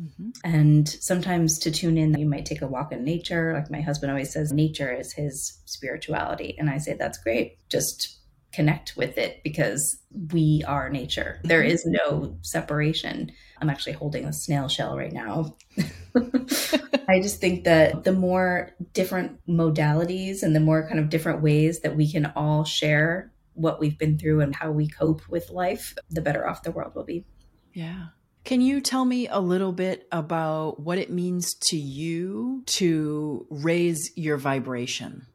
Mm-hmm. 0.00 0.30
And 0.44 0.88
sometimes 0.88 1.58
to 1.60 1.70
tune 1.70 1.96
in, 1.96 2.18
you 2.18 2.26
might 2.26 2.46
take 2.46 2.62
a 2.62 2.66
walk 2.66 2.92
in 2.92 3.04
nature. 3.04 3.52
Like 3.54 3.70
my 3.70 3.80
husband 3.80 4.10
always 4.10 4.32
says, 4.32 4.52
nature 4.52 4.92
is 4.92 5.12
his 5.12 5.60
spirituality. 5.64 6.54
And 6.58 6.68
I 6.68 6.78
say, 6.78 6.94
that's 6.94 7.18
great. 7.18 7.58
Just 7.68 8.18
connect 8.52 8.96
with 8.96 9.18
it 9.18 9.42
because 9.42 9.98
we 10.32 10.62
are 10.66 10.88
nature. 10.88 11.40
There 11.44 11.62
is 11.62 11.84
no 11.84 12.38
separation. 12.42 13.32
I'm 13.60 13.68
actually 13.68 13.92
holding 13.92 14.24
a 14.24 14.32
snail 14.32 14.68
shell 14.68 14.96
right 14.96 15.12
now. 15.12 15.56
I 17.08 17.20
just 17.20 17.40
think 17.40 17.64
that 17.64 18.04
the 18.04 18.12
more 18.12 18.74
different 18.94 19.38
modalities 19.46 20.42
and 20.42 20.56
the 20.56 20.60
more 20.60 20.88
kind 20.88 20.98
of 20.98 21.10
different 21.10 21.42
ways 21.42 21.80
that 21.80 21.96
we 21.96 22.10
can 22.10 22.32
all 22.34 22.64
share 22.64 23.32
what 23.56 23.80
we've 23.80 23.98
been 23.98 24.18
through 24.18 24.40
and 24.40 24.54
how 24.54 24.70
we 24.70 24.88
cope 24.88 25.28
with 25.28 25.50
life, 25.50 25.94
the 26.10 26.20
better 26.20 26.46
off 26.46 26.62
the 26.62 26.70
world 26.70 26.94
will 26.94 27.04
be. 27.04 27.24
Yeah. 27.72 28.06
Can 28.44 28.60
you 28.60 28.80
tell 28.80 29.04
me 29.04 29.26
a 29.26 29.40
little 29.40 29.72
bit 29.72 30.06
about 30.12 30.78
what 30.78 30.98
it 30.98 31.10
means 31.10 31.54
to 31.54 31.76
you 31.76 32.62
to 32.66 33.44
raise 33.50 34.12
your 34.14 34.36
vibration? 34.36 35.26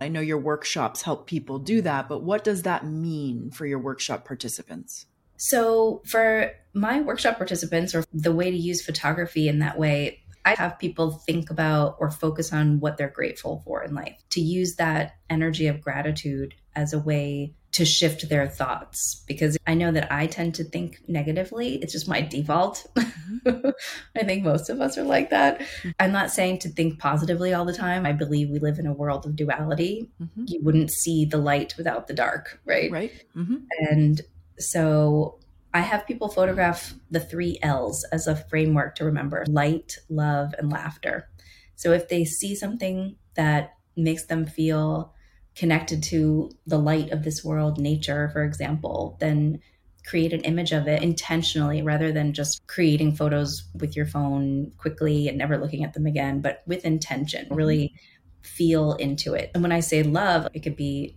I 0.00 0.08
know 0.08 0.20
your 0.20 0.38
workshops 0.38 1.02
help 1.02 1.26
people 1.26 1.58
do 1.58 1.82
that, 1.82 2.08
but 2.08 2.22
what 2.22 2.44
does 2.44 2.62
that 2.62 2.86
mean 2.86 3.50
for 3.50 3.66
your 3.66 3.80
workshop 3.80 4.24
participants? 4.24 5.06
So, 5.36 6.02
for 6.06 6.52
my 6.72 7.00
workshop 7.00 7.38
participants, 7.38 7.94
or 7.94 8.04
the 8.12 8.32
way 8.32 8.50
to 8.50 8.56
use 8.56 8.84
photography 8.84 9.48
in 9.48 9.58
that 9.58 9.78
way, 9.78 10.20
I 10.44 10.54
have 10.54 10.78
people 10.78 11.10
think 11.10 11.50
about 11.50 11.96
or 11.98 12.10
focus 12.10 12.52
on 12.52 12.80
what 12.80 12.96
they're 12.96 13.08
grateful 13.08 13.62
for 13.64 13.82
in 13.82 13.94
life, 13.94 14.16
to 14.30 14.40
use 14.40 14.76
that 14.76 15.16
energy 15.28 15.66
of 15.66 15.80
gratitude 15.80 16.54
as 16.74 16.92
a 16.92 16.98
way 16.98 17.54
to 17.72 17.84
shift 17.84 18.28
their 18.28 18.48
thoughts 18.48 19.22
because 19.28 19.56
I 19.66 19.74
know 19.74 19.92
that 19.92 20.10
I 20.10 20.26
tend 20.26 20.56
to 20.56 20.64
think 20.64 20.98
negatively. 21.06 21.76
It's 21.76 21.92
just 21.92 22.08
my 22.08 22.20
default. 22.20 22.84
I 23.46 24.24
think 24.24 24.42
most 24.42 24.68
of 24.70 24.80
us 24.80 24.98
are 24.98 25.04
like 25.04 25.30
that. 25.30 25.62
I'm 26.00 26.10
not 26.10 26.32
saying 26.32 26.58
to 26.60 26.68
think 26.68 26.98
positively 26.98 27.54
all 27.54 27.64
the 27.64 27.72
time. 27.72 28.06
I 28.06 28.12
believe 28.12 28.50
we 28.50 28.58
live 28.58 28.80
in 28.80 28.86
a 28.86 28.92
world 28.92 29.24
of 29.24 29.36
duality. 29.36 30.10
Mm-hmm. 30.20 30.44
You 30.48 30.60
wouldn't 30.62 30.90
see 30.90 31.24
the 31.24 31.38
light 31.38 31.74
without 31.76 32.08
the 32.08 32.14
dark, 32.14 32.60
right? 32.64 32.90
Right. 32.90 33.12
Mm-hmm. 33.36 33.56
And 33.88 34.20
so 34.58 35.38
I 35.72 35.80
have 35.80 36.06
people 36.06 36.28
photograph 36.28 36.94
the 37.10 37.20
three 37.20 37.58
L's 37.62 38.04
as 38.10 38.26
a 38.26 38.34
framework 38.34 38.96
to 38.96 39.04
remember 39.04 39.44
light, 39.48 39.98
love, 40.08 40.54
and 40.58 40.72
laughter. 40.72 41.28
So 41.76 41.92
if 41.92 42.08
they 42.08 42.24
see 42.24 42.56
something 42.56 43.14
that 43.36 43.74
makes 43.96 44.26
them 44.26 44.44
feel 44.44 45.14
connected 45.56 46.02
to 46.04 46.50
the 46.66 46.78
light 46.78 47.10
of 47.10 47.24
this 47.24 47.44
world, 47.44 47.78
nature, 47.78 48.30
for 48.32 48.44
example, 48.44 49.16
then 49.20 49.60
create 50.06 50.32
an 50.32 50.40
image 50.40 50.72
of 50.72 50.88
it 50.88 51.02
intentionally 51.02 51.82
rather 51.82 52.12
than 52.12 52.32
just 52.32 52.66
creating 52.66 53.14
photos 53.14 53.64
with 53.74 53.94
your 53.94 54.06
phone 54.06 54.72
quickly 54.78 55.28
and 55.28 55.36
never 55.36 55.58
looking 55.58 55.84
at 55.84 55.92
them 55.92 56.06
again, 56.06 56.40
but 56.40 56.62
with 56.66 56.84
intention, 56.84 57.44
mm-hmm. 57.44 57.54
really 57.54 57.94
feel 58.42 58.94
into 58.94 59.34
it. 59.34 59.50
And 59.54 59.62
when 59.62 59.72
I 59.72 59.80
say 59.80 60.02
love, 60.02 60.48
it 60.54 60.60
could 60.60 60.76
be 60.76 61.16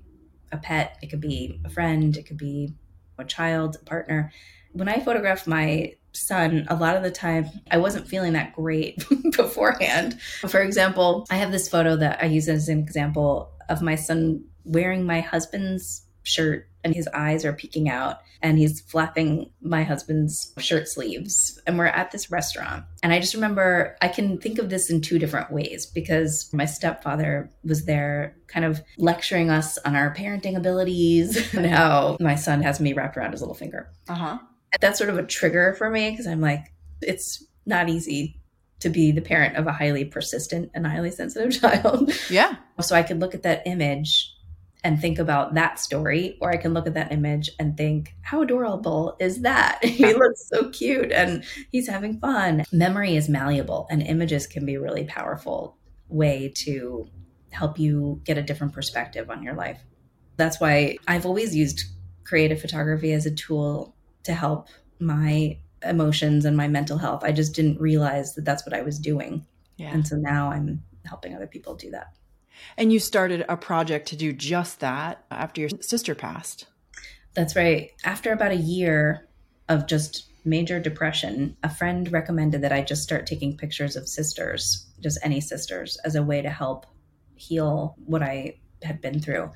a 0.51 0.57
pet, 0.57 0.97
it 1.01 1.07
could 1.07 1.21
be 1.21 1.59
a 1.65 1.69
friend, 1.69 2.15
it 2.17 2.25
could 2.25 2.37
be 2.37 2.73
a 3.17 3.23
child, 3.23 3.77
a 3.81 3.85
partner. 3.85 4.31
When 4.73 4.89
I 4.89 4.99
photograph 4.99 5.47
my 5.47 5.93
son, 6.13 6.65
a 6.69 6.75
lot 6.75 6.95
of 6.95 7.03
the 7.03 7.11
time 7.11 7.49
I 7.71 7.77
wasn't 7.77 8.07
feeling 8.07 8.33
that 8.33 8.53
great 8.53 9.03
beforehand. 9.37 10.19
For 10.47 10.61
example, 10.61 11.25
I 11.29 11.35
have 11.35 11.51
this 11.51 11.69
photo 11.69 11.95
that 11.95 12.21
I 12.21 12.27
use 12.27 12.47
as 12.49 12.69
an 12.69 12.79
example 12.79 13.51
of 13.69 13.81
my 13.81 13.95
son 13.95 14.43
wearing 14.63 15.05
my 15.05 15.21
husband's 15.21 16.05
shirt 16.23 16.69
and 16.83 16.95
his 16.95 17.07
eyes 17.13 17.45
are 17.45 17.53
peeking 17.53 17.89
out 17.89 18.17
and 18.41 18.57
he's 18.57 18.81
flapping 18.81 19.49
my 19.61 19.83
husband's 19.83 20.53
shirt 20.57 20.87
sleeves. 20.87 21.61
And 21.65 21.77
we're 21.77 21.85
at 21.85 22.11
this 22.11 22.31
restaurant. 22.31 22.85
And 23.01 23.13
i 23.13 23.19
just 23.19 23.33
remember 23.33 23.97
i 24.01 24.07
can 24.07 24.37
think 24.37 24.59
of 24.59 24.69
this 24.69 24.89
in 24.89 25.01
two 25.01 25.19
different 25.19 25.51
ways 25.51 25.85
because 25.85 26.49
my 26.53 26.65
stepfather 26.65 27.49
was 27.63 27.85
there 27.85 28.35
kind 28.47 28.65
of 28.65 28.81
lecturing 28.97 29.49
us 29.49 29.77
on 29.79 29.95
our 29.95 30.13
parenting 30.13 30.57
abilities 30.57 31.53
and 31.55 31.65
how 31.65 32.17
my 32.19 32.35
son 32.35 32.61
has 32.61 32.79
me 32.79 32.93
wrapped 32.93 33.17
around 33.17 33.31
his 33.31 33.41
little 33.41 33.55
finger. 33.55 33.91
Uh-huh. 34.07 34.39
That's 34.79 34.97
sort 34.97 35.09
of 35.09 35.17
a 35.17 35.23
trigger 35.23 35.75
for 35.77 35.89
me 35.89 36.09
because 36.09 36.27
i'm 36.27 36.41
like 36.41 36.71
it's 37.01 37.43
not 37.65 37.89
easy 37.89 38.41
to 38.83 38.89
be 38.89 39.11
the 39.11 39.21
parent 39.21 39.55
of 39.55 39.65
a 39.65 39.71
highly 39.71 40.05
persistent 40.05 40.69
and 40.73 40.85
highly 40.85 41.09
sensitive 41.09 41.59
child. 41.61 42.11
Yeah. 42.29 42.57
So 42.81 42.95
I 42.95 43.03
could 43.03 43.19
look 43.19 43.33
at 43.33 43.43
that 43.43 43.63
image 43.65 44.29
and 44.83 44.99
think 44.99 45.17
about 45.17 45.53
that 45.53 45.79
story, 45.79 46.37
or 46.41 46.51
I 46.51 46.57
can 46.57 46.73
look 46.73 46.87
at 46.87 46.93
that 46.95 47.13
image 47.13 47.49
and 47.57 47.77
think, 47.77 48.13
how 48.21 48.41
adorable 48.41 49.15
is 49.19 49.41
that? 49.41 49.79
he 49.83 50.13
looks 50.13 50.49
so 50.49 50.69
cute 50.69 51.13
and 51.13 51.45
he's 51.71 51.87
having 51.87 52.19
fun. 52.19 52.65
Memory 52.73 53.15
is 53.15 53.29
malleable, 53.29 53.87
and 53.89 54.01
images 54.01 54.45
can 54.45 54.65
be 54.65 54.75
a 54.75 54.81
really 54.81 55.05
powerful 55.05 55.77
way 56.09 56.51
to 56.57 57.07
help 57.51 57.79
you 57.79 58.19
get 58.25 58.37
a 58.37 58.41
different 58.41 58.73
perspective 58.73 59.29
on 59.29 59.41
your 59.41 59.53
life. 59.53 59.79
That's 60.35 60.59
why 60.59 60.97
I've 61.07 61.25
always 61.25 61.55
used 61.55 61.85
creative 62.25 62.59
photography 62.59 63.13
as 63.13 63.25
a 63.25 63.33
tool 63.33 63.95
to 64.23 64.33
help 64.33 64.67
my 64.99 65.59
emotions 65.85 66.45
and 66.45 66.55
my 66.55 66.67
mental 66.67 66.97
health. 66.97 67.23
I 67.23 67.31
just 67.31 67.55
didn't 67.55 67.79
realize 67.79 68.35
that 68.35 68.45
that's 68.45 68.65
what 68.65 68.73
I 68.73 68.81
was 68.81 68.99
doing. 68.99 69.45
Yeah. 69.77 69.93
And 69.93 70.07
so 70.07 70.15
now 70.15 70.51
I'm 70.51 70.83
helping 71.05 71.35
other 71.35 71.47
people 71.47 71.75
do 71.75 71.91
that. 71.91 72.15
And 72.77 72.93
you 72.93 72.99
started 72.99 73.45
a 73.49 73.57
project 73.57 74.07
to 74.09 74.15
do 74.15 74.31
just 74.31 74.79
that 74.79 75.25
after 75.31 75.61
your 75.61 75.69
sister 75.81 76.15
passed. 76.15 76.67
That's 77.33 77.55
right. 77.55 77.91
After 78.03 78.31
about 78.31 78.51
a 78.51 78.55
year 78.55 79.27
of 79.69 79.87
just 79.87 80.29
major 80.45 80.79
depression, 80.79 81.57
a 81.63 81.69
friend 81.69 82.11
recommended 82.11 82.61
that 82.61 82.71
I 82.71 82.81
just 82.81 83.03
start 83.03 83.25
taking 83.25 83.57
pictures 83.57 83.95
of 83.95 84.07
sisters, 84.07 84.87
just 84.99 85.19
any 85.23 85.41
sisters, 85.41 85.97
as 86.05 86.15
a 86.15 86.23
way 86.23 86.41
to 86.41 86.49
help 86.49 86.85
heal 87.35 87.95
what 88.05 88.21
I 88.21 88.59
had 88.83 89.01
been 89.01 89.19
through. 89.19 89.49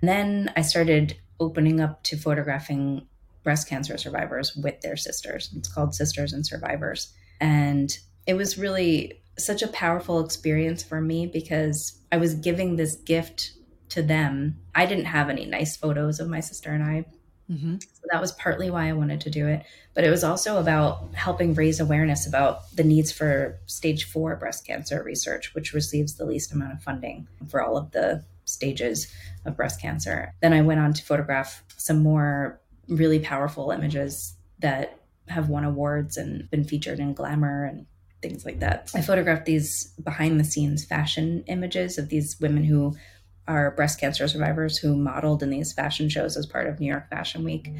And 0.00 0.08
then 0.08 0.52
I 0.56 0.62
started 0.62 1.16
opening 1.38 1.80
up 1.80 2.02
to 2.04 2.16
photographing 2.16 3.06
breast 3.42 3.68
cancer 3.68 3.96
survivors 3.96 4.54
with 4.56 4.80
their 4.80 4.96
sisters. 4.96 5.50
It's 5.56 5.72
called 5.72 5.94
Sisters 5.94 6.32
and 6.32 6.46
Survivors. 6.46 7.12
And 7.40 7.96
it 8.26 8.34
was 8.34 8.58
really 8.58 9.22
such 9.38 9.62
a 9.62 9.68
powerful 9.68 10.24
experience 10.24 10.82
for 10.82 11.00
me 11.00 11.26
because 11.26 11.98
I 12.12 12.18
was 12.18 12.34
giving 12.34 12.76
this 12.76 12.96
gift 12.96 13.52
to 13.90 14.02
them. 14.02 14.58
I 14.74 14.86
didn't 14.86 15.06
have 15.06 15.30
any 15.30 15.46
nice 15.46 15.76
photos 15.76 16.20
of 16.20 16.28
my 16.28 16.40
sister 16.40 16.70
and 16.70 16.82
I. 16.82 17.06
Mm-hmm. 17.50 17.76
So 17.80 18.02
that 18.12 18.20
was 18.20 18.32
partly 18.32 18.70
why 18.70 18.88
I 18.88 18.92
wanted 18.92 19.20
to 19.22 19.30
do 19.30 19.48
it. 19.48 19.64
But 19.94 20.04
it 20.04 20.10
was 20.10 20.22
also 20.22 20.58
about 20.58 21.14
helping 21.14 21.54
raise 21.54 21.80
awareness 21.80 22.26
about 22.26 22.70
the 22.76 22.84
needs 22.84 23.10
for 23.10 23.58
stage 23.66 24.04
four 24.04 24.36
breast 24.36 24.66
cancer 24.66 25.02
research, 25.02 25.54
which 25.54 25.72
receives 25.72 26.14
the 26.14 26.24
least 26.24 26.52
amount 26.52 26.74
of 26.74 26.82
funding 26.82 27.26
for 27.48 27.60
all 27.60 27.76
of 27.76 27.90
the 27.90 28.24
stages 28.44 29.12
of 29.44 29.56
breast 29.56 29.80
cancer. 29.80 30.32
Then 30.40 30.52
I 30.52 30.60
went 30.60 30.80
on 30.80 30.92
to 30.94 31.04
photograph 31.04 31.64
some 31.76 31.98
more 31.98 32.60
really 32.90 33.20
powerful 33.20 33.70
images 33.70 34.34
that 34.58 34.98
have 35.28 35.48
won 35.48 35.64
awards 35.64 36.16
and 36.16 36.50
been 36.50 36.64
featured 36.64 36.98
in 36.98 37.14
Glamour 37.14 37.64
and 37.64 37.86
things 38.20 38.44
like 38.44 38.60
that. 38.60 38.90
I 38.94 39.00
photographed 39.00 39.46
these 39.46 39.92
behind 40.02 40.38
the 40.38 40.44
scenes 40.44 40.84
fashion 40.84 41.44
images 41.46 41.96
of 41.98 42.08
these 42.08 42.38
women 42.40 42.64
who 42.64 42.96
are 43.48 43.70
breast 43.72 43.98
cancer 43.98 44.28
survivors 44.28 44.78
who 44.78 44.96
modeled 44.96 45.42
in 45.42 45.50
these 45.50 45.72
fashion 45.72 46.08
shows 46.08 46.36
as 46.36 46.46
part 46.46 46.66
of 46.66 46.78
New 46.78 46.86
York 46.86 47.08
Fashion 47.08 47.44
Week. 47.44 47.70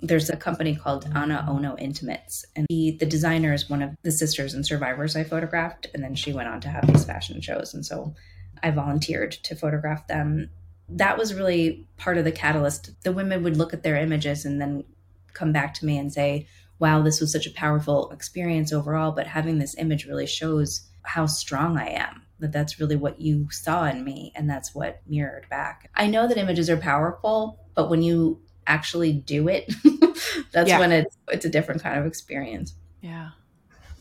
There's 0.00 0.30
a 0.30 0.36
company 0.36 0.76
called 0.76 1.06
Ana 1.14 1.44
Ono 1.48 1.76
Intimates, 1.76 2.44
and 2.56 2.66
he, 2.68 2.92
the 2.92 3.06
designer 3.06 3.52
is 3.52 3.68
one 3.68 3.82
of 3.82 3.90
the 4.02 4.10
sisters 4.10 4.54
and 4.54 4.64
survivors 4.64 5.16
I 5.16 5.24
photographed. 5.24 5.88
And 5.92 6.02
then 6.02 6.14
she 6.14 6.32
went 6.32 6.48
on 6.48 6.60
to 6.62 6.68
have 6.68 6.86
these 6.86 7.04
fashion 7.04 7.40
shows. 7.40 7.74
And 7.74 7.84
so 7.84 8.14
I 8.62 8.70
volunteered 8.70 9.32
to 9.32 9.54
photograph 9.54 10.06
them. 10.06 10.50
That 10.90 11.18
was 11.18 11.34
really 11.34 11.86
part 11.96 12.18
of 12.18 12.24
the 12.24 12.32
catalyst. 12.32 12.90
The 13.04 13.12
women 13.12 13.42
would 13.42 13.56
look 13.56 13.72
at 13.72 13.82
their 13.82 13.96
images 13.96 14.44
and 14.44 14.60
then 14.60 14.84
come 15.32 15.52
back 15.52 15.74
to 15.74 15.86
me 15.86 15.98
and 15.98 16.12
say, 16.12 16.46
wow, 16.80 17.02
this 17.02 17.20
was 17.20 17.30
such 17.30 17.46
a 17.46 17.52
powerful 17.52 18.10
experience 18.10 18.72
overall, 18.72 19.12
but 19.12 19.26
having 19.26 19.58
this 19.58 19.76
image 19.76 20.06
really 20.06 20.26
shows 20.26 20.88
how 21.02 21.26
strong 21.26 21.78
I 21.78 21.90
am. 21.90 22.22
That 22.40 22.52
that's 22.52 22.80
really 22.80 22.96
what 22.96 23.20
you 23.20 23.50
saw 23.50 23.84
in 23.84 24.02
me, 24.02 24.32
and 24.34 24.48
that's 24.48 24.74
what 24.74 25.02
mirrored 25.06 25.46
back. 25.50 25.90
I 25.94 26.06
know 26.06 26.26
that 26.26 26.38
images 26.38 26.70
are 26.70 26.78
powerful, 26.78 27.60
but 27.74 27.90
when 27.90 28.00
you 28.02 28.40
actually 28.66 29.12
do 29.12 29.46
it, 29.48 29.70
that's 30.52 30.70
yeah. 30.70 30.78
when 30.78 30.90
it's 30.90 31.18
it's 31.28 31.44
a 31.44 31.50
different 31.50 31.82
kind 31.82 31.98
of 31.98 32.06
experience. 32.06 32.74
Yeah, 33.02 33.30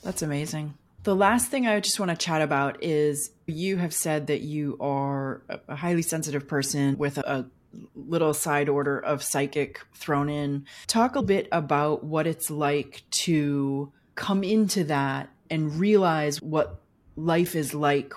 that's 0.04 0.22
amazing. 0.22 0.74
The 1.04 1.16
last 1.16 1.50
thing 1.50 1.66
I 1.68 1.80
just 1.80 2.00
want 2.00 2.12
to 2.12 2.18
chat 2.18 2.42
about 2.42 2.84
is 2.84 3.32
you 3.46 3.78
have 3.78 3.94
said 3.94 4.28
that 4.28 4.42
you 4.42 4.78
are 4.80 5.42
a 5.68 5.76
highly 5.76 6.02
sensitive 6.02 6.48
person 6.48 6.98
with 6.98 7.18
a 7.18 7.50
little 7.96 8.34
side 8.34 8.68
order 8.68 9.00
of 9.00 9.24
psychic 9.24 9.82
thrown 9.94 10.30
in. 10.30 10.66
Talk 10.88 11.16
a 11.16 11.22
bit 11.22 11.48
about 11.52 12.04
what 12.04 12.28
it's 12.28 12.50
like 12.50 13.04
to 13.12 13.92
come 14.16 14.44
into 14.44 14.84
that 14.86 15.30
and 15.50 15.80
realize 15.80 16.42
what 16.42 16.82
life 17.16 17.56
is 17.56 17.74
like 17.74 18.14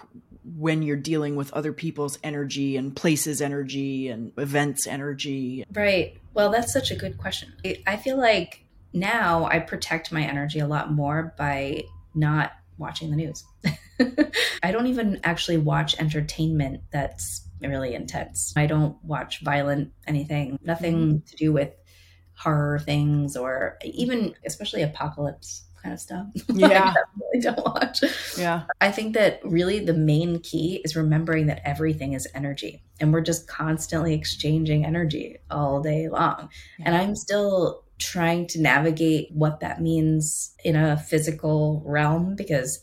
when 0.57 0.83
you're 0.83 0.97
dealing 0.97 1.37
with 1.37 1.53
other 1.53 1.73
people's 1.73 2.19
energy 2.25 2.77
and 2.77 2.97
places 2.97 3.41
energy 3.41 4.09
and 4.09 4.33
events 4.37 4.87
energy. 4.87 5.65
Right. 5.73 6.19
Well, 6.35 6.51
that's 6.51 6.73
such 6.73 6.91
a 6.91 6.97
good 6.97 7.17
question. 7.17 7.53
I 7.87 7.97
feel 7.97 8.19
like 8.19 8.65
now 8.93 9.45
I 9.45 9.61
protect 9.61 10.11
my 10.13 10.23
energy 10.23 10.59
a 10.59 10.67
lot 10.67 10.93
more 10.93 11.33
by 11.39 11.85
not 12.15 12.53
watching 12.79 13.11
the 13.11 13.17
news. 13.17 13.45
I 14.63 14.73
don't 14.73 14.87
even 14.87 15.21
actually 15.25 15.59
watch 15.59 15.99
entertainment 15.99 16.83
that's 16.91 17.49
really 17.61 17.95
intense. 17.95 18.53
I 18.57 18.67
don't 18.67 18.97
watch 19.05 19.41
violent 19.43 19.93
anything, 20.07 20.59
nothing 20.63 20.97
mm-hmm. 20.97 21.27
to 21.27 21.37
do 21.37 21.53
with 21.53 21.71
horror 22.37 22.79
things 22.79 23.37
or 23.37 23.79
even 23.85 24.35
especially 24.45 24.83
apocalypse 24.83 25.65
kind 25.83 25.93
of 25.93 26.01
stuff. 26.01 26.27
Yeah. 26.49 26.95
I 27.35 27.39
don't 27.41 27.65
watch. 27.65 28.03
Yeah. 28.39 28.65
I 28.81 28.91
think 28.91 29.15
that 29.15 29.41
really 29.45 29.81
the 29.81 29.95
main 29.95 30.41
key 30.41 30.81
is 30.85 30.97
remembering 30.97 31.47
that 31.47 31.61
everything 31.65 32.13
is 32.13 32.29
energy 32.35 32.83
and 33.01 33.13
we're 33.13 33.23
just 33.23 33.49
constantly 33.49 34.15
exchanging 34.15 34.85
energy 34.85 35.39
all 35.51 35.81
day 35.81 36.09
long. 36.09 36.51
Yeah. 36.79 36.87
And 36.87 36.97
I'm 36.97 37.17
still 37.17 37.85
trying 38.03 38.47
to 38.49 38.61
navigate 38.61 39.29
what 39.33 39.61
that 39.61 39.81
means 39.81 40.55
in 40.65 40.77
a 40.77 40.97
physical 40.97 41.83
realm 41.85 42.35
because 42.37 42.83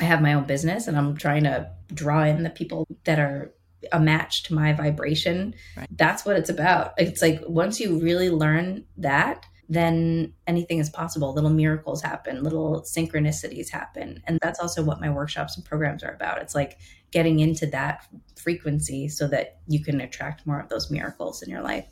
I 0.00 0.04
have 0.04 0.22
my 0.22 0.34
own 0.34 0.44
business 0.44 0.86
and 0.86 0.96
I'm 0.96 1.16
trying 1.16 1.44
to 1.44 1.70
draw 1.92 2.24
in 2.24 2.42
the 2.42 2.50
people 2.50 2.86
that 3.04 3.18
are 3.18 3.52
a 3.90 4.00
match 4.00 4.44
to 4.44 4.54
my 4.54 4.72
vibration. 4.72 5.54
Right. 5.76 5.88
That's 5.90 6.24
what 6.24 6.36
it's 6.36 6.50
about. 6.50 6.92
It's 6.98 7.20
like 7.20 7.42
once 7.46 7.80
you 7.80 8.00
really 8.00 8.30
learn 8.30 8.84
that, 8.98 9.44
then 9.68 10.34
anything 10.46 10.78
is 10.78 10.90
possible. 10.90 11.32
Little 11.32 11.50
miracles 11.50 12.02
happen, 12.02 12.42
little 12.42 12.82
synchronicities 12.82 13.70
happen. 13.70 14.22
And 14.26 14.38
that's 14.42 14.60
also 14.60 14.82
what 14.82 15.00
my 15.00 15.10
workshops 15.10 15.56
and 15.56 15.64
programs 15.64 16.02
are 16.04 16.12
about. 16.12 16.42
It's 16.42 16.54
like 16.54 16.78
getting 17.10 17.40
into 17.40 17.66
that 17.66 18.06
frequency 18.36 19.08
so 19.08 19.28
that 19.28 19.60
you 19.66 19.82
can 19.82 20.00
attract 20.00 20.46
more 20.46 20.60
of 20.60 20.68
those 20.68 20.90
miracles 20.90 21.42
in 21.42 21.50
your 21.50 21.62
life. 21.62 21.86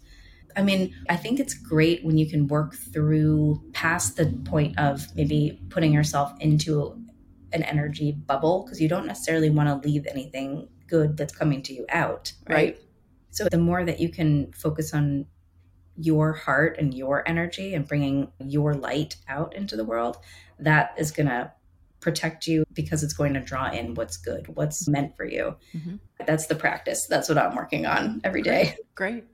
I 0.56 0.62
mean, 0.62 0.94
I 1.08 1.16
think 1.16 1.40
it's 1.40 1.54
great 1.54 2.04
when 2.04 2.18
you 2.18 2.28
can 2.28 2.46
work 2.46 2.74
through 2.74 3.62
past 3.72 4.16
the 4.16 4.26
point 4.44 4.78
of 4.78 5.06
maybe 5.14 5.60
putting 5.70 5.92
yourself 5.92 6.32
into 6.40 7.00
an 7.52 7.62
energy 7.62 8.12
bubble 8.12 8.64
because 8.64 8.80
you 8.80 8.88
don't 8.88 9.06
necessarily 9.06 9.50
want 9.50 9.68
to 9.68 9.88
leave 9.88 10.06
anything 10.06 10.68
good 10.86 11.16
that's 11.16 11.34
coming 11.34 11.62
to 11.62 11.72
you 11.72 11.86
out, 11.88 12.32
right? 12.48 12.54
right? 12.54 12.78
So 13.30 13.48
the 13.50 13.58
more 13.58 13.84
that 13.84 14.00
you 14.00 14.08
can 14.08 14.52
focus 14.52 14.92
on 14.92 15.26
your 15.96 16.32
heart 16.32 16.76
and 16.78 16.94
your 16.94 17.28
energy 17.28 17.74
and 17.74 17.86
bringing 17.86 18.32
your 18.38 18.74
light 18.74 19.16
out 19.28 19.54
into 19.54 19.76
the 19.76 19.84
world, 19.84 20.16
that 20.58 20.94
is 20.98 21.10
going 21.10 21.28
to 21.28 21.52
protect 22.00 22.46
you 22.46 22.64
because 22.72 23.02
it's 23.02 23.12
going 23.12 23.34
to 23.34 23.40
draw 23.40 23.70
in 23.70 23.94
what's 23.94 24.16
good, 24.16 24.48
what's 24.56 24.88
meant 24.88 25.16
for 25.16 25.24
you. 25.24 25.54
Mm-hmm. 25.74 25.96
That's 26.26 26.46
the 26.46 26.54
practice. 26.54 27.06
That's 27.08 27.28
what 27.28 27.38
I'm 27.38 27.54
working 27.54 27.86
on 27.86 28.20
every 28.24 28.42
day. 28.42 28.74
Great. 28.94 29.12
Great. 29.12 29.24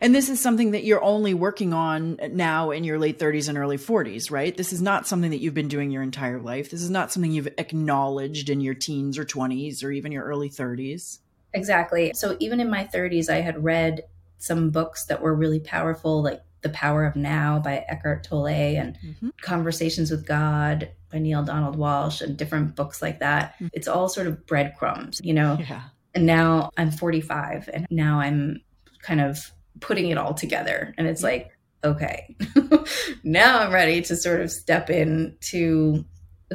And 0.00 0.14
this 0.14 0.28
is 0.28 0.40
something 0.40 0.72
that 0.72 0.84
you're 0.84 1.02
only 1.02 1.34
working 1.34 1.72
on 1.72 2.18
now 2.30 2.70
in 2.70 2.84
your 2.84 2.98
late 2.98 3.18
30s 3.18 3.48
and 3.48 3.58
early 3.58 3.78
40s, 3.78 4.30
right? 4.30 4.56
This 4.56 4.72
is 4.72 4.82
not 4.82 5.06
something 5.06 5.30
that 5.30 5.38
you've 5.38 5.54
been 5.54 5.68
doing 5.68 5.90
your 5.90 6.02
entire 6.02 6.40
life. 6.40 6.70
This 6.70 6.82
is 6.82 6.90
not 6.90 7.12
something 7.12 7.32
you've 7.32 7.48
acknowledged 7.58 8.50
in 8.50 8.60
your 8.60 8.74
teens 8.74 9.18
or 9.18 9.24
20s 9.24 9.84
or 9.84 9.90
even 9.90 10.12
your 10.12 10.24
early 10.24 10.50
30s. 10.50 11.18
Exactly. 11.54 12.12
So 12.14 12.36
even 12.40 12.60
in 12.60 12.68
my 12.68 12.84
30s, 12.84 13.30
I 13.30 13.40
had 13.40 13.64
read 13.64 14.02
some 14.38 14.70
books 14.70 15.06
that 15.06 15.22
were 15.22 15.34
really 15.34 15.60
powerful, 15.60 16.22
like 16.22 16.42
The 16.60 16.68
Power 16.70 17.06
of 17.06 17.16
Now 17.16 17.58
by 17.58 17.84
Eckhart 17.88 18.24
Tolle 18.24 18.48
and 18.48 18.98
mm-hmm. 18.98 19.30
Conversations 19.40 20.10
with 20.10 20.26
God 20.26 20.90
by 21.10 21.18
Neale 21.18 21.44
Donald 21.44 21.76
Walsch 21.76 22.20
and 22.20 22.36
different 22.36 22.76
books 22.76 23.00
like 23.00 23.20
that. 23.20 23.54
Mm-hmm. 23.54 23.68
It's 23.72 23.88
all 23.88 24.08
sort 24.08 24.26
of 24.26 24.46
breadcrumbs, 24.46 25.20
you 25.24 25.32
know? 25.32 25.56
Yeah. 25.58 25.82
And 26.14 26.26
now 26.26 26.70
I'm 26.76 26.90
45 26.90 27.70
and 27.72 27.86
now 27.90 28.20
I'm 28.20 28.60
kind 29.00 29.20
of 29.20 29.52
putting 29.80 30.10
it 30.10 30.18
all 30.18 30.34
together. 30.34 30.94
And 30.98 31.06
it's 31.06 31.22
like, 31.22 31.50
okay, 31.84 32.36
now 33.24 33.60
I'm 33.60 33.72
ready 33.72 34.02
to 34.02 34.16
sort 34.16 34.40
of 34.40 34.50
step 34.50 34.90
in 34.90 35.36
to 35.52 36.04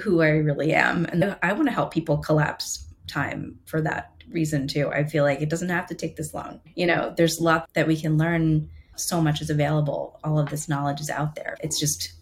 who 0.02 0.22
I 0.22 0.30
really 0.30 0.74
am. 0.74 1.06
And 1.06 1.36
I 1.42 1.54
want 1.54 1.68
to 1.68 1.74
help 1.74 1.94
people 1.94 2.18
collapse 2.18 2.88
time 3.08 3.60
for 3.66 3.82
that 3.82 4.12
reason 4.30 4.68
too. 4.68 4.90
I 4.90 5.04
feel 5.04 5.24
like 5.24 5.42
it 5.42 5.50
doesn't 5.50 5.70
have 5.70 5.88
to 5.88 5.96
take 5.96 6.16
this 6.16 6.34
long. 6.34 6.62
You 6.76 6.88
know, 6.88 7.14
there's 7.16 7.40
a 7.40 7.44
lot 7.44 7.70
that 7.74 7.88
we 7.88 8.00
can 8.00 8.18
learn. 8.18 8.70
So 8.96 9.22
much 9.22 9.42
is 9.42 9.50
available. 9.50 10.20
All 10.24 10.38
of 10.38 10.50
this 10.50 10.70
knowledge 10.70 11.02
is 11.02 11.10
out 11.10 11.36
there. 11.36 11.58
It's 11.62 11.80
just 11.80 12.14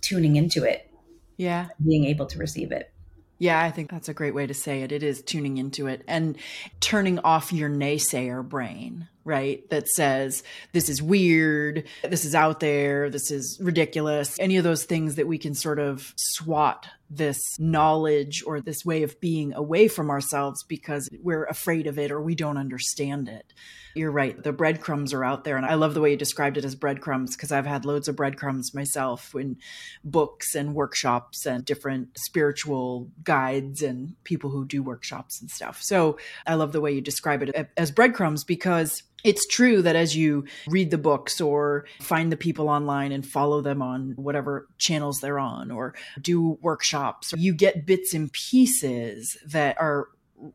tuning 0.00 0.36
into 0.36 0.64
it. 0.64 0.90
Yeah. 1.36 1.68
Being 1.84 2.04
able 2.04 2.26
to 2.26 2.38
receive 2.38 2.72
it. 2.72 2.92
Yeah, 3.38 3.60
I 3.60 3.70
think 3.72 3.90
that's 3.90 4.08
a 4.08 4.14
great 4.14 4.34
way 4.34 4.46
to 4.46 4.54
say 4.54 4.82
it. 4.82 4.92
It 4.92 5.02
is 5.02 5.20
tuning 5.22 5.56
into 5.56 5.88
it 5.88 6.04
and 6.06 6.36
turning 6.78 7.18
off 7.20 7.52
your 7.52 7.68
naysayer 7.68 8.48
brain, 8.48 9.08
right? 9.24 9.68
That 9.70 9.88
says, 9.88 10.42
this 10.72 10.88
is 10.88 11.02
weird, 11.02 11.84
this 12.02 12.24
is 12.24 12.34
out 12.34 12.60
there, 12.60 13.10
this 13.10 13.30
is 13.30 13.58
ridiculous. 13.60 14.38
Any 14.38 14.56
of 14.56 14.64
those 14.64 14.84
things 14.84 15.14
that 15.16 15.26
we 15.26 15.38
can 15.38 15.54
sort 15.54 15.78
of 15.78 16.12
swat 16.16 16.88
this 17.08 17.40
knowledge 17.58 18.42
or 18.46 18.60
this 18.60 18.84
way 18.84 19.02
of 19.02 19.20
being 19.20 19.52
away 19.54 19.86
from 19.86 20.10
ourselves 20.10 20.64
because 20.64 21.08
we're 21.22 21.44
afraid 21.44 21.86
of 21.86 21.98
it 21.98 22.10
or 22.10 22.20
we 22.20 22.34
don't 22.34 22.56
understand 22.56 23.28
it. 23.28 23.52
You're 23.94 24.10
right. 24.10 24.40
The 24.42 24.52
breadcrumbs 24.52 25.12
are 25.12 25.24
out 25.24 25.44
there. 25.44 25.56
And 25.56 25.66
I 25.66 25.74
love 25.74 25.94
the 25.94 26.00
way 26.00 26.12
you 26.12 26.16
described 26.16 26.56
it 26.56 26.64
as 26.64 26.74
breadcrumbs 26.74 27.36
because 27.36 27.52
I've 27.52 27.66
had 27.66 27.84
loads 27.84 28.08
of 28.08 28.16
breadcrumbs 28.16 28.74
myself 28.74 29.34
in 29.34 29.58
books 30.04 30.54
and 30.54 30.74
workshops 30.74 31.46
and 31.46 31.64
different 31.64 32.18
spiritual 32.18 33.10
guides 33.22 33.82
and 33.82 34.14
people 34.24 34.50
who 34.50 34.64
do 34.64 34.82
workshops 34.82 35.40
and 35.40 35.50
stuff. 35.50 35.82
So 35.82 36.18
I 36.46 36.54
love 36.54 36.72
the 36.72 36.80
way 36.80 36.92
you 36.92 37.00
describe 37.00 37.42
it 37.42 37.70
as 37.76 37.90
breadcrumbs 37.90 38.44
because 38.44 39.02
it's 39.24 39.46
true 39.46 39.82
that 39.82 39.96
as 39.96 40.16
you 40.16 40.44
read 40.66 40.90
the 40.90 40.98
books 40.98 41.40
or 41.40 41.86
find 42.00 42.32
the 42.32 42.36
people 42.36 42.68
online 42.68 43.12
and 43.12 43.24
follow 43.24 43.60
them 43.60 43.80
on 43.80 44.14
whatever 44.16 44.68
channels 44.78 45.20
they're 45.20 45.38
on 45.38 45.70
or 45.70 45.94
do 46.20 46.58
workshops, 46.60 47.32
you 47.36 47.54
get 47.54 47.86
bits 47.86 48.14
and 48.14 48.32
pieces 48.32 49.36
that 49.46 49.80
are 49.80 50.08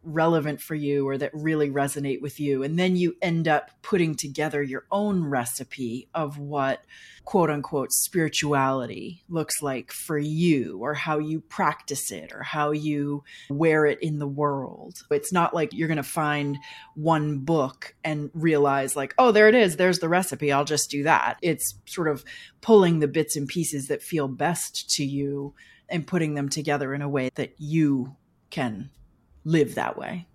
relevant 0.04 0.62
for 0.62 0.76
you 0.76 1.08
or 1.08 1.18
that 1.18 1.32
really 1.34 1.70
resonate 1.70 2.22
with 2.22 2.40
you. 2.40 2.64
And 2.64 2.78
then 2.78 2.96
you 2.96 3.16
end 3.22 3.48
up 3.48 3.72
putting 3.82 4.16
together 4.16 4.62
your 4.62 4.86
own 4.92 5.24
recipe 5.24 6.10
of 6.14 6.38
what 6.38 6.84
quote 7.26 7.50
unquote 7.50 7.92
spirituality 7.92 9.22
looks 9.28 9.62
like 9.62 9.92
for 9.92 10.18
you 10.18 10.80
or 10.82 10.94
how 10.94 11.20
you 11.20 11.42
practice 11.42 12.12
it 12.12 12.32
or 12.32 12.42
how 12.42 12.72
you 12.72 13.24
wear 13.50 13.86
it 13.86 14.02
in 14.02 14.20
the 14.20 14.28
world. 14.28 15.04
It's 15.12 15.34
not 15.34 15.54
like 15.54 15.74
you're 15.74 15.90
going 15.90 15.98
to 15.98 16.04
find 16.04 16.58
one 16.96 17.40
book 17.40 17.96
and 18.04 18.30
realize, 18.34 18.96
like, 18.96 19.14
oh, 19.18 19.32
there 19.32 19.50
it 19.50 19.56
is. 19.56 19.76
There's 19.76 20.00
the 20.00 20.10
recipe. 20.10 20.52
I'll 20.52 20.66
just 20.66 20.90
do 20.90 21.04
that. 21.04 21.38
It's 21.42 21.76
sort 21.86 22.08
of 22.08 22.24
pulling 22.62 23.00
the 23.00 23.08
bits 23.08 23.36
and 23.36 23.48
pieces 23.48 23.88
that 23.88 24.02
feel 24.02 24.28
best 24.28 24.90
to 24.92 25.04
you 25.04 25.54
and 25.90 26.08
putting 26.08 26.34
them 26.34 26.50
together 26.50 26.94
in 26.94 27.02
a 27.02 27.10
way 27.10 27.30
that 27.36 27.56
you 27.58 28.16
can 28.50 28.90
live 29.48 29.76
that 29.76 29.98
way. 29.98 30.28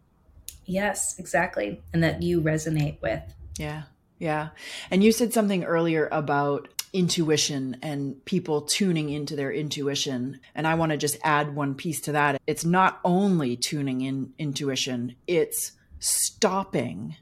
Yes, 0.64 1.18
exactly. 1.18 1.80
And 1.92 2.02
that 2.02 2.22
you 2.22 2.40
resonate 2.40 3.00
with. 3.02 3.22
Yeah. 3.58 3.82
Yeah. 4.18 4.50
And 4.90 5.04
you 5.04 5.12
said 5.12 5.32
something 5.32 5.64
earlier 5.64 6.08
about 6.10 6.68
intuition 6.92 7.76
and 7.82 8.24
people 8.24 8.62
tuning 8.62 9.08
into 9.08 9.36
their 9.36 9.52
intuition. 9.52 10.40
And 10.54 10.66
I 10.66 10.74
want 10.74 10.92
to 10.92 10.98
just 10.98 11.18
add 11.24 11.54
one 11.54 11.74
piece 11.74 12.00
to 12.02 12.12
that. 12.12 12.40
It's 12.46 12.64
not 12.64 13.00
only 13.04 13.56
tuning 13.56 14.00
in 14.02 14.32
intuition, 14.38 15.16
it's 15.26 15.72
stopping 15.98 17.16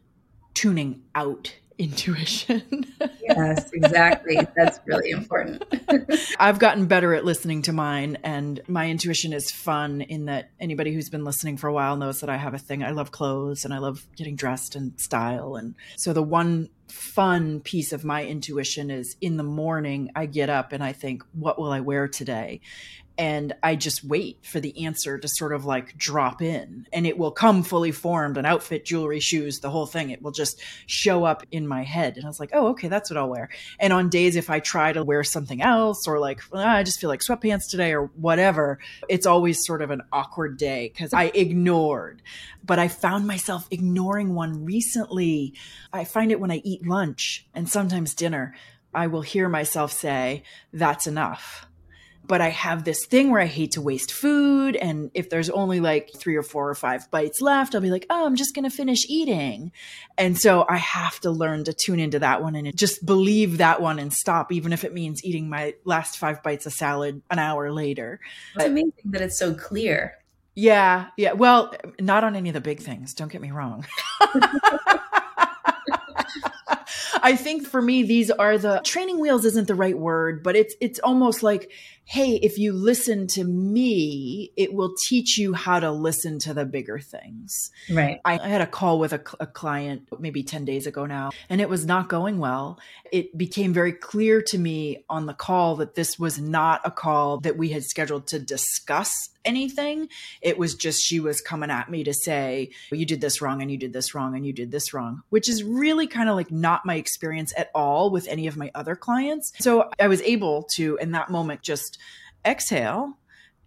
tuning 0.54 1.02
out 1.14 1.54
intuition. 1.80 2.84
yes, 3.22 3.70
exactly. 3.72 4.36
That's 4.54 4.78
really 4.84 5.10
important. 5.10 5.64
I've 6.38 6.58
gotten 6.58 6.86
better 6.86 7.14
at 7.14 7.24
listening 7.24 7.62
to 7.62 7.72
mine, 7.72 8.18
and 8.22 8.60
my 8.68 8.90
intuition 8.90 9.32
is 9.32 9.50
fun 9.50 10.02
in 10.02 10.26
that 10.26 10.50
anybody 10.60 10.92
who's 10.92 11.08
been 11.08 11.24
listening 11.24 11.56
for 11.56 11.68
a 11.68 11.72
while 11.72 11.96
knows 11.96 12.20
that 12.20 12.28
I 12.28 12.36
have 12.36 12.52
a 12.52 12.58
thing. 12.58 12.84
I 12.84 12.90
love 12.90 13.10
clothes 13.10 13.64
and 13.64 13.72
I 13.72 13.78
love 13.78 14.06
getting 14.14 14.36
dressed 14.36 14.76
and 14.76 15.00
style. 15.00 15.56
And 15.56 15.74
so 15.96 16.12
the 16.12 16.22
one 16.22 16.68
fun 16.88 17.60
piece 17.60 17.92
of 17.92 18.04
my 18.04 18.24
intuition 18.24 18.90
is 18.90 19.16
in 19.20 19.38
the 19.38 19.42
morning, 19.42 20.10
I 20.14 20.26
get 20.26 20.50
up 20.50 20.72
and 20.72 20.84
I 20.84 20.92
think, 20.92 21.22
what 21.32 21.58
will 21.58 21.72
I 21.72 21.80
wear 21.80 22.08
today? 22.08 22.60
And 23.20 23.52
I 23.62 23.76
just 23.76 24.02
wait 24.02 24.38
for 24.46 24.60
the 24.60 24.86
answer 24.86 25.18
to 25.18 25.28
sort 25.28 25.52
of 25.52 25.66
like 25.66 25.94
drop 25.98 26.40
in 26.40 26.86
and 26.90 27.06
it 27.06 27.18
will 27.18 27.30
come 27.30 27.62
fully 27.62 27.92
formed 27.92 28.38
an 28.38 28.46
outfit, 28.46 28.86
jewelry, 28.86 29.20
shoes, 29.20 29.60
the 29.60 29.68
whole 29.68 29.84
thing. 29.84 30.08
It 30.08 30.22
will 30.22 30.30
just 30.30 30.62
show 30.86 31.24
up 31.24 31.44
in 31.50 31.68
my 31.68 31.82
head. 31.82 32.16
And 32.16 32.24
I 32.24 32.28
was 32.28 32.40
like, 32.40 32.48
oh, 32.54 32.68
okay, 32.68 32.88
that's 32.88 33.10
what 33.10 33.18
I'll 33.18 33.28
wear. 33.28 33.50
And 33.78 33.92
on 33.92 34.08
days 34.08 34.36
if 34.36 34.48
I 34.48 34.58
try 34.58 34.94
to 34.94 35.04
wear 35.04 35.22
something 35.22 35.60
else 35.60 36.08
or 36.08 36.18
like, 36.18 36.40
well, 36.50 36.66
I 36.66 36.82
just 36.82 36.98
feel 36.98 37.10
like 37.10 37.20
sweatpants 37.20 37.68
today 37.68 37.92
or 37.92 38.06
whatever, 38.16 38.78
it's 39.06 39.26
always 39.26 39.66
sort 39.66 39.82
of 39.82 39.90
an 39.90 40.00
awkward 40.10 40.56
day 40.56 40.88
because 40.88 41.12
I 41.12 41.24
ignored. 41.34 42.22
But 42.64 42.78
I 42.78 42.88
found 42.88 43.26
myself 43.26 43.68
ignoring 43.70 44.34
one 44.34 44.64
recently. 44.64 45.52
I 45.92 46.04
find 46.04 46.32
it 46.32 46.40
when 46.40 46.50
I 46.50 46.62
eat 46.64 46.86
lunch 46.86 47.46
and 47.52 47.68
sometimes 47.68 48.14
dinner. 48.14 48.54
I 48.94 49.08
will 49.08 49.22
hear 49.22 49.50
myself 49.50 49.92
say, 49.92 50.42
that's 50.72 51.06
enough 51.06 51.66
but 52.30 52.40
I 52.40 52.50
have 52.50 52.84
this 52.84 53.06
thing 53.06 53.32
where 53.32 53.40
I 53.40 53.46
hate 53.46 53.72
to 53.72 53.80
waste 53.80 54.12
food. 54.12 54.76
And 54.76 55.10
if 55.14 55.30
there's 55.30 55.50
only 55.50 55.80
like 55.80 56.12
three 56.16 56.36
or 56.36 56.44
four 56.44 56.70
or 56.70 56.76
five 56.76 57.10
bites 57.10 57.40
left, 57.40 57.74
I'll 57.74 57.80
be 57.80 57.90
like, 57.90 58.06
oh, 58.08 58.24
I'm 58.24 58.36
just 58.36 58.54
going 58.54 58.62
to 58.62 58.70
finish 58.70 59.04
eating. 59.08 59.72
And 60.16 60.38
so 60.38 60.64
I 60.68 60.76
have 60.76 61.18
to 61.22 61.32
learn 61.32 61.64
to 61.64 61.72
tune 61.72 61.98
into 61.98 62.20
that 62.20 62.40
one 62.40 62.54
and 62.54 62.78
just 62.78 63.04
believe 63.04 63.58
that 63.58 63.82
one 63.82 63.98
and 63.98 64.12
stop, 64.12 64.52
even 64.52 64.72
if 64.72 64.84
it 64.84 64.94
means 64.94 65.24
eating 65.24 65.48
my 65.48 65.74
last 65.84 66.18
five 66.18 66.40
bites 66.44 66.66
of 66.66 66.72
salad 66.72 67.20
an 67.32 67.40
hour 67.40 67.72
later. 67.72 68.20
It's 68.54 68.64
amazing 68.64 68.92
that 69.06 69.22
it's 69.22 69.36
so 69.36 69.52
clear. 69.52 70.14
Yeah. 70.54 71.08
Yeah. 71.16 71.32
Well, 71.32 71.74
not 71.98 72.22
on 72.22 72.36
any 72.36 72.50
of 72.50 72.54
the 72.54 72.60
big 72.60 72.78
things. 72.78 73.12
Don't 73.12 73.32
get 73.32 73.40
me 73.40 73.50
wrong. 73.50 73.84
I 77.22 77.36
think 77.36 77.66
for 77.66 77.80
me, 77.80 78.02
these 78.02 78.30
are 78.30 78.58
the 78.58 78.80
training 78.84 79.20
wheels 79.20 79.44
isn't 79.44 79.68
the 79.68 79.74
right 79.74 79.98
word, 79.98 80.42
but 80.42 80.56
it's, 80.56 80.74
it's 80.80 80.98
almost 81.00 81.42
like 81.42 81.70
hey, 82.10 82.34
if 82.42 82.58
you 82.58 82.72
listen 82.72 83.28
to 83.28 83.44
me, 83.44 84.50
it 84.56 84.74
will 84.74 84.96
teach 85.06 85.38
you 85.38 85.52
how 85.54 85.78
to 85.78 85.92
listen 85.92 86.40
to 86.40 86.52
the 86.52 86.64
bigger 86.64 86.98
things. 86.98 87.70
Right. 87.88 88.20
I, 88.24 88.36
I 88.36 88.48
had 88.48 88.60
a 88.60 88.66
call 88.66 88.98
with 88.98 89.12
a, 89.12 89.22
a, 89.38 89.46
client 89.46 90.08
maybe 90.18 90.42
10 90.42 90.64
days 90.64 90.88
ago 90.88 91.06
now, 91.06 91.30
and 91.48 91.60
it 91.60 91.68
was 91.68 91.86
not 91.86 92.08
going 92.08 92.38
well. 92.40 92.80
It 93.12 93.38
became 93.38 93.72
very 93.72 93.92
clear 93.92 94.42
to 94.48 94.58
me 94.58 95.04
on 95.08 95.26
the 95.26 95.34
call 95.34 95.76
that 95.76 95.94
this 95.94 96.18
was 96.18 96.40
not 96.40 96.80
a 96.84 96.90
call 96.90 97.38
that 97.42 97.56
we 97.56 97.68
had 97.68 97.84
scheduled 97.84 98.26
to 98.28 98.40
discuss 98.40 99.28
anything. 99.44 100.08
It 100.42 100.58
was 100.58 100.74
just 100.74 101.00
she 101.02 101.20
was 101.20 101.40
coming 101.40 101.70
at 101.70 101.90
me 101.90 102.02
to 102.02 102.12
say, 102.12 102.70
well, 102.90 102.98
you 102.98 103.06
did 103.06 103.20
this 103.20 103.40
wrong 103.40 103.62
and 103.62 103.70
you 103.70 103.78
did 103.78 103.92
this 103.92 104.16
wrong 104.16 104.34
and 104.34 104.44
you 104.44 104.52
did 104.52 104.72
this 104.72 104.92
wrong, 104.92 105.22
which 105.28 105.48
is 105.48 105.62
really 105.62 106.08
kind 106.08 106.28
of 106.28 106.34
like 106.34 106.50
not 106.60 106.86
my 106.86 106.96
experience 106.96 107.52
at 107.56 107.70
all 107.74 108.10
with 108.10 108.28
any 108.28 108.46
of 108.46 108.56
my 108.56 108.70
other 108.74 108.94
clients. 108.94 109.52
So 109.58 109.90
I 109.98 110.08
was 110.08 110.22
able 110.22 110.64
to, 110.74 110.98
in 111.00 111.12
that 111.12 111.30
moment, 111.30 111.62
just 111.62 111.98
exhale 112.44 113.16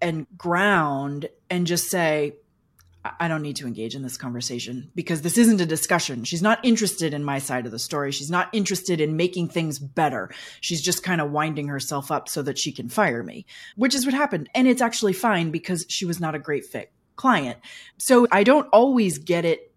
and 0.02 0.28
ground 0.38 1.30
and 1.50 1.66
just 1.66 1.90
say, 1.90 2.36
I 3.20 3.28
don't 3.28 3.42
need 3.42 3.58
to 3.58 3.68
engage 3.68 3.96
in 3.96 4.02
this 4.02 4.16
conversation 4.16 4.90
because 4.96 5.22
this 5.22 5.38
isn't 5.38 5.60
a 5.60 5.66
discussion. 5.66 6.24
She's 6.24 6.42
not 6.42 6.64
interested 6.64 7.14
in 7.14 7.24
my 7.24 7.40
side 7.40 7.66
of 7.66 7.74
the 7.74 7.80
story. 7.80 8.14
She's 8.14 8.32
not 8.32 8.48
interested 8.54 9.02
in 9.02 9.18
making 9.18 9.50
things 9.50 9.78
better. 9.78 10.30
She's 10.62 10.82
just 10.82 11.04
kind 11.04 11.20
of 11.20 11.32
winding 11.32 11.68
herself 11.68 12.12
up 12.12 12.30
so 12.30 12.42
that 12.44 12.58
she 12.58 12.72
can 12.72 12.88
fire 12.88 13.22
me, 13.22 13.46
which 13.76 13.94
is 13.94 14.06
what 14.06 14.14
happened. 14.14 14.50
And 14.56 14.70
it's 14.70 14.82
actually 14.82 15.14
fine 15.14 15.52
because 15.52 15.86
she 15.90 16.06
was 16.06 16.22
not 16.22 16.36
a 16.36 16.40
great 16.40 16.66
fit 16.66 16.92
client. 17.16 17.60
So 17.98 18.26
I 18.32 18.44
don't 18.44 18.70
always 18.72 19.18
get 19.18 19.44
it 19.44 19.73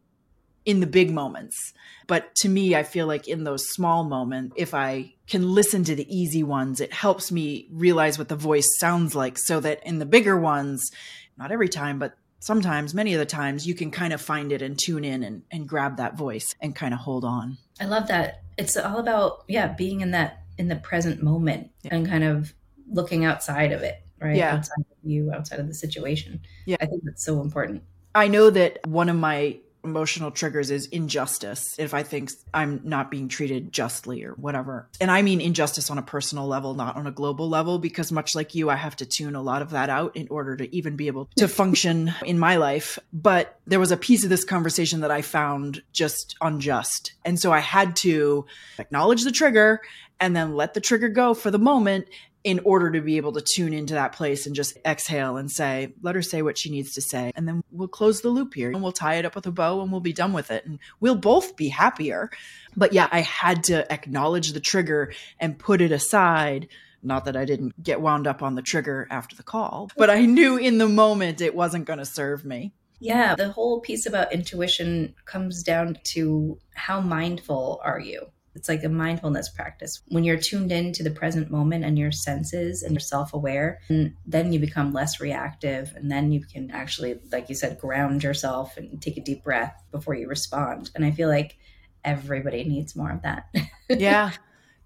in 0.66 0.80
the 0.80 0.86
big 0.86 1.10
moments. 1.10 1.72
But 2.06 2.34
to 2.36 2.48
me, 2.48 2.74
I 2.74 2.82
feel 2.82 3.06
like 3.06 3.26
in 3.26 3.44
those 3.44 3.70
small 3.70 4.04
moments, 4.04 4.54
if 4.56 4.74
I 4.74 5.14
can 5.26 5.54
listen 5.54 5.84
to 5.84 5.94
the 5.94 6.14
easy 6.14 6.42
ones, 6.42 6.80
it 6.80 6.92
helps 6.92 7.32
me 7.32 7.68
realize 7.72 8.18
what 8.18 8.28
the 8.28 8.36
voice 8.36 8.68
sounds 8.78 9.14
like 9.14 9.38
so 9.38 9.60
that 9.60 9.84
in 9.86 9.98
the 9.98 10.06
bigger 10.06 10.38
ones, 10.38 10.90
not 11.38 11.50
every 11.50 11.68
time, 11.68 11.98
but 11.98 12.16
sometimes, 12.40 12.94
many 12.94 13.14
of 13.14 13.18
the 13.18 13.26
times, 13.26 13.66
you 13.66 13.74
can 13.74 13.90
kind 13.90 14.12
of 14.12 14.20
find 14.20 14.52
it 14.52 14.62
and 14.62 14.78
tune 14.78 15.04
in 15.04 15.22
and, 15.22 15.42
and 15.50 15.68
grab 15.68 15.96
that 15.96 16.16
voice 16.16 16.54
and 16.60 16.76
kind 16.76 16.92
of 16.92 17.00
hold 17.00 17.24
on. 17.24 17.58
I 17.80 17.86
love 17.86 18.08
that. 18.08 18.42
It's 18.58 18.76
all 18.76 18.98
about, 18.98 19.44
yeah, 19.48 19.68
being 19.68 20.00
in 20.00 20.10
that, 20.12 20.42
in 20.58 20.68
the 20.68 20.76
present 20.76 21.22
moment 21.22 21.70
yeah. 21.82 21.94
and 21.94 22.06
kind 22.06 22.24
of 22.24 22.54
looking 22.90 23.24
outside 23.24 23.72
of 23.72 23.82
it, 23.82 24.02
right? 24.20 24.36
Yeah. 24.36 24.54
Outside 24.54 24.80
of 24.80 24.96
you, 25.02 25.32
outside 25.32 25.60
of 25.60 25.66
the 25.66 25.74
situation. 25.74 26.40
Yeah. 26.66 26.76
I 26.80 26.86
think 26.86 27.02
that's 27.04 27.24
so 27.24 27.40
important. 27.40 27.82
I 28.14 28.28
know 28.28 28.48
that 28.50 28.86
one 28.86 29.08
of 29.08 29.16
my 29.16 29.58
emotional 29.86 30.30
triggers 30.30 30.70
is 30.70 30.86
injustice 30.86 31.76
if 31.78 31.94
I 31.94 32.02
think 32.02 32.30
I'm 32.52 32.80
not 32.84 33.10
being 33.10 33.28
treated 33.28 33.72
justly 33.72 34.24
or 34.24 34.32
whatever. 34.32 34.88
And 35.00 35.10
I 35.10 35.22
mean 35.22 35.40
injustice 35.40 35.90
on 35.90 35.98
a 35.98 36.02
personal 36.02 36.46
level, 36.46 36.74
not 36.74 36.96
on 36.96 37.06
a 37.06 37.12
global 37.12 37.48
level, 37.48 37.78
because 37.78 38.10
much 38.12 38.34
like 38.34 38.54
you, 38.54 38.68
I 38.68 38.76
have 38.76 38.96
to 38.96 39.06
tune 39.06 39.34
a 39.34 39.42
lot 39.42 39.62
of 39.62 39.70
that 39.70 39.88
out 39.88 40.16
in 40.16 40.28
order 40.28 40.56
to 40.56 40.76
even 40.76 40.96
be 40.96 41.06
able 41.06 41.28
to 41.36 41.48
function 41.48 42.12
in 42.24 42.38
my 42.38 42.56
life. 42.56 42.98
But 43.12 43.58
there 43.66 43.80
was 43.80 43.92
a 43.92 43.96
piece 43.96 44.24
of 44.24 44.30
this 44.30 44.44
conversation 44.44 45.00
that 45.00 45.10
I 45.10 45.22
found 45.22 45.82
just 45.92 46.36
unjust. 46.40 47.12
And 47.24 47.38
so 47.38 47.52
I 47.52 47.60
had 47.60 47.96
to 47.96 48.46
acknowledge 48.78 49.22
the 49.22 49.32
trigger 49.32 49.80
and 50.18 50.34
then 50.34 50.54
let 50.54 50.74
the 50.74 50.80
trigger 50.80 51.08
go 51.08 51.34
for 51.34 51.50
the 51.50 51.58
moment 51.58 52.06
in 52.46 52.60
order 52.60 52.92
to 52.92 53.00
be 53.00 53.16
able 53.16 53.32
to 53.32 53.40
tune 53.40 53.72
into 53.72 53.94
that 53.94 54.12
place 54.12 54.46
and 54.46 54.54
just 54.54 54.78
exhale 54.86 55.36
and 55.36 55.50
say, 55.50 55.92
let 56.00 56.14
her 56.14 56.22
say 56.22 56.42
what 56.42 56.56
she 56.56 56.70
needs 56.70 56.94
to 56.94 57.00
say. 57.00 57.32
And 57.34 57.48
then 57.48 57.64
we'll 57.72 57.88
close 57.88 58.20
the 58.20 58.28
loop 58.28 58.54
here 58.54 58.70
and 58.70 58.80
we'll 58.80 58.92
tie 58.92 59.16
it 59.16 59.24
up 59.24 59.34
with 59.34 59.48
a 59.48 59.50
bow 59.50 59.80
and 59.80 59.90
we'll 59.90 60.00
be 60.00 60.12
done 60.12 60.32
with 60.32 60.52
it. 60.52 60.64
And 60.64 60.78
we'll 61.00 61.16
both 61.16 61.56
be 61.56 61.66
happier. 61.66 62.30
But 62.76 62.92
yeah, 62.92 63.08
I 63.10 63.22
had 63.22 63.64
to 63.64 63.92
acknowledge 63.92 64.52
the 64.52 64.60
trigger 64.60 65.12
and 65.40 65.58
put 65.58 65.80
it 65.80 65.90
aside. 65.90 66.68
Not 67.02 67.24
that 67.24 67.36
I 67.36 67.46
didn't 67.46 67.82
get 67.82 68.00
wound 68.00 68.28
up 68.28 68.44
on 68.44 68.54
the 68.54 68.62
trigger 68.62 69.08
after 69.10 69.34
the 69.34 69.42
call, 69.42 69.90
but 69.96 70.08
I 70.08 70.24
knew 70.24 70.56
in 70.56 70.78
the 70.78 70.88
moment 70.88 71.40
it 71.40 71.52
wasn't 71.52 71.86
going 71.86 71.98
to 71.98 72.04
serve 72.04 72.44
me. 72.44 72.72
Yeah, 73.00 73.34
the 73.34 73.50
whole 73.50 73.80
piece 73.80 74.06
about 74.06 74.32
intuition 74.32 75.16
comes 75.24 75.64
down 75.64 75.98
to 76.14 76.60
how 76.74 77.00
mindful 77.00 77.80
are 77.82 77.98
you? 77.98 78.28
It's 78.56 78.68
like 78.68 78.82
a 78.82 78.88
mindfulness 78.88 79.48
practice. 79.48 80.02
When 80.08 80.24
you're 80.24 80.38
tuned 80.38 80.72
in 80.72 80.92
to 80.94 81.02
the 81.02 81.10
present 81.10 81.50
moment 81.50 81.84
and 81.84 81.98
your 81.98 82.12
senses 82.12 82.82
and 82.82 82.92
you're 82.92 83.00
self 83.00 83.34
aware, 83.34 83.80
and 83.88 84.16
then 84.26 84.52
you 84.52 84.58
become 84.58 84.92
less 84.92 85.20
reactive. 85.20 85.92
And 85.94 86.10
then 86.10 86.32
you 86.32 86.44
can 86.44 86.70
actually, 86.70 87.20
like 87.30 87.48
you 87.48 87.54
said, 87.54 87.78
ground 87.78 88.22
yourself 88.22 88.76
and 88.76 89.00
take 89.00 89.16
a 89.16 89.22
deep 89.22 89.44
breath 89.44 89.80
before 89.92 90.14
you 90.14 90.28
respond. 90.28 90.90
And 90.94 91.04
I 91.04 91.10
feel 91.10 91.28
like 91.28 91.56
everybody 92.04 92.64
needs 92.64 92.96
more 92.96 93.10
of 93.10 93.22
that. 93.22 93.46
yeah. 93.88 94.32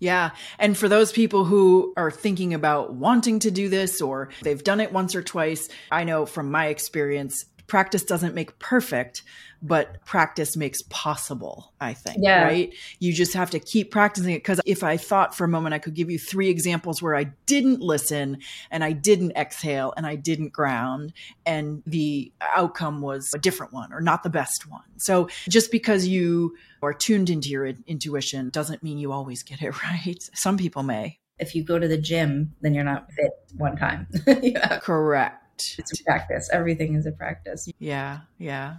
Yeah. 0.01 0.31
And 0.59 0.77
for 0.77 0.89
those 0.89 1.13
people 1.13 1.45
who 1.45 1.93
are 1.97 2.11
thinking 2.11 2.55
about 2.55 2.95
wanting 2.95 3.39
to 3.41 3.51
do 3.51 3.69
this 3.69 4.01
or 4.01 4.31
they've 4.43 4.65
done 4.65 4.81
it 4.81 4.93
once 4.93 5.15
or 5.15 5.23
twice, 5.23 5.69
I 5.91 6.05
know 6.05 6.25
from 6.25 6.51
my 6.51 6.69
experience, 6.69 7.45
practice 7.71 8.03
doesn't 8.03 8.35
make 8.35 8.59
perfect, 8.59 9.23
but 9.63 10.05
practice 10.05 10.57
makes 10.57 10.83
possible, 10.83 11.73
I 11.81 11.95
think. 11.95 12.19
Yeah. 12.21 12.43
Right. 12.43 12.75
You 12.99 13.13
just 13.13 13.33
have 13.35 13.51
to 13.51 13.61
keep 13.61 13.93
practicing 13.93 14.35
it. 14.35 14.43
Cause 14.43 14.61
if 14.67 14.83
I 14.83 14.97
thought 14.97 15.37
for 15.37 15.45
a 15.45 15.49
moment 15.49 15.75
I 15.75 15.79
could 15.79 15.95
give 15.95 16.11
you 16.11 16.19
three 16.19 16.49
examples 16.49 17.01
where 17.01 17.15
I 17.15 17.33
didn't 17.47 17.81
listen 17.81 18.39
and 18.73 18.83
I 18.83 18.91
didn't 18.93 19.37
exhale 19.37 19.95
and 19.97 20.05
I 20.05 20.17
didn't 20.17 20.53
ground 20.53 21.13
and 21.47 21.83
the 21.87 22.33
outcome 22.43 23.03
was 23.03 23.31
a 23.35 23.39
different 23.39 23.73
one 23.73 23.93
or 23.93 24.01
not 24.01 24.25
the 24.25 24.31
best 24.31 24.69
one. 24.69 24.83
So 24.97 25.29
just 25.49 25.71
because 25.71 26.09
you 26.09 26.57
are 26.83 26.93
tuned 26.93 27.31
into 27.31 27.51
your 27.51 27.67
intuition 27.87 28.51
doesn't 28.51 28.83
mean 28.83 28.99
you 28.99 29.13
always 29.13 29.45
get 29.45 29.63
it 29.63 29.81
right. 29.85 30.19
Some 30.35 30.59
people 30.59 30.83
may. 30.83 31.19
If 31.39 31.55
you 31.55 31.63
go 31.63 31.79
to 31.79 31.89
the 31.89 31.97
gym, 31.97 32.55
then 32.61 32.75
you're 32.75 32.85
not 32.85 33.11
fit 33.13 33.31
one 33.57 33.77
time. 33.77 34.09
yeah. 34.43 34.79
Correct. 34.81 35.40
It's 35.79 35.99
a 35.99 36.05
practice. 36.05 36.49
Everything 36.53 36.95
is 36.95 37.07
a 37.07 37.13
practice. 37.13 37.69
Yeah, 37.79 38.21
yeah. 38.39 38.77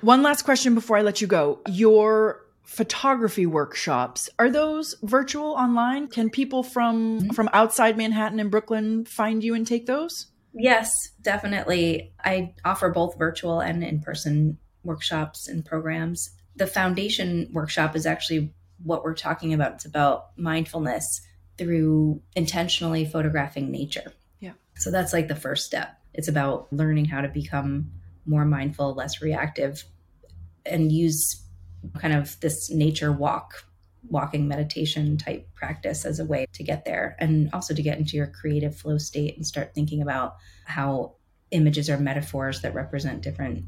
One 0.00 0.22
last 0.22 0.42
question 0.42 0.74
before 0.74 0.96
I 0.96 1.02
let 1.02 1.20
you 1.20 1.26
go. 1.26 1.60
Your 1.68 2.42
photography 2.68 3.46
workshops 3.46 4.28
are 4.38 4.50
those 4.50 4.94
virtual 5.02 5.52
online 5.52 6.06
can 6.06 6.28
people 6.28 6.62
from 6.62 7.18
mm-hmm. 7.18 7.30
from 7.30 7.48
outside 7.54 7.96
manhattan 7.96 8.38
and 8.38 8.50
brooklyn 8.50 9.06
find 9.06 9.42
you 9.42 9.54
and 9.54 9.66
take 9.66 9.86
those 9.86 10.26
yes 10.52 10.90
definitely 11.22 12.12
i 12.22 12.52
offer 12.66 12.90
both 12.90 13.16
virtual 13.16 13.60
and 13.60 13.82
in-person 13.82 14.58
workshops 14.84 15.48
and 15.48 15.64
programs 15.64 16.32
the 16.56 16.66
foundation 16.66 17.48
workshop 17.54 17.96
is 17.96 18.04
actually 18.04 18.52
what 18.84 19.02
we're 19.02 19.14
talking 19.14 19.54
about 19.54 19.72
it's 19.72 19.86
about 19.86 20.26
mindfulness 20.36 21.22
through 21.56 22.20
intentionally 22.36 23.06
photographing 23.06 23.70
nature 23.72 24.12
yeah 24.40 24.52
so 24.76 24.90
that's 24.90 25.14
like 25.14 25.26
the 25.26 25.34
first 25.34 25.64
step 25.64 25.97
it's 26.18 26.26
about 26.26 26.66
learning 26.72 27.04
how 27.04 27.20
to 27.20 27.28
become 27.28 27.92
more 28.26 28.44
mindful, 28.44 28.92
less 28.92 29.22
reactive, 29.22 29.84
and 30.66 30.90
use 30.90 31.40
kind 31.96 32.12
of 32.12 32.38
this 32.40 32.70
nature 32.70 33.12
walk, 33.12 33.64
walking 34.10 34.48
meditation 34.48 35.16
type 35.16 35.46
practice 35.54 36.04
as 36.04 36.18
a 36.18 36.24
way 36.24 36.44
to 36.52 36.64
get 36.64 36.84
there 36.84 37.14
and 37.20 37.48
also 37.52 37.72
to 37.72 37.82
get 37.82 37.98
into 37.98 38.16
your 38.16 38.26
creative 38.26 38.74
flow 38.76 38.98
state 38.98 39.36
and 39.36 39.46
start 39.46 39.76
thinking 39.76 40.02
about 40.02 40.34
how 40.64 41.14
images 41.52 41.88
are 41.88 41.98
metaphors 41.98 42.62
that 42.62 42.74
represent 42.74 43.22
different 43.22 43.64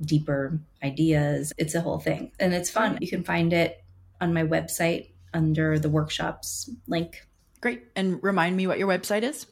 deeper 0.00 0.60
ideas. 0.84 1.52
It's 1.58 1.74
a 1.74 1.80
whole 1.80 1.98
thing 1.98 2.30
and 2.38 2.54
it's 2.54 2.70
fun. 2.70 2.98
You 3.00 3.08
can 3.08 3.24
find 3.24 3.52
it 3.52 3.82
on 4.20 4.32
my 4.32 4.44
website 4.44 5.10
under 5.34 5.80
the 5.80 5.90
workshops 5.90 6.70
link. 6.86 7.26
Great. 7.60 7.82
And 7.96 8.22
remind 8.22 8.56
me 8.56 8.68
what 8.68 8.78
your 8.78 8.86
website 8.86 9.24
is. 9.24 9.46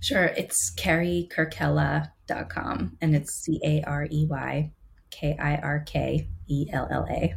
Sure. 0.00 0.24
It's 0.24 0.74
careyKirkella.com 0.76 2.96
and 3.00 3.14
it's 3.14 3.44
C 3.44 3.60
A 3.62 3.84
R 3.86 4.08
E 4.10 4.26
Y 4.28 4.72
K 5.10 5.36
I 5.38 5.56
R 5.56 5.80
K 5.80 6.26
E 6.48 6.66
L 6.72 6.88
L 6.90 7.06
A. 7.10 7.34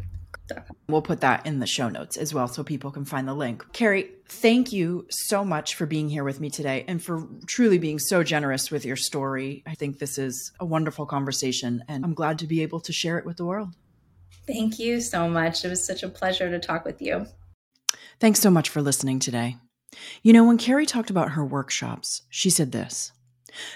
We'll 0.87 1.01
put 1.01 1.21
that 1.21 1.45
in 1.45 1.59
the 1.59 1.67
show 1.67 1.89
notes 1.89 2.17
as 2.17 2.33
well 2.33 2.47
so 2.47 2.63
people 2.63 2.91
can 2.91 3.05
find 3.05 3.27
the 3.27 3.33
link. 3.33 3.63
Carey, 3.71 4.09
thank 4.27 4.73
you 4.73 5.07
so 5.09 5.45
much 5.45 5.75
for 5.75 5.85
being 5.85 6.09
here 6.09 6.23
with 6.23 6.39
me 6.39 6.49
today 6.49 6.83
and 6.87 7.01
for 7.01 7.27
truly 7.47 7.77
being 7.77 7.97
so 7.97 8.23
generous 8.23 8.69
with 8.69 8.85
your 8.85 8.97
story. 8.97 9.63
I 9.65 9.75
think 9.75 9.99
this 9.99 10.17
is 10.17 10.51
a 10.59 10.65
wonderful 10.65 11.05
conversation 11.05 11.83
and 11.87 12.03
I'm 12.03 12.13
glad 12.13 12.39
to 12.39 12.47
be 12.47 12.61
able 12.61 12.81
to 12.81 12.91
share 12.91 13.17
it 13.17 13.25
with 13.25 13.37
the 13.37 13.45
world. 13.45 13.69
Thank 14.45 14.79
you 14.79 14.99
so 14.99 15.29
much. 15.29 15.63
It 15.63 15.69
was 15.69 15.85
such 15.85 16.03
a 16.03 16.09
pleasure 16.09 16.49
to 16.49 16.59
talk 16.59 16.83
with 16.83 17.01
you. 17.01 17.25
Thanks 18.19 18.41
so 18.41 18.49
much 18.49 18.69
for 18.69 18.81
listening 18.81 19.19
today. 19.19 19.55
You 20.21 20.33
know, 20.33 20.43
when 20.43 20.57
Carey 20.57 20.85
talked 20.85 21.09
about 21.09 21.31
her 21.31 21.45
workshops, 21.45 22.21
she 22.29 22.49
said 22.49 22.71
this 22.71 23.11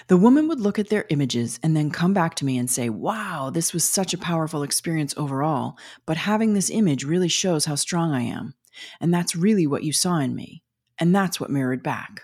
The 0.08 0.16
woman 0.16 0.48
would 0.48 0.60
look 0.60 0.78
at 0.78 0.88
their 0.88 1.06
images 1.10 1.58
and 1.62 1.76
then 1.76 1.90
come 1.90 2.14
back 2.14 2.34
to 2.36 2.44
me 2.44 2.58
and 2.58 2.70
say, 2.70 2.88
Wow, 2.88 3.50
this 3.50 3.72
was 3.72 3.88
such 3.88 4.14
a 4.14 4.18
powerful 4.18 4.62
experience 4.62 5.14
overall, 5.16 5.76
but 6.06 6.16
having 6.16 6.54
this 6.54 6.70
image 6.70 7.04
really 7.04 7.28
shows 7.28 7.64
how 7.64 7.74
strong 7.74 8.12
I 8.12 8.22
am. 8.22 8.54
And 9.00 9.12
that's 9.12 9.36
really 9.36 9.66
what 9.66 9.84
you 9.84 9.92
saw 9.92 10.18
in 10.18 10.34
me. 10.34 10.62
And 10.98 11.14
that's 11.14 11.40
what 11.40 11.50
mirrored 11.50 11.82
back. 11.82 12.22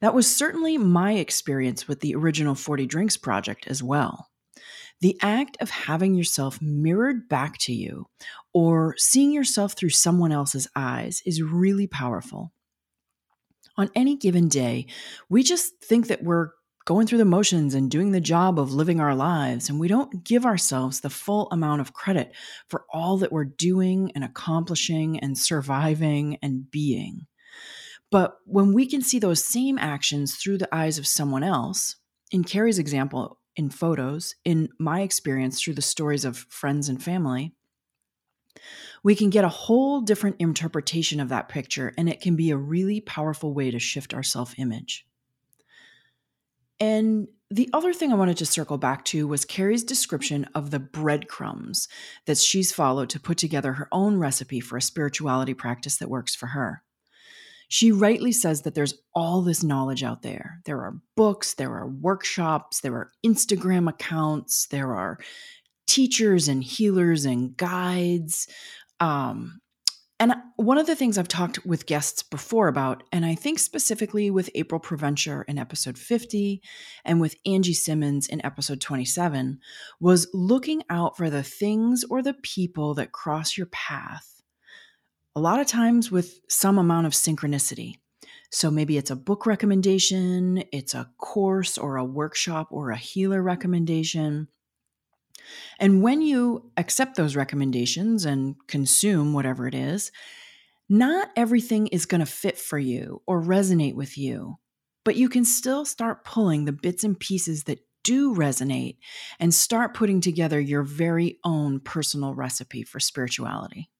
That 0.00 0.14
was 0.14 0.34
certainly 0.34 0.76
my 0.76 1.12
experience 1.14 1.86
with 1.86 2.00
the 2.00 2.14
original 2.14 2.54
40 2.54 2.86
Drinks 2.86 3.16
project 3.16 3.66
as 3.68 3.82
well. 3.82 4.28
The 5.00 5.18
act 5.20 5.56
of 5.60 5.70
having 5.70 6.14
yourself 6.14 6.60
mirrored 6.62 7.28
back 7.28 7.58
to 7.58 7.72
you 7.72 8.06
or 8.52 8.94
seeing 8.98 9.32
yourself 9.32 9.72
through 9.72 9.90
someone 9.90 10.32
else's 10.32 10.68
eyes 10.76 11.22
is 11.26 11.42
really 11.42 11.86
powerful 11.86 12.52
on 13.76 13.90
any 13.94 14.16
given 14.16 14.48
day, 14.48 14.86
we 15.28 15.42
just 15.42 15.80
think 15.82 16.08
that 16.08 16.22
we're 16.22 16.50
going 16.84 17.06
through 17.06 17.18
the 17.18 17.24
motions 17.24 17.74
and 17.74 17.90
doing 17.90 18.10
the 18.10 18.20
job 18.20 18.58
of 18.58 18.72
living 18.72 19.00
our 19.00 19.14
lives, 19.14 19.68
and 19.68 19.78
we 19.78 19.88
don't 19.88 20.24
give 20.24 20.44
ourselves 20.44 21.00
the 21.00 21.10
full 21.10 21.48
amount 21.50 21.80
of 21.80 21.92
credit 21.92 22.34
for 22.68 22.84
all 22.92 23.16
that 23.18 23.32
we're 23.32 23.44
doing 23.44 24.10
and 24.14 24.24
accomplishing 24.24 25.18
and 25.20 25.38
surviving 25.38 26.38
and 26.42 26.70
being. 26.70 27.26
But 28.10 28.36
when 28.44 28.74
we 28.74 28.86
can 28.86 29.00
see 29.00 29.18
those 29.18 29.44
same 29.44 29.78
actions 29.78 30.36
through 30.36 30.58
the 30.58 30.74
eyes 30.74 30.98
of 30.98 31.06
someone 31.06 31.42
else, 31.42 31.96
in 32.30 32.44
Carey's 32.44 32.78
example, 32.78 33.38
in 33.56 33.70
photos, 33.70 34.34
in 34.44 34.68
my 34.78 35.02
experience 35.02 35.62
through 35.62 35.74
the 35.74 35.82
stories 35.82 36.24
of 36.24 36.38
friends 36.48 36.88
and 36.88 37.02
family, 37.02 37.54
we 39.02 39.14
can 39.14 39.30
get 39.30 39.44
a 39.44 39.48
whole 39.48 40.00
different 40.00 40.36
interpretation 40.38 41.20
of 41.20 41.28
that 41.30 41.48
picture, 41.48 41.92
and 41.98 42.08
it 42.08 42.20
can 42.20 42.36
be 42.36 42.50
a 42.50 42.56
really 42.56 43.00
powerful 43.00 43.52
way 43.52 43.70
to 43.70 43.78
shift 43.78 44.14
our 44.14 44.22
self 44.22 44.58
image. 44.58 45.06
And 46.78 47.28
the 47.50 47.68
other 47.72 47.92
thing 47.92 48.12
I 48.12 48.16
wanted 48.16 48.38
to 48.38 48.46
circle 48.46 48.78
back 48.78 49.04
to 49.06 49.28
was 49.28 49.44
Carey's 49.44 49.84
description 49.84 50.46
of 50.54 50.70
the 50.70 50.80
breadcrumbs 50.80 51.86
that 52.26 52.38
she's 52.38 52.72
followed 52.72 53.10
to 53.10 53.20
put 53.20 53.38
together 53.38 53.74
her 53.74 53.88
own 53.92 54.16
recipe 54.16 54.58
for 54.58 54.76
a 54.76 54.82
spirituality 54.82 55.54
practice 55.54 55.96
that 55.98 56.08
works 56.08 56.34
for 56.34 56.46
her. 56.46 56.82
She 57.68 57.92
rightly 57.92 58.32
says 58.32 58.62
that 58.62 58.74
there's 58.74 58.94
all 59.14 59.42
this 59.42 59.62
knowledge 59.62 60.02
out 60.02 60.22
there. 60.22 60.60
There 60.64 60.80
are 60.80 60.98
books, 61.16 61.54
there 61.54 61.72
are 61.72 61.88
workshops, 61.88 62.80
there 62.80 62.94
are 62.94 63.12
Instagram 63.24 63.88
accounts, 63.88 64.66
there 64.66 64.94
are 64.94 65.18
teachers 65.86 66.48
and 66.48 66.64
healers 66.64 67.24
and 67.24 67.56
guides. 67.56 68.48
Um, 69.02 69.60
and 70.20 70.32
one 70.54 70.78
of 70.78 70.86
the 70.86 70.94
things 70.94 71.18
I've 71.18 71.26
talked 71.26 71.66
with 71.66 71.86
guests 71.86 72.22
before 72.22 72.68
about, 72.68 73.02
and 73.10 73.26
I 73.26 73.34
think 73.34 73.58
specifically 73.58 74.30
with 74.30 74.48
April 74.54 74.80
Provencher 74.80 75.44
in 75.48 75.58
episode 75.58 75.98
50 75.98 76.62
and 77.04 77.20
with 77.20 77.34
Angie 77.44 77.74
Simmons 77.74 78.28
in 78.28 78.44
episode 78.46 78.80
27, 78.80 79.58
was 79.98 80.28
looking 80.32 80.84
out 80.88 81.16
for 81.16 81.28
the 81.28 81.42
things 81.42 82.04
or 82.08 82.22
the 82.22 82.34
people 82.34 82.94
that 82.94 83.10
cross 83.10 83.58
your 83.58 83.66
path. 83.66 84.40
A 85.34 85.40
lot 85.40 85.58
of 85.58 85.66
times 85.66 86.12
with 86.12 86.38
some 86.48 86.78
amount 86.78 87.08
of 87.08 87.12
synchronicity. 87.12 87.96
So 88.52 88.70
maybe 88.70 88.96
it's 88.96 89.10
a 89.10 89.16
book 89.16 89.46
recommendation, 89.46 90.62
it's 90.70 90.94
a 90.94 91.10
course 91.18 91.76
or 91.76 91.96
a 91.96 92.04
workshop 92.04 92.68
or 92.70 92.90
a 92.90 92.96
healer 92.96 93.42
recommendation. 93.42 94.46
And 95.78 96.02
when 96.02 96.22
you 96.22 96.70
accept 96.76 97.16
those 97.16 97.36
recommendations 97.36 98.24
and 98.24 98.56
consume 98.66 99.32
whatever 99.32 99.66
it 99.66 99.74
is, 99.74 100.10
not 100.88 101.30
everything 101.36 101.86
is 101.88 102.06
going 102.06 102.20
to 102.20 102.26
fit 102.26 102.58
for 102.58 102.78
you 102.78 103.22
or 103.26 103.40
resonate 103.40 103.94
with 103.94 104.18
you, 104.18 104.56
but 105.04 105.16
you 105.16 105.28
can 105.28 105.44
still 105.44 105.84
start 105.84 106.24
pulling 106.24 106.64
the 106.64 106.72
bits 106.72 107.04
and 107.04 107.18
pieces 107.18 107.64
that 107.64 107.80
do 108.04 108.34
resonate 108.34 108.96
and 109.38 109.54
start 109.54 109.94
putting 109.94 110.20
together 110.20 110.60
your 110.60 110.82
very 110.82 111.38
own 111.44 111.80
personal 111.80 112.34
recipe 112.34 112.82
for 112.82 113.00
spirituality. 113.00 113.90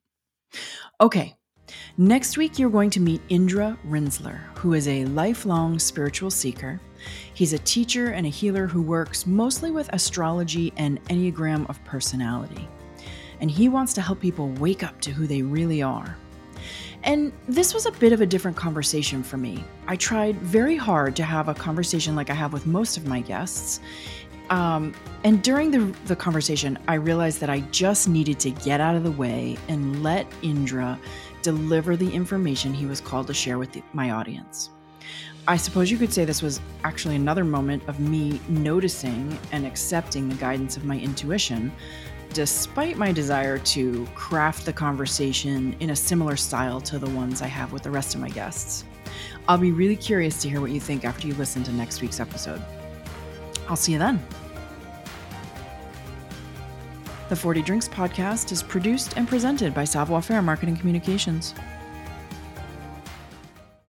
okay, 1.00 1.36
Next 1.96 2.36
week, 2.36 2.58
you're 2.58 2.70
going 2.70 2.90
to 2.90 3.00
meet 3.00 3.22
Indra 3.28 3.78
Rinzler, 3.86 4.38
who 4.58 4.74
is 4.74 4.88
a 4.88 5.04
lifelong 5.06 5.78
spiritual 5.78 6.30
seeker. 6.30 6.80
He's 7.34 7.52
a 7.52 7.58
teacher 7.58 8.10
and 8.10 8.26
a 8.26 8.30
healer 8.30 8.66
who 8.66 8.80
works 8.80 9.26
mostly 9.26 9.70
with 9.70 9.92
astrology 9.92 10.72
and 10.76 11.04
Enneagram 11.06 11.68
of 11.68 11.82
personality. 11.84 12.68
And 13.40 13.50
he 13.50 13.68
wants 13.68 13.92
to 13.94 14.00
help 14.00 14.20
people 14.20 14.48
wake 14.52 14.82
up 14.82 15.00
to 15.02 15.10
who 15.10 15.26
they 15.26 15.42
really 15.42 15.82
are. 15.82 16.16
And 17.02 17.32
this 17.46 17.74
was 17.74 17.84
a 17.84 17.92
bit 17.92 18.12
of 18.12 18.20
a 18.22 18.26
different 18.26 18.56
conversation 18.56 19.22
for 19.22 19.36
me. 19.36 19.62
I 19.86 19.96
tried 19.96 20.36
very 20.40 20.76
hard 20.76 21.14
to 21.16 21.24
have 21.24 21.48
a 21.48 21.54
conversation 21.54 22.16
like 22.16 22.30
I 22.30 22.34
have 22.34 22.52
with 22.52 22.66
most 22.66 22.96
of 22.96 23.06
my 23.06 23.20
guests. 23.20 23.80
Um, 24.48 24.94
And 25.24 25.42
during 25.42 25.70
the, 25.70 25.92
the 26.04 26.14
conversation, 26.14 26.78
I 26.86 26.94
realized 26.94 27.40
that 27.40 27.50
I 27.50 27.60
just 27.72 28.08
needed 28.08 28.38
to 28.40 28.50
get 28.50 28.80
out 28.80 28.94
of 28.94 29.02
the 29.02 29.10
way 29.10 29.56
and 29.68 30.02
let 30.02 30.26
Indra 30.42 30.98
deliver 31.42 31.96
the 31.96 32.10
information 32.10 32.72
he 32.74 32.86
was 32.86 33.00
called 33.00 33.26
to 33.26 33.34
share 33.34 33.58
with 33.58 33.72
the, 33.72 33.82
my 33.92 34.10
audience. 34.10 34.70
I 35.46 35.58
suppose 35.58 35.90
you 35.90 35.98
could 35.98 36.10
say 36.10 36.24
this 36.24 36.40
was 36.40 36.58
actually 36.84 37.16
another 37.16 37.44
moment 37.44 37.86
of 37.86 38.00
me 38.00 38.40
noticing 38.48 39.38
and 39.52 39.66
accepting 39.66 40.26
the 40.30 40.36
guidance 40.36 40.78
of 40.78 40.86
my 40.86 40.98
intuition, 40.98 41.70
despite 42.32 42.96
my 42.96 43.12
desire 43.12 43.58
to 43.58 44.06
craft 44.14 44.64
the 44.64 44.72
conversation 44.72 45.76
in 45.80 45.90
a 45.90 45.96
similar 45.96 46.34
style 46.36 46.80
to 46.82 46.98
the 46.98 47.10
ones 47.10 47.42
I 47.42 47.46
have 47.46 47.72
with 47.72 47.82
the 47.82 47.90
rest 47.90 48.14
of 48.14 48.22
my 48.22 48.30
guests. 48.30 48.84
I'll 49.46 49.58
be 49.58 49.70
really 49.70 49.96
curious 49.96 50.40
to 50.40 50.48
hear 50.48 50.62
what 50.62 50.70
you 50.70 50.80
think 50.80 51.04
after 51.04 51.26
you 51.26 51.34
listen 51.34 51.62
to 51.64 51.72
next 51.72 52.00
week's 52.00 52.20
episode. 52.20 52.62
I'll 53.68 53.76
see 53.76 53.92
you 53.92 53.98
then. 53.98 54.26
The 57.28 57.36
40 57.36 57.60
Drinks 57.60 57.88
podcast 57.88 58.50
is 58.50 58.62
produced 58.62 59.18
and 59.18 59.28
presented 59.28 59.74
by 59.74 59.84
Savoir 59.84 60.22
Faire 60.22 60.40
Marketing 60.40 60.76
Communications. 60.76 61.54